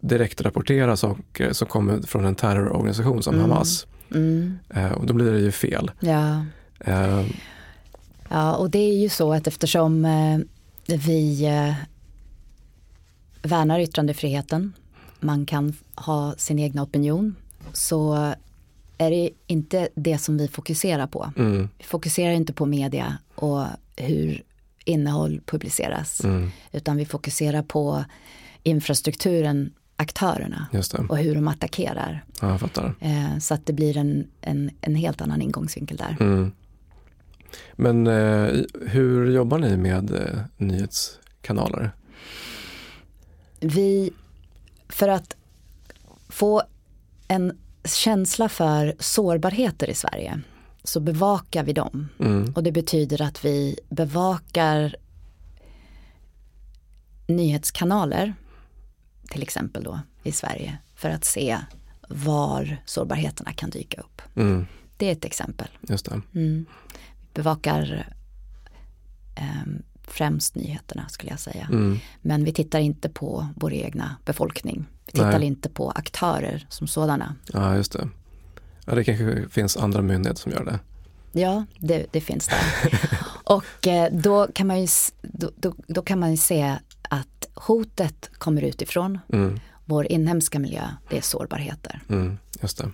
direkt 0.00 0.40
rapporterar 0.40 0.96
saker 0.96 1.52
som 1.52 1.68
kommer 1.68 2.00
från 2.02 2.24
en 2.24 2.34
terrororganisation 2.34 3.22
som 3.22 3.34
Mm. 3.34 3.50
Hamas. 3.50 3.86
Mm. 4.10 4.58
Eh, 4.70 4.92
och 4.92 5.06
då 5.06 5.14
blir 5.14 5.32
det 5.32 5.40
ju 5.40 5.52
fel. 5.52 5.90
Ja. 6.00 6.44
Eh, 6.80 7.24
ja, 8.28 8.54
och 8.56 8.70
det 8.70 8.78
är 8.78 8.98
ju 8.98 9.08
så 9.08 9.32
att 9.32 9.46
eftersom 9.46 10.04
eh, 10.04 10.38
vi 10.96 11.46
värnar 13.42 13.80
yttrandefriheten, 13.80 14.72
man 15.20 15.46
kan 15.46 15.76
ha 15.94 16.34
sin 16.36 16.58
egna 16.58 16.82
opinion, 16.82 17.34
så 17.72 18.14
är 18.98 19.10
det 19.10 19.30
inte 19.46 19.88
det 19.94 20.18
som 20.18 20.38
vi 20.38 20.48
fokuserar 20.48 21.06
på. 21.06 21.32
mm, 21.36 21.68
Vi 21.78 21.84
fokuserar 21.84 22.32
inte 22.32 22.52
på 22.52 22.66
media 22.66 23.18
och 23.34 23.64
hur 23.96 24.42
innehåll 24.84 25.40
publiceras, 25.46 26.24
mm, 26.24 26.50
utan 26.72 26.96
vi 26.96 27.06
fokuserar 27.06 27.62
på 27.62 28.04
infrastrukturen, 28.62 29.72
aktörerna 29.96 30.66
och 31.08 31.18
hur 31.18 31.34
de 31.34 31.48
attackerar. 31.48 32.24
ja. 32.40 32.58
Eh, 33.00 33.38
så 33.38 33.54
att 33.54 33.66
det 33.66 33.72
blir 33.72 33.96
en, 33.96 34.26
en, 34.40 34.70
en 34.80 34.94
helt 34.94 35.20
annan 35.20 35.42
ingångsvinkel 35.42 35.96
där. 35.96 36.16
Mm. 36.20 36.52
Men 37.72 38.06
eh, 38.06 38.52
hur 38.86 39.30
jobbar 39.30 39.58
ni 39.58 39.76
med 39.76 40.10
eh, 40.10 40.40
nyhetskanaler? 40.56 41.90
Vi, 43.60 44.10
för 44.88 45.08
att 45.08 45.36
få 46.28 46.62
en 47.28 47.58
känsla 47.84 48.48
för 48.48 48.94
sårbarheter 48.98 49.90
i 49.90 49.94
Sverige 49.94 50.40
så 50.84 51.00
bevakar 51.00 51.64
vi 51.64 51.72
dem. 51.72 52.08
Mm, 52.20 52.52
Och 52.56 52.62
det 52.62 52.72
betyder 52.72 53.22
att 53.22 53.44
vi 53.44 53.78
bevakar 53.88 54.96
nyhetskanaler, 57.26 58.34
till 59.30 59.42
exempel 59.42 59.82
då 59.82 60.00
i 60.22 60.32
Sverige, 60.32 60.78
för 60.94 61.10
att 61.10 61.24
se 61.24 61.58
var 62.08 62.76
sårbarheterna 62.84 63.52
kan 63.52 63.70
dyka 63.70 64.00
upp. 64.00 64.22
mm, 64.34 64.66
Det 64.96 65.06
är 65.08 65.12
ett 65.12 65.24
exempel. 65.24 65.68
just 65.80 66.04
det. 66.04 66.10
Mm. 66.34 66.66
Vi 67.20 67.26
bevakar 67.34 68.12
ehm, 69.34 69.82
främst 70.06 70.54
nyheterna 70.54 71.08
skulle 71.08 71.30
jag 71.30 71.40
säga. 71.40 71.68
Mm, 71.72 71.98
Men 72.22 72.44
vi 72.44 72.52
tittar 72.52 72.78
inte 72.80 73.08
på 73.08 73.48
vår 73.56 73.72
egna 73.72 74.16
befolkning. 74.24 74.86
Vi 75.06 75.12
tittar 75.12 75.38
Nej. 75.38 75.46
inte 75.46 75.68
på 75.68 75.90
aktörer 75.90 76.66
som 76.68 76.86
sådana. 76.86 77.34
ja, 77.52 77.76
just 77.76 77.92
det. 77.92 78.08
Ja, 78.86 78.94
det 78.94 79.04
kanske 79.04 79.48
finns 79.50 79.76
andra 79.76 80.02
myndigheter 80.02 80.40
som 80.42 80.52
gör 80.52 80.64
det. 80.64 80.78
Ja, 81.40 81.64
det, 81.78 82.06
det 82.10 82.20
finns 82.20 82.48
där. 82.48 83.00
Och 83.44 83.86
eh, 83.86 84.12
då 84.12 84.46
kan, 84.54 84.66
man 84.66 84.80
ju, 84.80 84.86
då, 85.22 85.50
då, 85.56 85.74
då 85.86 86.02
kan 86.02 86.18
man 86.18 86.30
ju 86.30 86.36
se 86.36 86.76
hotet 87.54 88.30
kommer 88.38 88.62
utifrån. 88.62 89.18
Mm, 89.32 89.60
Vår 89.84 90.12
inhemska 90.12 90.58
miljö, 90.58 90.82
det 91.10 91.16
är 91.16 91.20
sårbarheter. 91.20 92.00
mm, 92.08 92.38
just 92.62 92.78
det. 92.78 92.90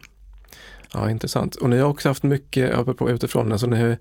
Ja, 0.92 1.10
intressant. 1.10 1.54
Och 1.56 1.70
ni 1.70 1.78
har 1.78 1.88
också 1.88 2.08
haft 2.08 2.22
mycket, 2.22 2.74
apropå 2.74 3.10
utifrån, 3.10 3.52
alltså 3.52 3.66
ni 3.66 3.80
har 3.80 3.96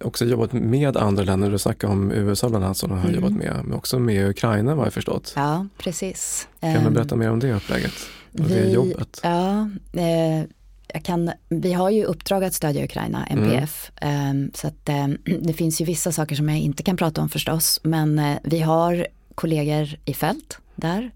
också 0.00 0.24
jobbat 0.24 0.52
med 0.52 0.96
andra 0.96 1.22
länder. 1.24 1.50
Du 1.50 1.58
snackade 1.58 1.92
om 1.92 2.12
USA 2.12 2.48
bland 2.48 2.64
annat 2.64 2.76
som 2.76 2.90
ni 2.90 2.96
har 2.96 3.02
Mm. 3.08 3.14
jobbat 3.14 3.32
med, 3.32 3.60
men 3.64 3.72
också 3.72 3.98
med 3.98 4.28
Ukraina 4.28 4.74
vad 4.74 4.86
jag 4.86 4.92
förstått. 4.92 5.32
Ja, 5.36 5.66
precis. 5.78 6.48
Kan 6.60 6.72
du 6.72 6.78
Ehm, 6.78 6.94
berätta 6.94 7.16
mer 7.16 7.30
om 7.30 7.40
det 7.40 7.52
upplägget? 7.54 7.92
Och 8.32 8.40
det 8.40 8.60
vi- 8.62 8.72
jobbet? 8.72 9.20
Ja, 9.22 9.70
eh, 9.92 10.44
jag 10.88 11.04
kan, 11.04 11.30
vi 11.48 11.72
har 11.72 11.90
ju 11.90 12.04
uppdrag 12.04 12.44
att 12.44 12.54
stödja 12.54 12.84
Ukraina, 12.84 13.26
MPF. 13.26 13.90
Mm. 13.96 14.44
Eh, 14.46 14.50
så 14.54 14.66
att 14.68 14.88
eh, 14.88 15.06
det 15.40 15.52
finns 15.52 15.80
ju 15.80 15.84
vissa 15.84 16.12
saker 16.12 16.36
som 16.36 16.48
jag 16.48 16.58
inte 16.58 16.82
kan 16.82 16.96
prata 16.96 17.20
om 17.22 17.28
förstås. 17.28 17.80
Men 17.82 18.18
eh, 18.18 18.36
vi 18.44 18.60
har 18.60 19.06
kollegor 19.34 19.96
i 20.04 20.14
fält 20.14 20.58
där 20.76 21.10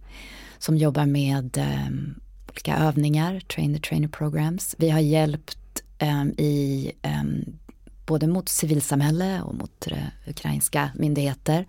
som 0.58 0.76
jobbar 0.76 1.06
med 1.06 1.58
eh, 1.58 1.88
olika 2.50 2.76
övningar, 2.76 3.40
trainer 3.40 3.78
trainer 3.78 4.08
programs. 4.08 4.74
Vi 4.78 4.90
har 4.90 5.00
hjälpt 5.00 5.82
eh, 5.98 6.24
i 6.24 6.92
eh, 7.02 7.22
både 8.06 8.26
mot 8.26 8.48
civilsamhälle 8.48 9.42
och 9.42 9.54
mot 9.54 9.86
eh, 9.86 10.30
ukrainska 10.30 10.90
myndigheter 10.94 11.66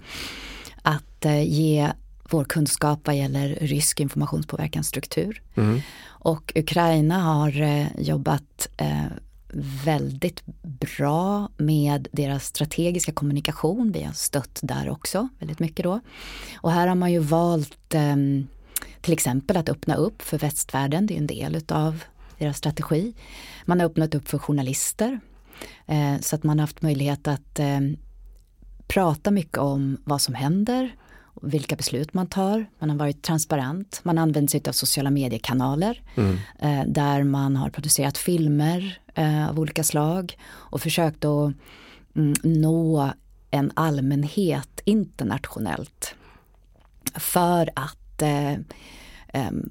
att 0.82 1.26
eh, 1.26 1.42
ge 1.42 1.92
vår 2.30 2.44
kunskap 2.44 3.00
vad 3.04 3.18
gäller 3.18 3.58
rysk 3.62 4.00
informationspåverkansstruktur. 4.00 5.42
Mm. 5.56 5.82
Och 6.08 6.54
Ukraina 6.56 7.20
har 7.20 7.62
eh, 7.62 7.88
jobbat 7.98 8.68
eh, 8.78 9.06
väldigt 9.86 10.44
bra 10.62 11.50
med 11.58 12.08
deras 12.12 12.46
strategiska 12.46 13.12
kommunikation. 13.12 13.92
Vi 13.92 14.04
har 14.04 14.14
stött 14.14 14.60
där 14.64 14.90
också 14.90 15.30
väldigt 15.40 15.60
mycket 15.60 15.84
då. 15.84 16.00
Och 16.56 16.72
här 16.72 16.88
har 16.88 16.96
man 16.96 17.12
ju 17.12 17.20
valt 17.20 17.94
eh, 17.94 18.16
till 19.02 19.14
exempel 19.14 19.58
att 19.58 19.70
öppna 19.70 19.96
upp 19.96 20.22
för 20.22 20.38
västvärlden, 20.38 21.06
det 21.06 21.14
är 21.14 21.18
en 21.18 21.28
del 21.28 21.56
utav 21.56 22.04
deras 22.38 22.58
strategi. 22.58 23.14
Man 23.66 23.80
har 23.80 23.88
öppnat 23.88 24.16
upp 24.16 24.28
för 24.28 24.38
journalister 24.38 25.20
eh, 25.88 26.20
så 26.22 26.36
att 26.36 26.44
man 26.44 26.60
har 26.60 26.64
haft 26.64 26.82
möjlighet 26.82 27.28
att 27.28 27.60
eh, 27.60 27.80
prata 28.88 29.32
mycket 29.32 29.58
om 29.58 29.98
vad 30.04 30.22
som 30.22 30.34
händer, 30.34 30.96
vilka 31.42 31.76
beslut 31.76 32.14
man 32.14 32.28
tar. 32.28 32.66
Man 32.80 32.90
har 32.90 32.98
varit 32.98 33.22
transparent. 33.22 34.00
Man 34.04 34.18
använder 34.18 34.50
sig 34.50 34.62
av 34.68 34.72
sociala 34.72 35.10
mediekanaler 35.10 36.02
mm. 36.16 36.38
eh, 36.60 36.88
där 36.88 37.24
man 37.24 37.56
har 37.56 37.70
producerat 37.70 38.18
filmer 38.18 39.00
eh, 39.16 39.50
av 39.50 39.60
olika 39.60 39.84
slag 39.84 40.38
och 40.50 40.82
försökt 40.82 41.26
att 41.26 41.54
mm, 42.16 42.34
nå 42.44 43.12
en 43.52 43.72
allmänhet 43.74 44.82
internationellt 44.86 46.16
för 47.16 47.70
att 47.76 48.22
eh, 48.22 48.54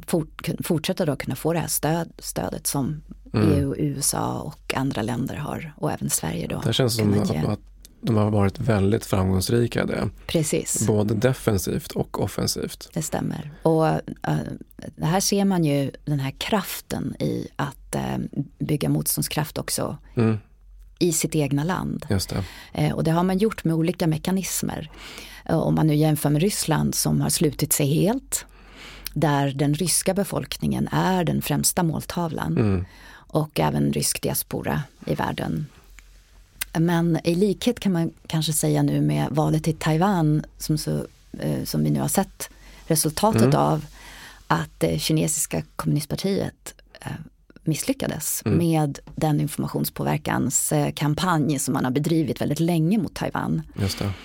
fort, 0.07 0.49
fortsätta 0.65 1.07
då 1.07 1.17
kunna 1.17 1.37
få 1.37 1.53
det 1.53 1.59
här 1.59 1.69
stöd, 1.69 2.13
stödet 2.19 2.67
som 2.67 3.03
mm. 3.33 3.53
EU, 3.53 3.77
USA 3.77 4.41
och 4.41 4.75
andra 4.75 5.03
länder 5.03 5.37
har 5.37 5.73
och 5.77 5.93
även 5.93 6.11
Sverige 6.11 6.47
då. 6.47 6.61
Det 6.65 6.73
känns 6.73 6.97
som 6.97 7.21
att, 7.23 7.31
att 7.31 7.61
de 8.01 8.17
har 8.17 8.31
varit 8.31 8.59
väldigt 8.59 9.07
framgångsrika 9.07 9.83
i 9.83 9.87
det. 9.87 10.09
Precis. 10.27 10.87
Både 10.87 11.15
defensivt 11.15 11.93
och 11.93 12.21
offensivt. 12.21 12.91
Det 12.93 13.03
stämmer. 13.03 13.51
Och 13.63 13.87
uh, 13.87 14.39
här 15.03 15.21
ser 15.21 15.45
man 15.45 15.65
ju 15.65 15.91
den 16.05 16.21
här 16.21 16.31
kraften 16.31 17.17
i 17.21 17.49
att 17.57 17.97
uh, 17.97 18.41
bygga 18.59 18.89
motståndskraft 18.89 19.59
också 19.59 19.97
mm. 20.15 20.39
i 20.99 21.13
sitt 21.13 21.35
egna 21.35 21.65
land. 21.65 22.07
Just 22.11 22.31
det. 22.31 22.45
Uh, 22.83 22.93
och 22.93 23.05
det 23.05 23.11
har 23.11 23.23
man 23.23 23.39
gjort 23.39 23.65
med 23.65 23.75
olika 23.75 24.07
mekanismer. 24.07 24.91
om 25.47 25.75
man 25.75 25.87
nu 25.87 25.95
jämför 25.95 26.31
med 26.31 26.43
Ryssland 26.43 26.95
som 26.95 27.21
har 27.21 27.31
slutit 27.31 27.73
sig 27.73 27.87
helt. 27.87 28.47
Där 29.15 29.51
den 29.51 29.75
ryska 29.75 30.15
befolkningen 30.15 30.89
är 30.93 31.25
den 31.25 31.43
främsta 31.43 31.83
måltavlan. 31.83 32.59
Mm. 32.59 32.85
Och 33.31 33.61
även 33.61 33.93
rysk 33.93 34.23
diaspora 34.23 34.83
i 35.07 35.15
världen 35.15 35.67
men 36.73 37.19
i 37.25 37.35
likhet 37.35 37.81
kan 37.81 37.93
man 37.93 38.13
kanske 38.27 38.53
säga 38.53 38.83
nu 38.83 39.01
med 39.01 39.29
valet 39.31 39.69
i 39.69 39.73
Taiwan 39.73 40.45
som, 40.59 40.79
så, 40.79 41.07
eh, 41.39 41.65
som 41.65 41.85
vi 41.85 41.91
nu 41.91 42.01
har 42.01 42.09
sett 42.09 42.51
resultatet 42.87 43.43
mm. 43.43 43.57
av 43.57 43.87
att 44.47 44.71
det 44.79 44.99
kinesiska 44.99 45.63
kommunistpartiet 45.77 46.75
eh, 47.01 47.13
misslyckades 47.65 48.43
mm. 48.45 48.59
med 48.59 48.99
den 49.17 49.41
informationspåverkanskampanj 49.41 51.59
som 51.59 51.75
man 51.75 51.85
har 51.85 51.93
bedrivit 51.93 52.41
väldigt 52.41 52.61
länge 52.61 52.99
mot 52.99 53.15
Taiwan. 53.15 53.63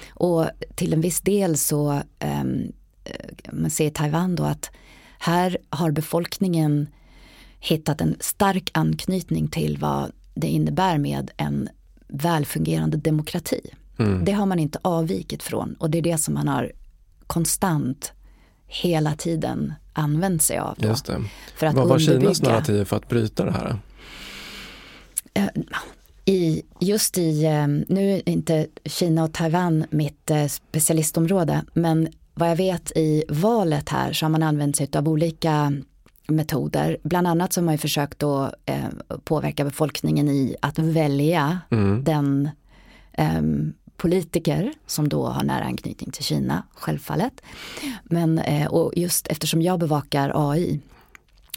Och 0.10 0.48
till 0.76 0.94
en 0.94 1.02
viss 1.02 1.22
del 1.22 1.58
så 1.58 2.02
um, 2.44 2.72
man 3.52 3.72
ser 3.72 3.88
i 3.88 3.92
Taiwan 3.92 4.36
då 4.36 4.44
att 4.44 4.72
här 5.20 5.58
har 5.70 5.92
befolkningen 5.92 6.88
hittat 7.60 8.02
en 8.02 8.16
stark 8.20 8.72
anknytning 8.74 9.48
till 9.48 9.78
vad 9.78 10.12
det 10.34 10.48
innebär 10.48 10.98
med 10.98 11.32
en 11.38 11.70
välfungerande 12.14 12.98
demokrati. 12.98 13.62
Mm. 14.00 14.26
Det 14.26 14.32
har 14.32 14.46
man 14.46 14.60
inte 14.60 14.80
avvikit 14.82 15.44
från 15.44 15.74
och 15.74 15.90
det 15.90 15.98
är 15.98 16.02
det 16.02 16.18
som 16.18 16.34
man 16.34 16.48
har 16.48 16.72
konstant 17.28 18.12
hela 18.68 19.16
tiden 19.16 19.74
använt 19.94 20.42
sig 20.42 20.58
av. 20.58 20.76
Då, 20.78 20.88
Just 20.88 21.06
det. 21.06 21.22
För 21.56 21.68
att 21.68 21.76
Vad 21.76 21.88
var 21.88 22.00
Kinas 22.00 22.42
narrativ 22.42 22.86
för 22.86 22.98
att 22.98 23.10
bryta 23.10 23.46
det 23.46 23.52
här? 23.52 23.78
Eh, 25.34 25.48
I, 26.26 26.62
just 26.80 27.18
i, 27.18 27.46
eh, 27.46 27.68
nu 27.68 28.14
är 28.14 28.30
inte 28.30 28.68
Kina 28.86 29.24
och 29.24 29.34
Taiwan 29.34 29.86
mitt 29.90 30.32
eh, 30.32 30.48
specialistområde, 30.48 31.62
men 31.74 32.08
vad 32.34 32.50
jag 32.50 32.56
vet 32.56 32.92
i 32.96 33.24
valet 33.30 33.90
här 33.90 34.14
så 34.14 34.26
har 34.26 34.30
man 34.30 34.44
använt 34.44 34.76
sig 34.76 34.90
av 34.96 35.08
olika 35.08 35.74
metoder. 36.28 36.98
Bland 37.04 37.28
annat 37.28 37.54
så 37.54 37.62
har 37.62 37.66
man 37.66 37.74
ju 37.74 37.78
försökt 37.78 38.24
att 38.24 38.54
eh, 38.66 38.86
påverka 39.24 39.64
befolkningen 39.64 40.28
i 40.30 40.56
att 40.62 40.80
välja 40.80 41.60
mm. 41.72 42.04
den 42.04 42.50
eh, 43.12 43.42
politiker 43.98 44.74
som 44.88 45.10
då 45.10 45.28
har 45.28 45.44
nära 45.44 45.64
anknytning 45.64 46.12
till 46.12 46.24
Kina, 46.24 46.64
självfallet. 46.76 47.42
Men 48.04 48.40
eh, 48.40 48.68
och 48.68 48.94
just 48.96 49.28
eftersom 49.28 49.62
jag 49.62 49.80
bevakar 49.80 50.32
AI 50.52 50.80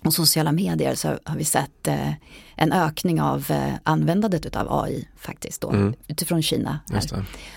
och 0.05 0.15
sociala 0.15 0.53
medier 0.53 0.95
så 0.95 1.19
har 1.25 1.37
vi 1.37 1.45
sett 1.45 1.89
eh, 1.89 2.13
en 2.57 2.73
ökning 2.73 3.21
av 3.21 3.51
eh, 3.51 3.75
användandet 3.83 4.57
av 4.57 4.67
AI 4.85 5.09
faktiskt 5.17 5.61
då 5.61 5.71
mm. 5.71 5.95
utifrån 6.09 6.43
Kina. 6.43 6.81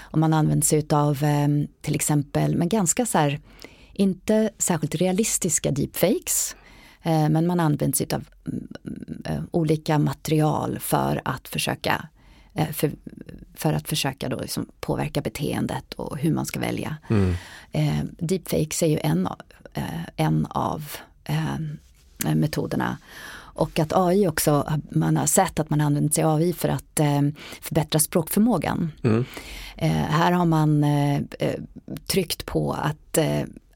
Och 0.02 0.18
man 0.18 0.34
använder 0.34 0.66
sig 0.66 0.86
av 0.92 1.24
eh, 1.24 1.48
till 1.82 1.96
exempel, 1.96 2.56
men 2.56 2.70
ganska 2.70 3.06
så 3.06 3.18
här, 3.18 3.40
inte 3.94 4.50
särskilt 4.58 4.96
realistiska 4.96 5.72
deepfakes 5.72 6.56
men 7.04 7.48
man 7.48 7.60
använder 7.60 7.98
sig 7.98 8.08
av 8.14 8.24
mm, 8.48 8.68
eh, 9.26 9.44
olika 9.52 10.00
material 10.00 10.80
för 10.80 11.22
att 11.26 11.48
försöka 11.48 12.08
eh, 12.54 12.70
för, 12.72 12.92
för 13.54 13.74
att 13.74 13.88
försöka 13.88 14.30
då 14.30 14.40
liksom 14.40 14.66
påverka 14.80 15.22
beteendet 15.22 15.94
och 15.94 16.18
hur 16.18 16.34
man 16.34 16.46
ska 16.46 16.60
välja. 16.60 16.98
Mm. 17.10 17.36
deepfakes 18.20 18.84
är 18.84 18.88
ju 18.88 19.00
en 19.04 19.28
av, 19.28 19.42
en 20.16 20.46
av 20.46 20.84
metoderna. 22.18 22.98
Och 23.32 23.80
att 23.80 23.94
AI 23.94 24.28
också, 24.28 24.80
man 24.92 25.18
har 25.18 25.26
sett 25.26 25.60
att 25.60 25.70
man 25.70 25.82
använder 25.82 26.14
sig 26.14 26.24
av 26.24 26.36
AI 26.36 26.54
för 26.54 26.70
att 26.70 27.00
förbättra 27.62 28.00
språkförmågan. 28.00 28.92
Mm. 29.04 29.26
här 30.10 30.32
har 30.32 30.46
man 30.46 30.86
tryckt 32.08 32.46
på 32.46 32.74
att 32.74 33.18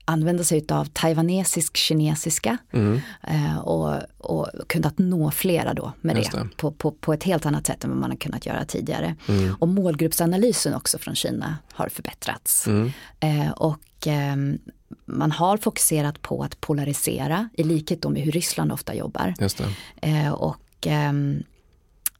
använda 0.06 0.44
sig 0.44 0.66
av 0.70 0.86
taiwanesisk 0.86 1.78
kinesiska 1.78 2.58
mm. 2.72 3.02
eh, 3.24 3.58
och, 3.58 3.98
och 4.18 4.50
kunnat 4.68 4.98
nå 4.98 5.32
flera 5.32 5.74
då 5.74 5.94
med 6.02 6.16
det, 6.16 6.30
det. 6.32 6.50
På, 6.58 6.72
på, 6.72 6.92
på, 6.92 7.14
ett 7.14 7.24
helt 7.24 7.46
annat 7.46 7.68
sätt 7.68 7.84
än 7.84 7.90
vad 7.90 8.00
man 8.00 8.10
har 8.10 8.18
kunnat 8.18 8.46
göra 8.46 8.66
tidigare. 8.66 9.16
Mm. 9.28 9.56
Och 9.60 9.68
målgruppsanalysen 9.68 10.74
också 10.74 10.98
från 10.98 11.16
Kina 11.16 11.58
har 11.74 11.90
förbättrats. 11.90 12.68
Mm. 12.68 12.92
Eh, 13.20 13.52
och 13.52 14.08
eh, 14.08 14.36
man 15.06 15.32
har 15.32 15.58
fokuserat 15.58 16.22
på 16.22 16.44
att 16.44 16.62
polarisera 16.62 17.50
i 17.54 17.64
likhet 17.64 18.02
då 18.02 18.10
med 18.10 18.22
hur 18.22 18.32
Ryssland 18.32 18.72
ofta 18.72 18.96
jobbar. 18.96 19.34
Eh, 20.02 20.32
och 20.32 20.88
ehm, 20.88 21.44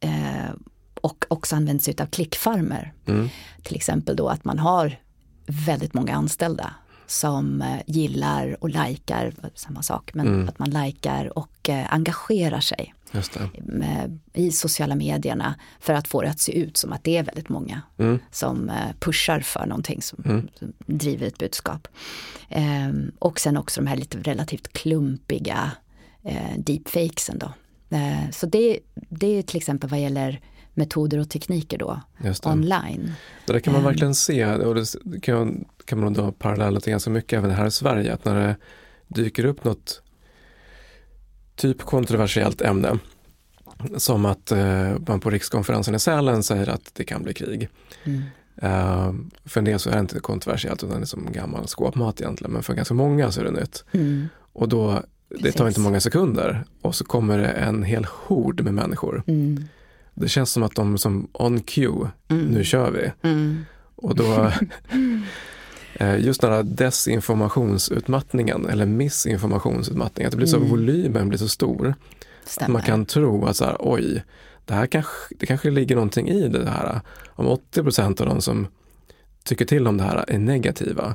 eh, 0.00 0.50
och 0.94 1.24
också 1.28 1.56
använt 1.56 1.82
sig 1.82 1.94
av 2.00 2.06
klickfarmer. 2.06 2.92
Mm. 3.06 3.28
Till 3.62 3.76
exempel 3.76 4.16
då 4.16 4.28
att 4.28 4.44
man 4.44 4.58
har 4.58 4.98
väldigt 5.46 5.94
många 5.94 6.14
anställda 6.14 6.74
som 7.06 7.62
eh, 7.62 7.80
gillar 7.86 8.56
och 8.60 8.68
likar, 8.68 9.32
samma 9.54 9.82
sak, 9.82 10.14
men 10.14 10.26
mm. 10.26 10.48
att 10.48 10.58
man 10.58 10.70
likar 10.70 11.38
och 11.38 11.68
eh, 11.68 11.94
engagerar 11.94 12.60
sig 12.60 12.94
i 14.32 14.50
sociala 14.52 14.94
medierna 14.94 15.54
för 15.80 15.94
att 15.94 16.08
få 16.08 16.22
det 16.22 16.30
att 16.30 16.40
se 16.40 16.58
ut 16.58 16.76
som 16.76 16.92
att 16.92 17.04
det 17.04 17.16
är 17.16 17.22
väldigt 17.22 17.48
många 17.48 17.82
mm. 17.98 18.18
som 18.30 18.70
eh, 18.70 18.92
pushar 19.00 19.40
för 19.40 19.66
någonting 19.66 20.02
som, 20.02 20.22
mm. 20.24 20.48
driver 20.86 21.26
ett 21.26 21.38
budskap. 21.38 21.88
Eh, 22.48 22.92
och 23.18 23.40
sen 23.40 23.56
också 23.56 23.80
de 23.80 23.86
här 23.86 23.96
lite 23.96 24.18
relativt 24.18 24.72
klumpiga 24.72 25.70
eh, 26.22 26.58
deepfakesen 26.58 27.38
då. 27.38 27.52
Eh, 27.96 28.30
så 28.30 28.46
det, 28.46 28.78
det 28.94 29.38
är 29.38 29.42
till 29.42 29.56
exempel 29.56 29.90
vad 29.90 30.00
gäller 30.00 30.40
metoder 30.74 31.18
och 31.18 31.30
tekniker 31.30 31.78
då 31.78 32.00
online. 32.44 33.12
Det 33.46 33.52
där 33.52 33.60
kan 33.60 33.72
man 33.72 33.82
um, 33.82 33.86
verkligen 33.86 34.14
se 34.14 34.46
och 34.46 34.74
det 34.74 35.20
kan, 35.22 35.64
kan 35.84 36.00
man 36.00 36.12
dra 36.12 36.32
paralleller 36.32 36.80
till 36.80 36.90
ganska 36.90 37.10
mycket 37.10 37.38
även 37.38 37.50
här 37.50 37.66
i 37.66 37.70
Sverige. 37.70 38.14
Att 38.14 38.24
när 38.24 38.34
det 38.34 38.56
dyker 39.08 39.44
upp 39.44 39.64
något 39.64 40.02
typ 41.56 41.82
kontroversiellt 41.82 42.60
ämne 42.60 42.98
som 43.96 44.24
att 44.24 44.52
eh, 44.52 44.92
man 45.06 45.20
på 45.20 45.30
rikskonferensen 45.30 45.94
i 45.94 45.98
Sälen 45.98 46.42
säger 46.42 46.68
att 46.68 46.90
det 46.94 47.04
kan 47.04 47.22
bli 47.22 47.34
krig. 47.34 47.68
Mm. 48.04 48.22
Uh, 48.62 49.14
för 49.44 49.60
en 49.60 49.64
del 49.64 49.78
så 49.78 49.90
är 49.90 49.94
det 49.94 50.00
inte 50.00 50.20
kontroversiellt 50.20 50.82
utan 50.82 50.96
det 50.96 51.04
är 51.04 51.06
som 51.06 51.32
gammal 51.32 51.68
skåpmat 51.68 52.20
egentligen 52.20 52.52
men 52.52 52.62
för 52.62 52.74
ganska 52.74 52.94
många 52.94 53.30
så 53.30 53.40
är 53.40 53.44
det 53.44 53.50
nytt. 53.50 53.84
Mm. 53.92 54.28
Och 54.52 54.68
då, 54.68 55.02
det 55.28 55.52
tar 55.52 55.68
inte 55.68 55.80
många 55.80 56.00
sekunder 56.00 56.64
och 56.82 56.94
så 56.94 57.04
kommer 57.04 57.38
det 57.38 57.48
en 57.48 57.82
hel 57.82 58.06
hord 58.10 58.60
med 58.60 58.74
människor. 58.74 59.22
Mm. 59.26 59.64
Det 60.14 60.28
känns 60.28 60.52
som 60.52 60.62
att 60.62 60.74
de 60.74 60.98
som 60.98 61.28
on 61.32 61.60
cue, 61.60 62.10
mm. 62.28 62.44
nu 62.44 62.64
kör 62.64 62.90
vi. 62.90 63.28
Mm. 63.28 63.64
Och 63.96 64.14
då, 64.14 64.24
just 66.18 66.40
den 66.40 66.52
här 66.52 66.62
desinformationsutmattningen 66.62 68.66
eller 68.68 68.86
missinformationsutmattningen, 68.86 70.28
att 70.28 70.32
det 70.32 70.36
blir 70.36 70.46
så, 70.46 70.56
Mm. 70.56 70.68
volymen 70.70 71.28
blir 71.28 71.38
så 71.38 71.48
stor. 71.48 71.94
Stämmer. 72.44 72.66
Att 72.68 72.72
man 72.72 72.82
kan 72.82 73.06
tro 73.06 73.44
att 73.46 73.56
så 73.56 73.64
här, 73.64 73.76
oj, 73.80 74.22
det 74.64 74.74
här 74.74 74.86
kanske, 74.86 75.12
det 75.38 75.46
kanske 75.46 75.70
ligger 75.70 75.94
någonting 75.94 76.28
i 76.28 76.48
det 76.48 76.70
här. 76.70 77.00
Om 77.28 77.46
80 77.46 77.82
procent 77.82 78.20
av 78.20 78.26
de 78.26 78.40
som 78.40 78.66
tycker 79.44 79.64
till 79.64 79.86
om 79.86 79.96
det 79.96 80.04
här 80.04 80.24
är 80.28 80.38
negativa, 80.38 81.14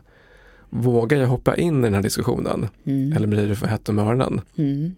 vågar 0.70 1.18
jag 1.18 1.28
hoppa 1.28 1.56
in 1.56 1.80
i 1.80 1.84
den 1.84 1.94
här 1.94 2.02
diskussionen? 2.02 2.68
Mm. 2.86 3.14
Eller 3.18 3.28
blir 3.28 3.48
det 3.48 3.56
för 3.56 3.68
hett 3.68 3.90
om 3.90 4.00
öronen? 4.00 4.42
Mm. 4.58 4.96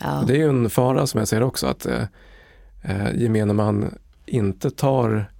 Ja. 0.00 0.24
Det 0.26 0.32
är 0.32 0.36
ju 0.38 0.48
en 0.48 0.70
fara 0.70 1.06
som 1.06 1.18
jag 1.18 1.28
ser 1.28 1.42
också 1.42 1.66
att 1.66 1.86
eh, 1.86 2.02
eh, 2.82 3.14
gemene 3.22 3.52
man 3.52 3.94
inte 4.26 4.70
tar 4.70 5.31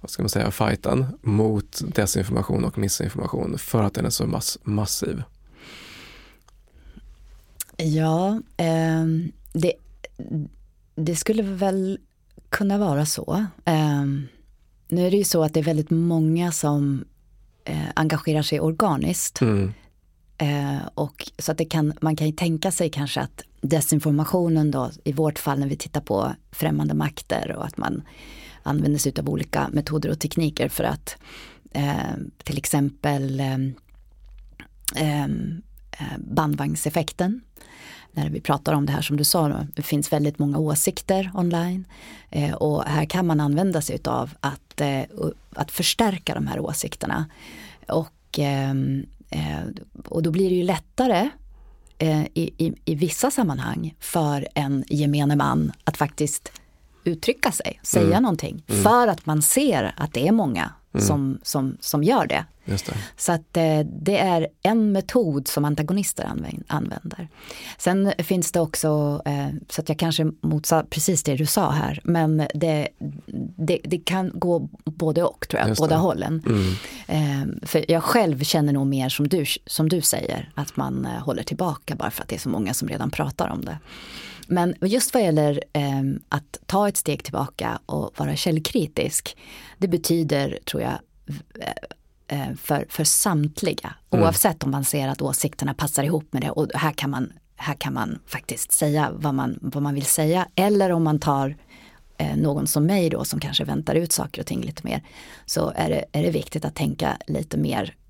vad 0.00 0.10
ska 0.10 0.22
man 0.22 0.30
säga, 0.30 0.50
fighten 0.50 1.06
mot 1.22 1.82
desinformation 1.94 2.64
och 2.64 2.78
missinformation 2.78 3.58
för 3.58 3.82
att 3.82 3.94
den 3.94 4.06
är 4.06 4.10
så 4.10 4.26
mass 4.26 4.58
massiv. 4.62 5.22
Ja, 7.76 8.40
ehm, 8.56 9.32
det, 9.52 9.72
det 10.94 11.16
skulle 11.16 11.42
väl 11.42 11.98
kunna 12.48 12.78
vara 12.78 13.06
så. 13.06 13.46
Ehm, 13.64 14.26
nu 14.88 15.06
är 15.06 15.10
det 15.10 15.16
ju 15.16 15.24
så 15.24 15.42
att 15.42 15.54
det 15.54 15.60
är 15.60 15.64
väldigt 15.64 15.90
många 15.90 16.52
som 16.52 17.04
eh, 17.64 17.88
engagerar 17.94 18.42
sig 18.42 18.60
organiskt. 18.60 19.40
Mm. 19.40 19.72
Eh, 20.38 20.86
och 20.94 21.30
så 21.38 21.52
att 21.52 21.58
det 21.58 21.64
kan, 21.64 21.92
man 22.00 22.16
kan 22.16 22.26
ju 22.26 22.32
tänka 22.32 22.70
sig 22.70 22.90
kanske 22.90 23.20
att 23.20 23.42
desinformationen 23.60 24.70
då, 24.70 24.90
i 25.04 25.12
vårt 25.12 25.38
fall 25.38 25.58
när 25.58 25.66
vi 25.66 25.76
tittar 25.76 26.00
på 26.00 26.34
främmande 26.52 26.94
makter 26.94 27.52
och 27.58 27.66
att 27.66 27.76
man 27.76 28.02
använder 28.66 28.98
sig 28.98 29.12
av 29.18 29.28
olika 29.28 29.68
metoder 29.72 30.10
och 30.10 30.18
tekniker 30.18 30.68
för 30.68 30.84
att 30.84 31.16
eh, 31.70 32.16
till 32.44 32.58
exempel 32.58 33.40
eh, 33.40 33.58
eh, 34.96 35.24
eh 35.24 36.18
bandvagnseffekten. 36.18 37.40
När 38.12 38.30
vi 38.30 38.40
pratar 38.40 38.72
om 38.72 38.86
det 38.86 38.92
här 38.92 39.02
som 39.02 39.16
du 39.16 39.24
sa, 39.24 39.66
det 39.74 39.82
finns 39.82 40.12
väldigt 40.12 40.38
många 40.38 40.58
åsikter 40.58 41.30
online. 41.34 41.84
Eh, 42.30 42.54
och 42.54 42.84
här 42.84 43.04
kan 43.04 43.26
man 43.26 43.40
använda 43.40 43.80
sig 43.80 43.98
av 44.04 44.30
att, 44.40 44.80
eh, 44.80 45.02
att 45.54 45.70
förstärka 45.70 46.34
de 46.34 46.46
här 46.46 46.60
åsikterna. 46.60 47.26
Och, 47.88 48.38
ehm, 48.38 49.06
eh, 49.30 49.60
och 50.04 50.22
då 50.22 50.30
blir 50.30 50.50
det 50.50 50.56
ju 50.56 50.62
lättare 50.62 51.30
eh, 51.98 52.22
i, 52.22 52.50
i, 52.58 52.74
i 52.84 52.94
vissa 52.94 53.30
sammanhang 53.30 53.94
för 54.00 54.48
en 54.54 54.84
gemene 54.88 55.36
man 55.36 55.72
att 55.84 55.96
faktiskt 55.96 56.52
uttrycka 57.06 57.52
sig, 57.52 57.80
säga 57.82 58.06
Mm. 58.06 58.22
någonting. 58.22 58.62
Mm. 58.68 58.82
För 58.82 59.08
att 59.08 59.26
man 59.26 59.42
ser 59.42 59.94
att 59.96 60.12
det 60.12 60.28
är 60.28 60.32
många 60.32 60.70
Mm. 60.94 61.06
som, 61.06 61.38
som, 61.42 61.76
som 61.80 62.02
gör 62.04 62.26
det. 62.26 62.44
Just 62.64 62.86
det. 62.86 62.92
Så 63.16 63.32
att 63.32 63.56
eh, 63.56 63.80
det 64.02 64.18
är 64.18 64.48
en 64.62 64.92
metod 64.92 65.48
som 65.48 65.64
antagonister 65.64 66.24
använd, 66.24 66.64
använder. 66.66 67.28
Sen 67.78 68.12
finns 68.18 68.52
det 68.52 68.60
också, 68.60 69.22
eh, 69.24 69.48
så 69.70 69.80
att 69.80 69.88
jag 69.88 69.98
kanske 69.98 70.24
motsar 70.40 70.82
precis 70.82 71.22
det 71.22 71.36
du 71.36 71.46
sa 71.46 71.70
här, 71.70 72.00
men 72.04 72.46
det, 72.54 72.88
det, 73.56 73.80
det 73.84 73.98
kan 73.98 74.30
gå 74.34 74.68
både 74.84 75.22
och 75.24 75.46
tror 75.48 75.60
jag, 75.60 75.68
Just 75.68 75.80
båda 75.80 75.94
det. 75.94 76.00
hållen. 76.00 76.42
Mm. 76.46 76.72
Eh, 77.62 77.66
för 77.66 77.90
jag 77.90 78.02
själv 78.02 78.44
känner 78.44 78.72
nog 78.72 78.86
mer 78.86 79.08
som 79.08 79.28
du, 79.28 79.44
som 79.66 79.88
du 79.88 80.00
säger, 80.00 80.50
att 80.54 80.76
man 80.76 81.04
håller 81.06 81.42
tillbaka 81.42 81.94
bara 81.94 82.10
för 82.10 82.22
att 82.22 82.28
det 82.28 82.34
är 82.34 82.40
så 82.40 82.48
många 82.48 82.74
som 82.74 82.88
redan 82.88 83.10
pratar 83.10 83.48
om 83.48 83.64
det. 83.64 83.78
Men 84.46 84.74
just 84.80 85.14
vad 85.14 85.22
gäller 85.22 85.64
eh, 85.72 86.02
att 86.28 86.58
ta 86.66 86.88
ett 86.88 86.96
steg 86.96 87.24
tillbaka 87.24 87.78
och 87.86 88.10
vara 88.16 88.36
källkritisk, 88.36 89.36
det 89.78 89.88
betyder, 89.88 90.58
tror 90.64 90.82
jag, 90.82 90.98
eh, 92.28 92.54
för, 92.56 92.86
för 92.88 93.04
samtliga, 93.04 93.94
Mm. 94.10 94.24
oavsett 94.24 94.64
om 94.64 94.70
man 94.70 94.84
ser 94.84 95.08
att 95.08 95.22
åsikterna 95.22 95.74
passar 95.74 96.04
ihop 96.04 96.32
med 96.32 96.42
det. 96.42 96.50
Och 96.50 96.68
här 96.74 96.92
kan 96.92 97.10
man, 97.10 97.32
här 97.56 97.74
kan 97.74 97.92
man 97.92 98.18
faktiskt 98.26 98.72
säga 98.72 99.10
vad 99.14 99.34
man, 99.34 99.58
vad 99.62 99.82
man 99.82 99.94
vill 99.94 100.04
säga, 100.06 100.48
eller 100.54 100.92
om 100.92 101.04
man 101.04 101.18
tar 101.18 101.56
eh, 102.18 102.36
någon 102.36 102.66
som 102.66 102.86
mig 102.86 103.10
då 103.10 103.24
som 103.24 103.40
kanske 103.40 103.64
väntar 103.64 103.94
ut 103.94 104.12
saker 104.12 104.40
och 104.42 104.46
ting 104.46 104.60
lite 104.60 104.82
mer, 104.84 105.02
så 105.46 105.72
är 105.76 105.88
det, 105.90 106.04
är 106.12 106.22
det 106.22 106.30
viktigt 106.30 106.64
att 106.64 106.74
tänka 106.74 107.16
lite 107.26 107.56
mer 107.56 107.82
eh, 107.82 108.05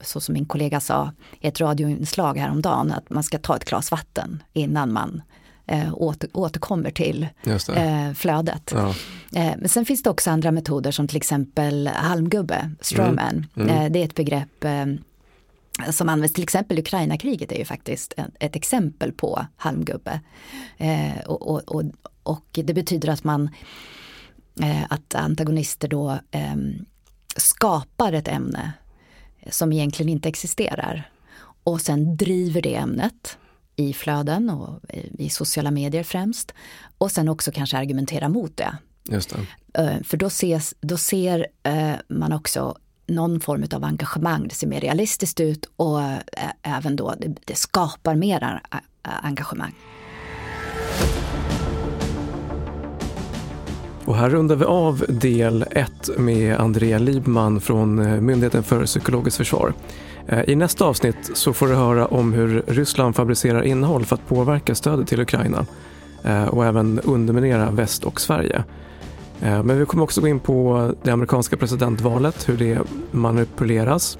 så 0.00 0.20
som 0.20 0.32
min 0.32 0.46
kollega 0.46 0.80
sa 0.80 1.12
i 1.40 1.46
ett 1.46 1.60
radioinslag 1.60 2.38
häromdagen, 2.38 2.92
att 2.92 3.10
man 3.10 3.22
ska 3.22 3.38
ta 3.38 3.56
ett 3.56 3.64
glas 3.64 3.90
vatten 3.90 4.42
innan 4.52 4.92
man 4.92 5.22
eh, 5.66 5.94
åter, 5.94 6.30
återkommer 6.32 6.90
till 6.90 7.28
eh, 7.74 8.12
flödet. 8.14 8.72
Ja. 8.74 8.88
Eh, 9.34 9.54
men 9.58 9.68
sen 9.68 9.84
finns 9.84 10.02
det 10.02 10.10
också 10.10 10.30
andra 10.30 10.50
metoder 10.50 10.90
som 10.90 11.08
till 11.08 11.16
exempel 11.16 11.86
halmgubbe, 11.86 12.70
strawman. 12.80 13.46
Mm. 13.56 13.68
Eh, 13.68 13.92
det 13.92 13.98
är 13.98 14.04
ett 14.04 14.14
begrepp 14.14 14.64
eh, 14.64 14.86
som 15.90 16.08
används 16.08 16.34
till 16.34 16.42
exempel 16.42 16.78
Ukraina-kriget 16.78 17.52
är 17.52 17.58
ju 17.58 17.64
faktiskt 17.64 18.14
ett, 18.40 18.56
exempel 18.56 19.12
på 19.12 19.46
halmgubbe. 19.56 20.20
Eh, 20.78 21.20
och, 21.26 21.48
och, 21.48 21.76
och, 21.76 21.82
och 22.22 22.46
det 22.52 22.74
betyder 22.74 23.08
att 23.08 23.24
man 23.24 23.50
eh, 24.60 24.82
att 24.88 25.14
antagonister 25.14 25.88
då 25.88 26.18
eh, 26.30 26.56
skapar 27.36 28.12
ett 28.12 28.28
ämne 28.28 28.72
som 29.50 29.72
egentligen 29.72 30.08
inte 30.08 30.28
existerar 30.28 31.10
och 31.64 31.80
sen 31.80 32.16
driver 32.16 32.62
det 32.62 32.74
ämnet 32.74 33.38
i 33.76 33.92
flöden 33.92 34.50
och 34.50 34.80
i 35.18 35.28
sociala 35.28 35.70
medier 35.70 36.02
främst 36.02 36.54
och 36.98 37.10
sen 37.10 37.28
också 37.28 37.52
kanske 37.52 37.78
argumentera 37.78 38.28
mot 38.28 38.56
det. 38.56 38.76
Just 39.08 39.34
det. 39.74 39.82
Eh, 39.82 40.02
För 40.02 40.16
då, 40.16 40.26
ses, 40.26 40.74
då 40.80 40.96
ser 40.96 41.46
eh, 41.62 41.92
man 42.08 42.32
också 42.32 42.76
någon 43.06 43.40
form 43.40 43.64
av 43.74 43.84
engagemang, 43.84 44.48
det 44.48 44.54
ser 44.54 44.66
mer 44.66 44.80
realistiskt 44.80 45.40
ut 45.40 45.70
och 45.76 46.02
eh, 46.02 46.18
även 46.62 46.96
då 46.96 47.14
det, 47.18 47.36
det 47.44 47.54
skapar 47.54 48.14
mer 48.14 48.60
engagemang. 49.02 49.74
Och 54.04 54.16
här 54.16 54.30
rundar 54.30 54.56
vi 54.56 54.64
av 54.64 55.04
del 55.08 55.64
1 55.70 56.10
med 56.18 56.56
Andrea 56.56 56.98
Libman 56.98 57.60
från 57.60 57.98
eh, 57.98 58.20
Myndigheten 58.20 58.62
för 58.62 58.86
psykologiskt 58.86 59.36
försvar. 59.36 59.72
Eh, 60.26 60.50
I 60.50 60.56
nästa 60.56 60.84
avsnitt 60.84 61.30
så 61.34 61.52
får 61.52 61.68
du 61.68 61.74
höra 61.74 62.06
om 62.06 62.32
hur 62.32 62.62
Ryssland 62.66 63.16
fabricerar 63.16 63.62
innehåll 63.62 64.04
för 64.04 64.16
att 64.16 64.28
påverka 64.28 64.74
stödet 64.74 65.08
till 65.08 65.20
Ukraina 65.20 65.66
eh, 66.24 66.44
och 66.44 66.66
även 66.66 67.00
underminera 67.00 67.70
väst 67.70 68.04
och 68.04 68.20
Sverige. 68.20 68.64
Men 69.44 69.78
vi 69.78 69.86
kommer 69.86 70.04
också 70.04 70.20
gå 70.20 70.28
in 70.28 70.40
på 70.40 70.92
det 71.02 71.10
amerikanska 71.10 71.56
presidentvalet, 71.56 72.48
hur 72.48 72.56
det 72.56 72.78
manipuleras 73.10 74.18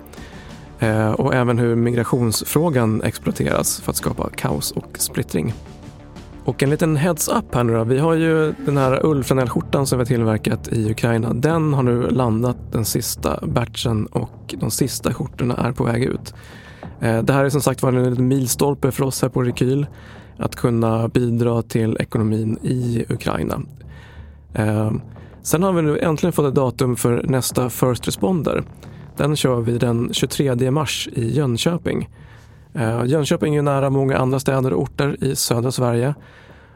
och 1.17 1.35
även 1.35 1.59
hur 1.59 1.75
migrationsfrågan 1.75 3.03
exploateras 3.03 3.81
för 3.81 3.91
att 3.91 3.97
skapa 3.97 4.31
kaos 4.31 4.71
och 4.71 4.97
splittring. 4.99 5.55
Och 6.45 6.63
en 6.63 6.71
liten 6.71 6.97
heads-up 6.97 7.55
här 7.55 7.65
nu 7.65 7.73
då. 7.73 7.85
Vi 7.85 7.99
har 7.99 8.15
ju 8.15 8.55
den 8.67 8.77
här 8.77 9.07
ullflanellskjortan 9.07 9.87
som 9.87 9.99
vi 9.99 10.01
har 10.01 10.07
tillverkat 10.07 10.69
i 10.69 10.91
Ukraina. 10.91 11.33
Den 11.35 11.75
har 11.75 11.83
nu 11.83 12.11
landat 12.11 12.57
den 12.73 12.85
sista 12.85 13.47
batchen 13.47 14.07
och 14.07 14.55
de 14.61 14.71
sista 14.71 15.15
skjortorna 15.15 15.55
är 15.55 15.73
på 15.73 15.85
väg 15.85 16.05
ut. 16.05 16.35
Eh, 17.01 17.23
det 17.23 17.33
här 17.33 17.45
är 17.45 17.49
som 17.49 17.61
sagt 17.61 17.83
var 17.83 17.93
en 17.93 18.11
liten 18.11 18.29
milstolpe 18.29 18.93
för 18.93 19.05
oss 19.05 19.23
här 19.23 19.29
på 19.29 19.43
Rekyl. 19.43 19.87
Att 20.37 20.57
kunna 20.57 21.09
bidra 21.09 21.63
till 21.63 21.97
ekonomin 22.01 22.59
i 22.63 23.05
Ukraina. 23.09 23.61
Eh, 24.55 24.93
sen 25.43 25.63
har 25.63 25.73
vi 25.73 25.83
nu 25.83 25.99
äntligen 25.99 26.33
fått 26.33 26.47
ett 26.47 26.55
datum 26.55 26.97
för 26.97 27.23
nästa 27.23 27.71
First 27.71 28.07
Responder. 28.07 28.65
Den 29.17 29.37
kör 29.37 29.61
vi 29.61 29.79
den 29.79 30.13
23 30.13 30.71
mars 30.71 31.09
i 31.13 31.37
Jönköping. 31.37 32.09
Eh, 32.75 33.05
Jönköping 33.07 33.55
är 33.55 33.59
ju 33.59 33.63
nära 33.63 33.91
många 33.91 34.19
andra 34.19 34.41
städer 34.41 34.73
och 34.73 34.83
orter 34.83 35.25
i 35.25 35.37
södra 35.37 35.73
Sverige. 35.73 36.15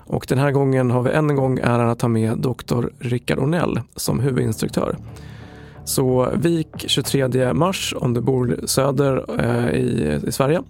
Och 0.06 0.26
den 0.28 0.38
här 0.38 0.50
gången 0.50 0.90
har 0.90 1.02
vi 1.02 1.10
än 1.10 1.30
en 1.30 1.36
gång 1.36 1.58
äran 1.58 1.88
att 1.88 1.98
ta 1.98 2.08
med 2.08 2.38
doktor 2.38 2.92
Rickard 2.98 3.38
Ornell 3.38 3.80
som 3.96 4.20
huvudinstruktör. 4.20 4.96
Så 5.84 6.32
vik 6.34 6.68
23 6.76 7.54
mars 7.54 7.94
om 7.96 8.14
du 8.14 8.20
bor 8.20 8.60
söder 8.64 9.24
eh, 9.38 9.80
i, 9.80 10.20
i 10.26 10.32
Sverige. 10.32 10.62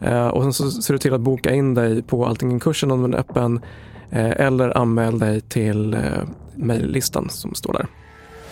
Eh, 0.00 0.26
och 0.26 0.42
sen 0.42 0.52
så 0.52 0.70
ser 0.70 0.94
du 0.94 0.98
till 0.98 1.14
att 1.14 1.20
boka 1.20 1.54
in 1.54 1.74
dig 1.74 2.02
på 2.02 2.26
Alltingen-kursen 2.26 2.90
om 2.90 3.02
den 3.02 3.14
är 3.14 3.18
öppen 3.18 3.60
eh, 4.10 4.30
eller 4.30 4.78
anmäl 4.78 5.18
dig 5.18 5.40
till 5.40 5.94
eh, 5.94 6.00
mejllistan 6.54 7.28
som 7.30 7.54
står 7.54 7.72
där. 7.72 7.86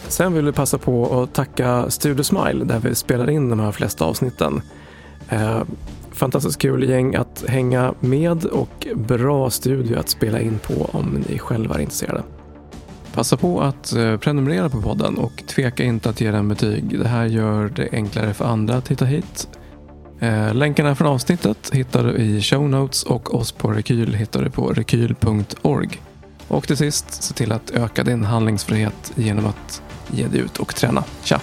Sen 0.08 0.34
vill 0.34 0.44
vi 0.44 0.52
passa 0.52 0.78
på 0.78 1.22
att 1.22 1.34
tacka 1.34 1.90
Studio 1.90 2.22
Smile 2.22 2.64
där 2.64 2.78
vi 2.78 2.94
spelar 2.94 3.30
in 3.30 3.48
de 3.48 3.60
här 3.60 3.72
flesta 3.72 4.04
avsnitten. 4.04 4.62
Eh, 5.30 5.62
fantastiskt 6.12 6.58
kul 6.58 6.88
gäng 6.88 7.14
att 7.14 7.44
hänga 7.48 7.94
med 8.00 8.44
och 8.44 8.86
bra 8.94 9.50
studio 9.50 9.98
att 9.98 10.08
spela 10.08 10.40
in 10.40 10.58
på 10.58 10.90
om 10.92 11.24
ni 11.28 11.38
själva 11.38 11.74
är 11.74 11.80
intresserade. 11.80 12.22
Passa 13.14 13.36
på 13.36 13.60
att 13.60 13.92
eh, 13.92 14.16
prenumerera 14.16 14.68
på 14.68 14.82
podden 14.82 15.18
och 15.18 15.42
tveka 15.46 15.84
inte 15.84 16.10
att 16.10 16.20
ge 16.20 16.30
den 16.30 16.48
betyg. 16.48 16.98
Det 16.98 17.08
här 17.08 17.26
gör 17.26 17.68
det 17.68 17.88
enklare 17.92 18.34
för 18.34 18.44
andra 18.44 18.74
att 18.74 18.88
hitta 18.88 19.04
hit. 19.04 19.48
Eh, 20.20 20.54
länkarna 20.54 20.94
från 20.94 21.08
avsnittet 21.08 21.70
hittar 21.72 22.04
du 22.04 22.16
i 22.16 22.42
show 22.42 22.68
notes 22.68 23.02
och 23.02 23.34
oss 23.34 23.52
på 23.52 23.68
Rekyl 23.68 24.14
hittar 24.14 24.42
du 24.42 24.50
på 24.50 24.72
rekyl.org. 24.72 26.00
Och 26.48 26.66
till 26.66 26.76
sist, 26.76 27.22
se 27.22 27.34
till 27.34 27.52
att 27.52 27.70
öka 27.70 28.04
din 28.04 28.24
handlingsfrihet 28.24 29.12
genom 29.14 29.46
att 29.46 29.82
ge 30.10 30.26
dig 30.26 30.40
ut 30.40 30.58
och 30.58 30.74
träna. 30.74 31.04
Tja! 31.22 31.40